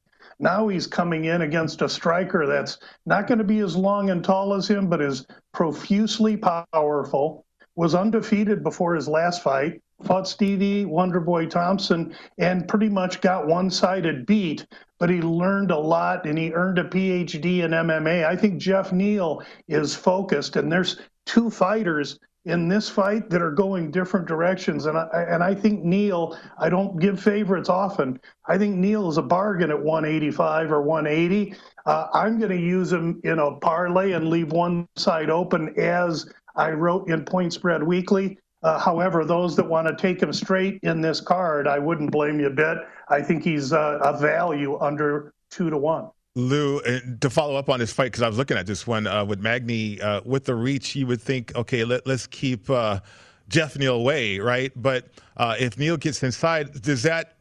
Now 0.43 0.67
he's 0.67 0.89
coming 0.89 1.27
in 1.27 1.43
against 1.43 1.83
a 1.83 1.89
striker 1.89 2.49
that's 2.49 2.79
not 3.07 3.29
going 3.29 3.39
to 3.39 3.45
be 3.45 3.61
as 3.61 3.77
long 3.77 4.11
and 4.11 4.25
tall 4.25 4.55
as 4.55 4.69
him, 4.69 4.89
but 4.89 5.01
is 5.01 5.25
profusely 5.55 6.37
powerful, 6.37 7.47
was 7.77 7.95
undefeated 7.95 8.65
before 8.65 8.97
his 8.97 9.07
last 9.07 9.41
fight, 9.41 9.81
fought 10.03 10.27
Stevie 10.27 10.85
Wonderboy 10.85 11.49
Thompson, 11.49 12.13
and 12.39 12.67
pretty 12.67 12.89
much 12.89 13.21
got 13.21 13.47
one 13.47 13.71
sided 13.71 14.27
beat. 14.27 14.67
But 14.99 15.11
he 15.11 15.23
learned 15.23 15.71
a 15.71 15.79
lot 15.79 16.27
and 16.27 16.37
he 16.37 16.53
earned 16.53 16.81
a 16.81 16.85
PhD 16.85 17.61
in 17.61 17.71
MMA. 17.71 18.25
I 18.27 18.35
think 18.35 18.61
Geoff 18.61 18.93
Neal 18.93 19.45
is 19.69 19.95
focused, 19.95 20.57
and 20.57 20.73
there's 20.73 20.99
two 21.25 21.51
fighters 21.51 22.19
in 22.45 22.69
this 22.69 22.89
fight 22.89 23.31
that 23.31 23.41
are 23.41 23.53
going 23.53 23.91
different 23.91 24.27
directions. 24.27 24.87
And 24.87 24.99
I, 24.99 25.07
and 25.29 25.43
I 25.43 25.55
think 25.55 25.85
Neil, 25.85 26.39
I 26.59 26.69
don't 26.69 26.99
give 26.99 27.21
favorites 27.23 27.69
often. 27.69 28.21
I 28.47 28.59
think 28.59 28.77
Neil 28.77 29.09
is 29.09 29.17
a 29.17 29.23
bargain 29.23 29.71
at 29.71 29.81
185 29.81 30.73
or 30.73 30.83
180. 30.83 31.55
Uh, 31.87 32.07
I'm 32.13 32.39
going 32.39 32.51
to 32.51 32.61
use 32.61 32.93
him 32.93 33.21
in 33.25 33.39
a 33.39 33.53
parlay 33.57 34.13
and 34.13 34.29
leave 34.29 34.53
one 34.53 34.89
side 34.97 35.31
open 35.31 35.79
as 35.79 36.29
I 36.57 36.71
wrote 36.71 37.09
in 37.09 37.25
Point 37.25 37.53
Spread 37.53 37.83
Weekly. 37.83 38.39
Uh, 38.63 38.79
however, 38.79 39.25
those 39.25 39.57
that 39.57 39.69
want 39.69 39.89
to 39.89 39.97
take 39.97 40.23
him 40.23 40.33
straight 40.33 40.79
in 40.83 41.01
this 41.01 41.21
card, 41.21 41.67
I 41.67 41.79
wouldn't 41.79 42.13
blame 42.13 42.39
you 42.39 42.47
a 42.47 42.51
bit. 42.51 42.79
I 43.09 43.21
think 43.21 43.43
he's 43.43 43.73
uh, 43.73 43.99
a 44.03 44.17
value 44.17 44.79
under 44.79 45.33
two 45.51 45.71
to 45.71 45.79
one. 45.79 46.11
Lou, 46.35 46.81
to 47.21 47.31
follow 47.31 47.57
up 47.57 47.69
on 47.69 47.79
this 47.79 47.93
fight, 47.93 48.07
because 48.07 48.23
I 48.23 48.29
was 48.29 48.39
looking 48.39 48.57
at 48.57 48.67
this 48.67 48.87
one 48.87 49.07
uh, 49.07 49.25
with 49.25 49.41
Magny, 49.41 50.01
uh, 50.01 50.23
with 50.25 50.45
the 50.45 50.55
reach, 50.55 50.97
you 50.97 51.07
would 51.07 51.21
think, 51.21 51.55
okay, 51.55 51.85
let, 51.85 52.07
us 52.07 52.27
keep 52.27 52.71
uh, 52.71 53.01
Geoff 53.49 53.77
Neal 53.77 53.97
away, 53.97 54.39
right? 54.39 54.73
But 54.75 55.09
uh, 55.37 55.57
if 55.59 55.79
Neal 55.79 55.99
gets 55.99 56.23
inside, 56.23 56.81
does 56.81 57.03
that 57.03 57.37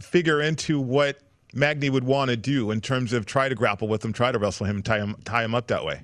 figure 0.00 0.40
into 0.40 0.80
what 0.80 1.20
Magny 1.52 1.90
would 1.90 2.04
want 2.04 2.30
to 2.30 2.36
do 2.36 2.70
in 2.70 2.80
terms 2.80 3.12
of 3.12 3.26
try 3.26 3.48
to 3.48 3.54
grapple 3.54 3.88
with 3.88 4.02
him, 4.02 4.12
try 4.12 4.32
to 4.32 4.38
wrestle 4.38 4.66
him, 4.66 4.82
tie 4.82 4.98
him, 4.98 5.16
tie 5.24 5.44
him 5.44 5.54
up 5.54 5.66
that 5.66 5.84
way? 5.84 6.02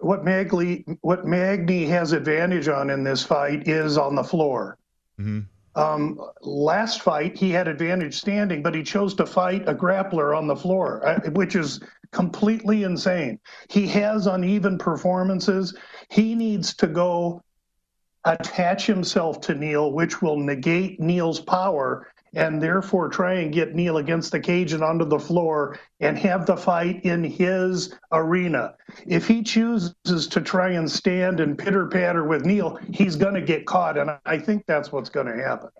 What 0.00 0.24
Magny, 0.24 0.84
what 1.02 1.26
Magny 1.26 1.84
has 1.86 2.12
advantage 2.12 2.68
on 2.68 2.90
in 2.90 3.04
this 3.04 3.22
fight 3.22 3.68
is 3.68 3.98
on 3.98 4.14
the 4.14 4.24
floor. 4.24 4.78
Mm-hmm. 5.20 5.40
Um, 5.78 6.20
last 6.42 7.02
fight, 7.02 7.36
he 7.36 7.50
had 7.50 7.68
advantage 7.68 8.18
standing, 8.18 8.64
but 8.64 8.74
he 8.74 8.82
chose 8.82 9.14
to 9.14 9.24
fight 9.24 9.68
a 9.68 9.74
grappler 9.74 10.36
on 10.36 10.48
the 10.48 10.56
floor, 10.56 11.06
uh, 11.06 11.30
which 11.30 11.54
is 11.54 11.80
completely 12.10 12.82
insane. 12.82 13.38
He 13.70 13.86
has 13.86 14.26
uneven 14.26 14.76
performances. 14.76 15.76
He 16.10 16.34
needs 16.34 16.74
to 16.76 16.88
go 16.88 17.42
attach 18.24 18.86
himself 18.86 19.40
to 19.42 19.54
Neal, 19.54 19.92
which 19.92 20.20
will 20.20 20.36
negate 20.36 20.98
Neal's 20.98 21.40
power 21.40 22.08
and 22.38 22.62
therefore 22.62 23.08
try 23.08 23.34
and 23.34 23.52
get 23.52 23.74
Neal 23.74 23.96
against 23.96 24.30
the 24.30 24.38
cage 24.38 24.72
and 24.72 24.84
onto 24.84 25.04
the 25.04 25.18
floor 25.18 25.76
and 25.98 26.16
have 26.16 26.46
the 26.46 26.56
fight 26.56 27.04
in 27.04 27.24
his 27.24 27.92
arena. 28.12 28.76
If 29.08 29.26
he 29.26 29.42
chooses 29.42 30.28
to 30.28 30.40
try 30.40 30.70
and 30.70 30.88
stand 30.88 31.40
and 31.40 31.58
pitter 31.58 31.88
patter 31.88 32.22
with 32.22 32.46
Neal, 32.46 32.78
he's 32.92 33.16
going 33.16 33.34
to 33.34 33.40
get 33.40 33.66
caught. 33.66 33.98
And 33.98 34.12
I 34.24 34.38
think 34.38 34.66
that's 34.66 34.92
what's 34.92 35.10
going 35.10 35.26
to 35.26 35.42
happen. 35.42 35.70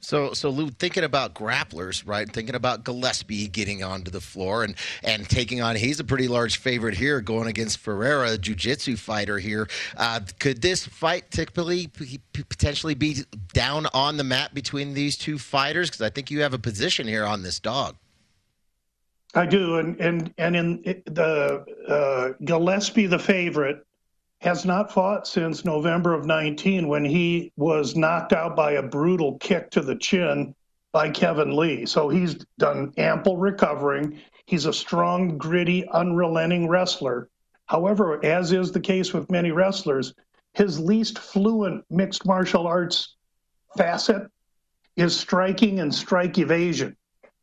So, 0.00 0.32
so 0.34 0.50
Lou, 0.50 0.70
thinking 0.70 1.04
about 1.04 1.34
grapplers, 1.34 2.06
right? 2.06 2.30
Thinking 2.30 2.54
about 2.54 2.84
Gillespie 2.84 3.48
getting 3.48 3.82
onto 3.82 4.10
the 4.10 4.20
floor 4.20 4.62
and 4.62 4.74
and 5.02 5.28
taking 5.28 5.62
on. 5.62 5.76
He's 5.76 6.00
a 6.00 6.04
pretty 6.04 6.28
large 6.28 6.58
favorite 6.58 6.94
here, 6.94 7.20
going 7.20 7.48
against 7.48 7.78
Ferreira, 7.78 8.32
a 8.32 8.38
jiu-jitsu 8.38 8.96
fighter 8.96 9.38
here. 9.38 9.68
Uh, 9.96 10.20
could 10.38 10.62
this 10.62 10.86
fight 10.86 11.30
typically 11.30 11.88
potentially 12.32 12.94
be 12.94 13.24
down 13.52 13.86
on 13.94 14.16
the 14.16 14.24
mat 14.24 14.54
between 14.54 14.94
these 14.94 15.16
two 15.16 15.38
fighters? 15.38 15.90
Because 15.90 16.02
I 16.02 16.10
think 16.10 16.30
you 16.30 16.42
have 16.42 16.54
a 16.54 16.58
position 16.58 17.08
here 17.08 17.24
on 17.24 17.42
this 17.42 17.58
dog. 17.58 17.96
I 19.34 19.44
do, 19.44 19.76
and 19.76 20.00
and 20.00 20.32
and 20.38 20.56
in 20.56 20.82
the 21.04 21.64
uh, 21.88 22.32
Gillespie, 22.44 23.06
the 23.06 23.18
favorite, 23.18 23.85
has 24.40 24.64
not 24.64 24.92
fought 24.92 25.26
since 25.26 25.64
November 25.64 26.12
of 26.12 26.26
19 26.26 26.88
when 26.88 27.04
he 27.04 27.52
was 27.56 27.96
knocked 27.96 28.32
out 28.32 28.54
by 28.54 28.72
a 28.72 28.82
brutal 28.82 29.38
kick 29.38 29.70
to 29.70 29.80
the 29.80 29.96
chin 29.96 30.54
by 30.92 31.10
Kevin 31.10 31.56
Lee. 31.56 31.86
So 31.86 32.08
he's 32.08 32.36
done 32.58 32.92
ample 32.96 33.36
recovering. 33.36 34.20
He's 34.46 34.66
a 34.66 34.72
strong, 34.72 35.38
gritty, 35.38 35.88
unrelenting 35.88 36.68
wrestler. 36.68 37.28
However, 37.66 38.24
as 38.24 38.52
is 38.52 38.72
the 38.72 38.80
case 38.80 39.12
with 39.12 39.30
many 39.30 39.50
wrestlers, 39.50 40.14
his 40.54 40.78
least 40.78 41.18
fluent 41.18 41.84
mixed 41.90 42.24
martial 42.24 42.66
arts 42.66 43.16
facet 43.76 44.22
is 44.96 45.18
striking 45.18 45.80
and 45.80 45.94
strike 45.94 46.38
evasion. 46.38 46.96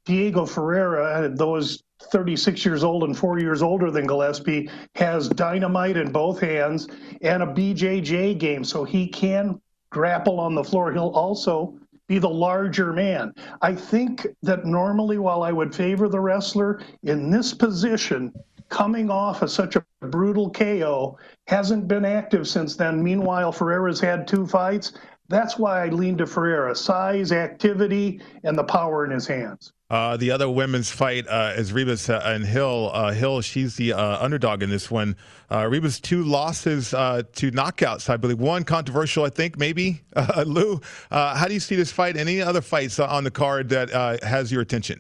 Diego 0.06 0.46
Ferreira, 0.46 1.30
those 1.30 1.84
36 2.12 2.66
years 2.66 2.84
old 2.84 3.04
and 3.04 3.18
four 3.18 3.40
years 3.40 3.62
older 3.62 3.92
than 3.92 4.08
Gillespie, 4.08 4.70
has 4.96 5.30
dynamite 5.30 5.98
in 5.98 6.12
both 6.12 6.40
hands 6.40 6.88
and 7.22 7.44
a 7.44 7.48
BJJ 7.48 8.38
game, 8.38 8.64
so 8.64 8.84
he 8.84 9.08
can 9.08 9.60
grapple 9.90 10.40
on 10.40 10.56
the 10.56 10.64
floor. 10.64 10.92
He'll 10.92 11.10
also 11.10 11.78
be 12.08 12.20
the 12.20 12.30
larger 12.30 12.92
man. 12.92 13.34
I 13.62 13.74
think 13.74 14.28
that 14.42 14.66
normally, 14.66 15.18
while 15.18 15.44
I 15.44 15.52
would 15.52 15.74
favor 15.74 16.10
the 16.10 16.20
wrestler 16.20 16.82
in 17.04 17.30
this 17.30 17.54
position, 17.54 18.34
coming 18.70 19.10
off 19.10 19.42
of 19.42 19.52
such 19.52 19.76
a 19.76 19.86
brutal 20.02 20.50
KO, 20.50 21.18
hasn't 21.48 21.88
been 21.88 22.06
active 22.06 22.48
since 22.48 22.76
then. 22.76 23.04
Meanwhile, 23.04 23.52
Ferreira's 23.52 24.00
had 24.00 24.28
two 24.28 24.46
fights. 24.46 24.94
That's 25.30 25.58
why 25.58 25.86
I 25.86 25.90
lean 25.90 26.18
to 26.18 26.28
Ferreira 26.28 26.76
size, 26.76 27.32
activity, 27.32 28.20
and 28.44 28.58
the 28.58 28.64
power 28.64 29.06
in 29.06 29.12
his 29.12 29.28
hands. 29.28 29.72
Uh, 29.94 30.18
the 30.18 30.32
other 30.32 30.50
women's 30.50 30.90
fight 30.90 31.28
uh, 31.28 31.54
is 31.56 31.72
Ribas 31.72 32.10
uh, 32.10 32.20
and 32.26 32.44
Hill. 32.44 32.90
Uh, 32.92 33.12
Hill, 33.12 33.42
she's 33.42 33.76
the 33.76 33.94
uh, 33.94 34.18
underdog 34.26 34.64
in 34.64 34.72
this 34.72 34.90
one. 34.90 35.16
Uh, 35.52 35.66
Ribas 35.66 36.02
two 36.02 36.24
losses 36.24 36.90
to 36.90 37.52
knockouts, 37.52 38.10
I 38.10 38.18
believe. 38.18 38.40
One 38.40 38.64
controversial, 38.64 39.24
I 39.24 39.30
think, 39.30 39.56
maybe. 39.56 40.02
Lou, 40.48 40.82
how 41.12 41.46
do 41.48 41.54
you 41.54 41.60
see 41.60 41.76
this 41.76 41.92
fight? 41.92 42.18
Any 42.18 42.42
other 42.42 42.62
fights 42.62 43.00
on 43.00 43.24
the 43.24 43.30
card 43.30 43.70
that 43.70 43.92
has 44.24 44.52
your 44.52 44.64
attention? 44.64 45.00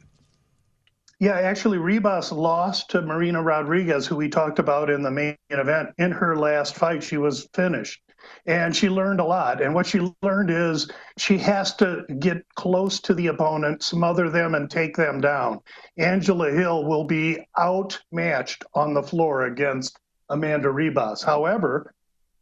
Yeah, 1.20 1.40
actually, 1.40 1.80
Ribas 1.80 2.32
lost 2.32 2.92
to 2.92 3.02
Marina 3.02 3.42
Rodriguez, 3.42 4.06
who 4.06 4.16
we 4.16 4.30
talked 4.30 4.60
about 4.60 4.92
in 4.92 5.02
the 5.02 5.10
main 5.10 5.38
event. 5.50 5.90
In 5.98 6.12
her 6.12 6.36
last 6.36 6.76
fight, 6.76 7.02
she 7.02 7.18
was 7.18 7.50
finished 7.56 8.00
and 8.46 8.76
she 8.76 8.90
learned 8.90 9.20
a 9.20 9.26
lot. 9.26 9.62
And 9.62 9.74
what 9.74 9.86
she 9.86 10.00
learned 10.22 10.50
is 10.50 10.90
she 11.18 11.38
has 11.40 11.76
to 11.76 12.04
get 12.20 12.46
close 12.56 13.00
to 13.02 13.14
the 13.14 13.28
opponent, 13.28 13.84
smother 13.84 14.30
them, 14.30 14.56
and 14.56 14.70
take 14.70 14.96
them 14.96 15.22
down. 15.22 15.60
Angela 15.98 16.52
Hill 16.52 16.86
will 16.86 17.04
be 17.04 17.40
outmatched 17.60 18.64
on 18.74 18.94
the 18.94 19.04
floor 19.04 19.44
against 19.44 19.98
Amanda 20.30 20.70
Ribas. 20.70 21.24
However, 21.24 21.94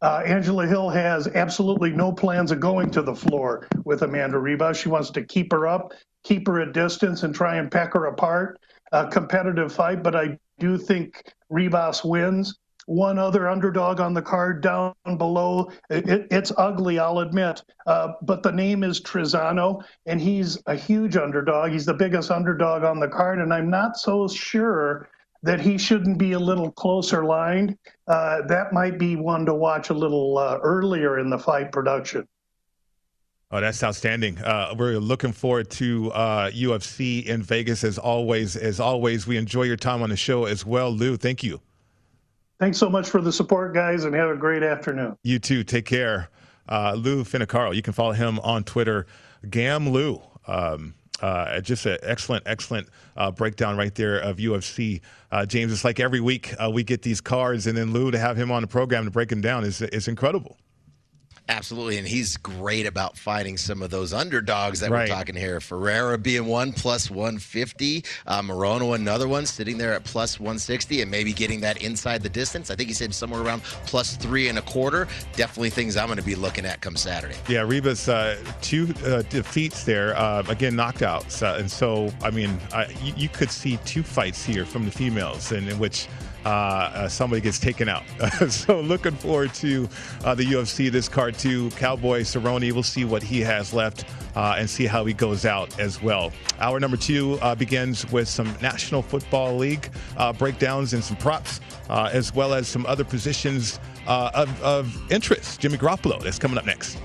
uh, 0.02 0.22
Angela 0.26 0.66
Hill 0.66 0.90
has 0.90 1.28
absolutely 1.28 1.90
no 1.90 2.12
plans 2.12 2.50
of 2.50 2.58
going 2.58 2.90
to 2.90 3.02
the 3.02 3.14
floor 3.14 3.68
with 3.84 4.02
Amanda 4.02 4.36
Ribas. 4.36 4.76
She 4.76 4.88
wants 4.88 5.10
to 5.10 5.22
keep 5.24 5.52
her 5.52 5.68
up, 5.68 5.92
keep 6.24 6.46
her 6.48 6.60
at 6.60 6.72
distance, 6.72 7.22
and 7.22 7.34
try 7.34 7.56
and 7.56 7.70
peck 7.70 7.92
her 7.94 8.06
apart. 8.06 8.58
A 8.90 9.06
competitive 9.06 9.72
fight, 9.72 10.02
but 10.02 10.14
I 10.14 10.38
do 10.58 10.76
think 10.76 11.32
Ribas 11.50 12.04
wins 12.04 12.58
one 12.86 13.18
other 13.18 13.48
underdog 13.48 14.00
on 14.00 14.14
the 14.14 14.22
card 14.22 14.62
down 14.62 14.94
below. 15.16 15.70
It, 15.90 16.26
it's 16.30 16.52
ugly, 16.56 16.98
I'll 16.98 17.20
admit, 17.20 17.62
uh, 17.86 18.14
but 18.22 18.42
the 18.42 18.52
name 18.52 18.82
is 18.82 19.00
Trizano, 19.00 19.82
and 20.06 20.20
he's 20.20 20.58
a 20.66 20.74
huge 20.74 21.16
underdog. 21.16 21.70
He's 21.70 21.86
the 21.86 21.94
biggest 21.94 22.30
underdog 22.30 22.84
on 22.84 23.00
the 23.00 23.08
card, 23.08 23.38
and 23.38 23.52
I'm 23.52 23.70
not 23.70 23.96
so 23.96 24.28
sure 24.28 25.08
that 25.42 25.60
he 25.60 25.76
shouldn't 25.76 26.18
be 26.18 26.32
a 26.32 26.38
little 26.38 26.70
closer 26.70 27.24
lined. 27.24 27.76
Uh, 28.06 28.42
that 28.46 28.72
might 28.72 28.98
be 28.98 29.16
one 29.16 29.44
to 29.46 29.54
watch 29.54 29.90
a 29.90 29.94
little 29.94 30.38
uh, 30.38 30.58
earlier 30.62 31.18
in 31.18 31.30
the 31.30 31.38
fight 31.38 31.72
production. 31.72 32.26
Oh, 33.50 33.60
that's 33.60 33.82
outstanding. 33.82 34.38
Uh, 34.38 34.74
we're 34.78 34.98
looking 34.98 35.32
forward 35.32 35.68
to 35.72 36.10
uh, 36.12 36.50
UFC 36.52 37.26
in 37.26 37.42
Vegas 37.42 37.84
as 37.84 37.98
always. 37.98 38.56
As 38.56 38.80
always, 38.80 39.26
we 39.26 39.36
enjoy 39.36 39.64
your 39.64 39.76
time 39.76 40.02
on 40.02 40.08
the 40.08 40.16
show 40.16 40.46
as 40.46 40.64
well, 40.64 40.90
Lou. 40.90 41.18
Thank 41.18 41.42
you. 41.42 41.60
Thanks 42.62 42.78
so 42.78 42.88
much 42.88 43.10
for 43.10 43.20
the 43.20 43.32
support, 43.32 43.74
guys, 43.74 44.04
and 44.04 44.14
have 44.14 44.30
a 44.30 44.36
great 44.36 44.62
afternoon. 44.62 45.16
You 45.24 45.40
too. 45.40 45.64
Take 45.64 45.84
care. 45.84 46.30
Uh, 46.68 46.94
Lou 46.96 47.24
Finocchiaro. 47.24 47.74
You 47.74 47.82
can 47.82 47.92
follow 47.92 48.12
him 48.12 48.38
on 48.38 48.62
Twitter, 48.62 49.08
Gam 49.50 49.88
Lou. 49.88 50.22
Um, 50.46 50.94
uh, 51.20 51.60
just 51.60 51.86
an 51.86 51.98
excellent, 52.04 52.44
excellent 52.46 52.88
uh, 53.16 53.32
breakdown 53.32 53.76
right 53.76 53.92
there 53.96 54.16
of 54.20 54.36
UFC. 54.36 55.00
Uh, 55.32 55.44
James, 55.44 55.72
it's 55.72 55.84
like 55.84 55.98
every 55.98 56.20
week 56.20 56.54
uh, 56.62 56.70
we 56.70 56.84
get 56.84 57.02
these 57.02 57.20
cards, 57.20 57.66
and 57.66 57.76
then 57.76 57.92
Lou 57.92 58.12
to 58.12 58.18
have 58.20 58.36
him 58.36 58.52
on 58.52 58.62
the 58.62 58.68
program 58.68 59.06
to 59.06 59.10
break 59.10 59.30
them 59.30 59.40
down 59.40 59.64
is 59.64 59.82
is 59.82 60.06
incredible. 60.06 60.56
Absolutely, 61.48 61.98
and 61.98 62.06
he's 62.06 62.36
great 62.36 62.86
about 62.86 63.18
fighting 63.18 63.56
some 63.56 63.82
of 63.82 63.90
those 63.90 64.12
underdogs 64.12 64.80
that 64.80 64.90
right. 64.90 65.08
we're 65.08 65.14
talking 65.14 65.34
here. 65.34 65.60
Ferreira 65.60 66.16
being 66.16 66.46
one 66.46 66.72
plus 66.72 67.10
150, 67.10 68.04
uh, 68.26 68.42
Morono 68.42 68.94
another 68.94 69.26
one 69.26 69.44
sitting 69.44 69.76
there 69.76 69.92
at 69.92 70.04
plus 70.04 70.38
160, 70.38 71.02
and 71.02 71.10
maybe 71.10 71.32
getting 71.32 71.60
that 71.60 71.82
inside 71.82 72.22
the 72.22 72.28
distance. 72.28 72.70
I 72.70 72.76
think 72.76 72.88
he 72.88 72.94
said 72.94 73.12
somewhere 73.12 73.42
around 73.42 73.62
plus 73.86 74.16
three 74.16 74.48
and 74.48 74.58
a 74.58 74.62
quarter. 74.62 75.08
Definitely 75.34 75.70
things 75.70 75.96
I'm 75.96 76.06
going 76.06 76.18
to 76.18 76.24
be 76.24 76.36
looking 76.36 76.64
at 76.64 76.80
come 76.80 76.96
Saturday. 76.96 77.36
Yeah, 77.48 77.62
Ribas 77.62 78.08
uh, 78.08 78.36
two 78.60 78.94
uh, 79.04 79.22
defeats 79.22 79.84
there, 79.84 80.16
uh, 80.16 80.44
again 80.48 80.74
knockouts, 80.74 81.42
uh, 81.42 81.58
and 81.58 81.70
so 81.70 82.12
I 82.22 82.30
mean 82.30 82.58
you, 83.02 83.14
you, 83.16 83.28
could 83.28 83.50
see 83.50 83.78
two 83.84 84.02
fights 84.02 84.44
here 84.44 84.64
from 84.64 84.84
the 84.84 84.90
females, 84.90 85.52
in, 85.52 85.68
in 85.68 85.78
which 85.78 86.06
uh, 86.44 86.48
uh, 86.48 87.08
somebody 87.08 87.40
gets 87.40 87.58
taken 87.58 87.88
out. 87.88 88.02
so 88.48 88.80
looking 88.80 89.14
forward 89.14 89.54
to 89.54 89.88
uh, 90.24 90.34
the 90.34 90.44
UFC 90.44 90.90
this 90.90 91.08
card 91.08 91.38
too. 91.38 91.70
Cowboy 91.70 92.22
Cerrone, 92.22 92.72
we'll 92.72 92.82
see 92.82 93.04
what 93.04 93.22
he 93.22 93.40
has 93.40 93.72
left 93.72 94.04
uh, 94.34 94.56
and 94.58 94.68
see 94.68 94.86
how 94.86 95.04
he 95.04 95.12
goes 95.12 95.44
out 95.44 95.78
as 95.78 96.02
well. 96.02 96.32
Hour 96.58 96.80
number 96.80 96.96
two 96.96 97.38
uh, 97.42 97.54
begins 97.54 98.10
with 98.10 98.28
some 98.28 98.54
National 98.60 99.02
Football 99.02 99.56
League 99.56 99.90
uh, 100.16 100.32
breakdowns 100.32 100.94
and 100.94 101.02
some 101.02 101.16
props, 101.16 101.60
uh, 101.88 102.10
as 102.12 102.34
well 102.34 102.54
as 102.54 102.68
some 102.68 102.86
other 102.86 103.04
positions 103.04 103.78
of, 104.06 104.62
of 104.62 105.12
interest. 105.12 105.60
Jimmy 105.60 105.78
Garoppolo, 105.78 106.22
that's 106.22 106.38
coming 106.38 106.58
up 106.58 106.66
next. 106.66 106.98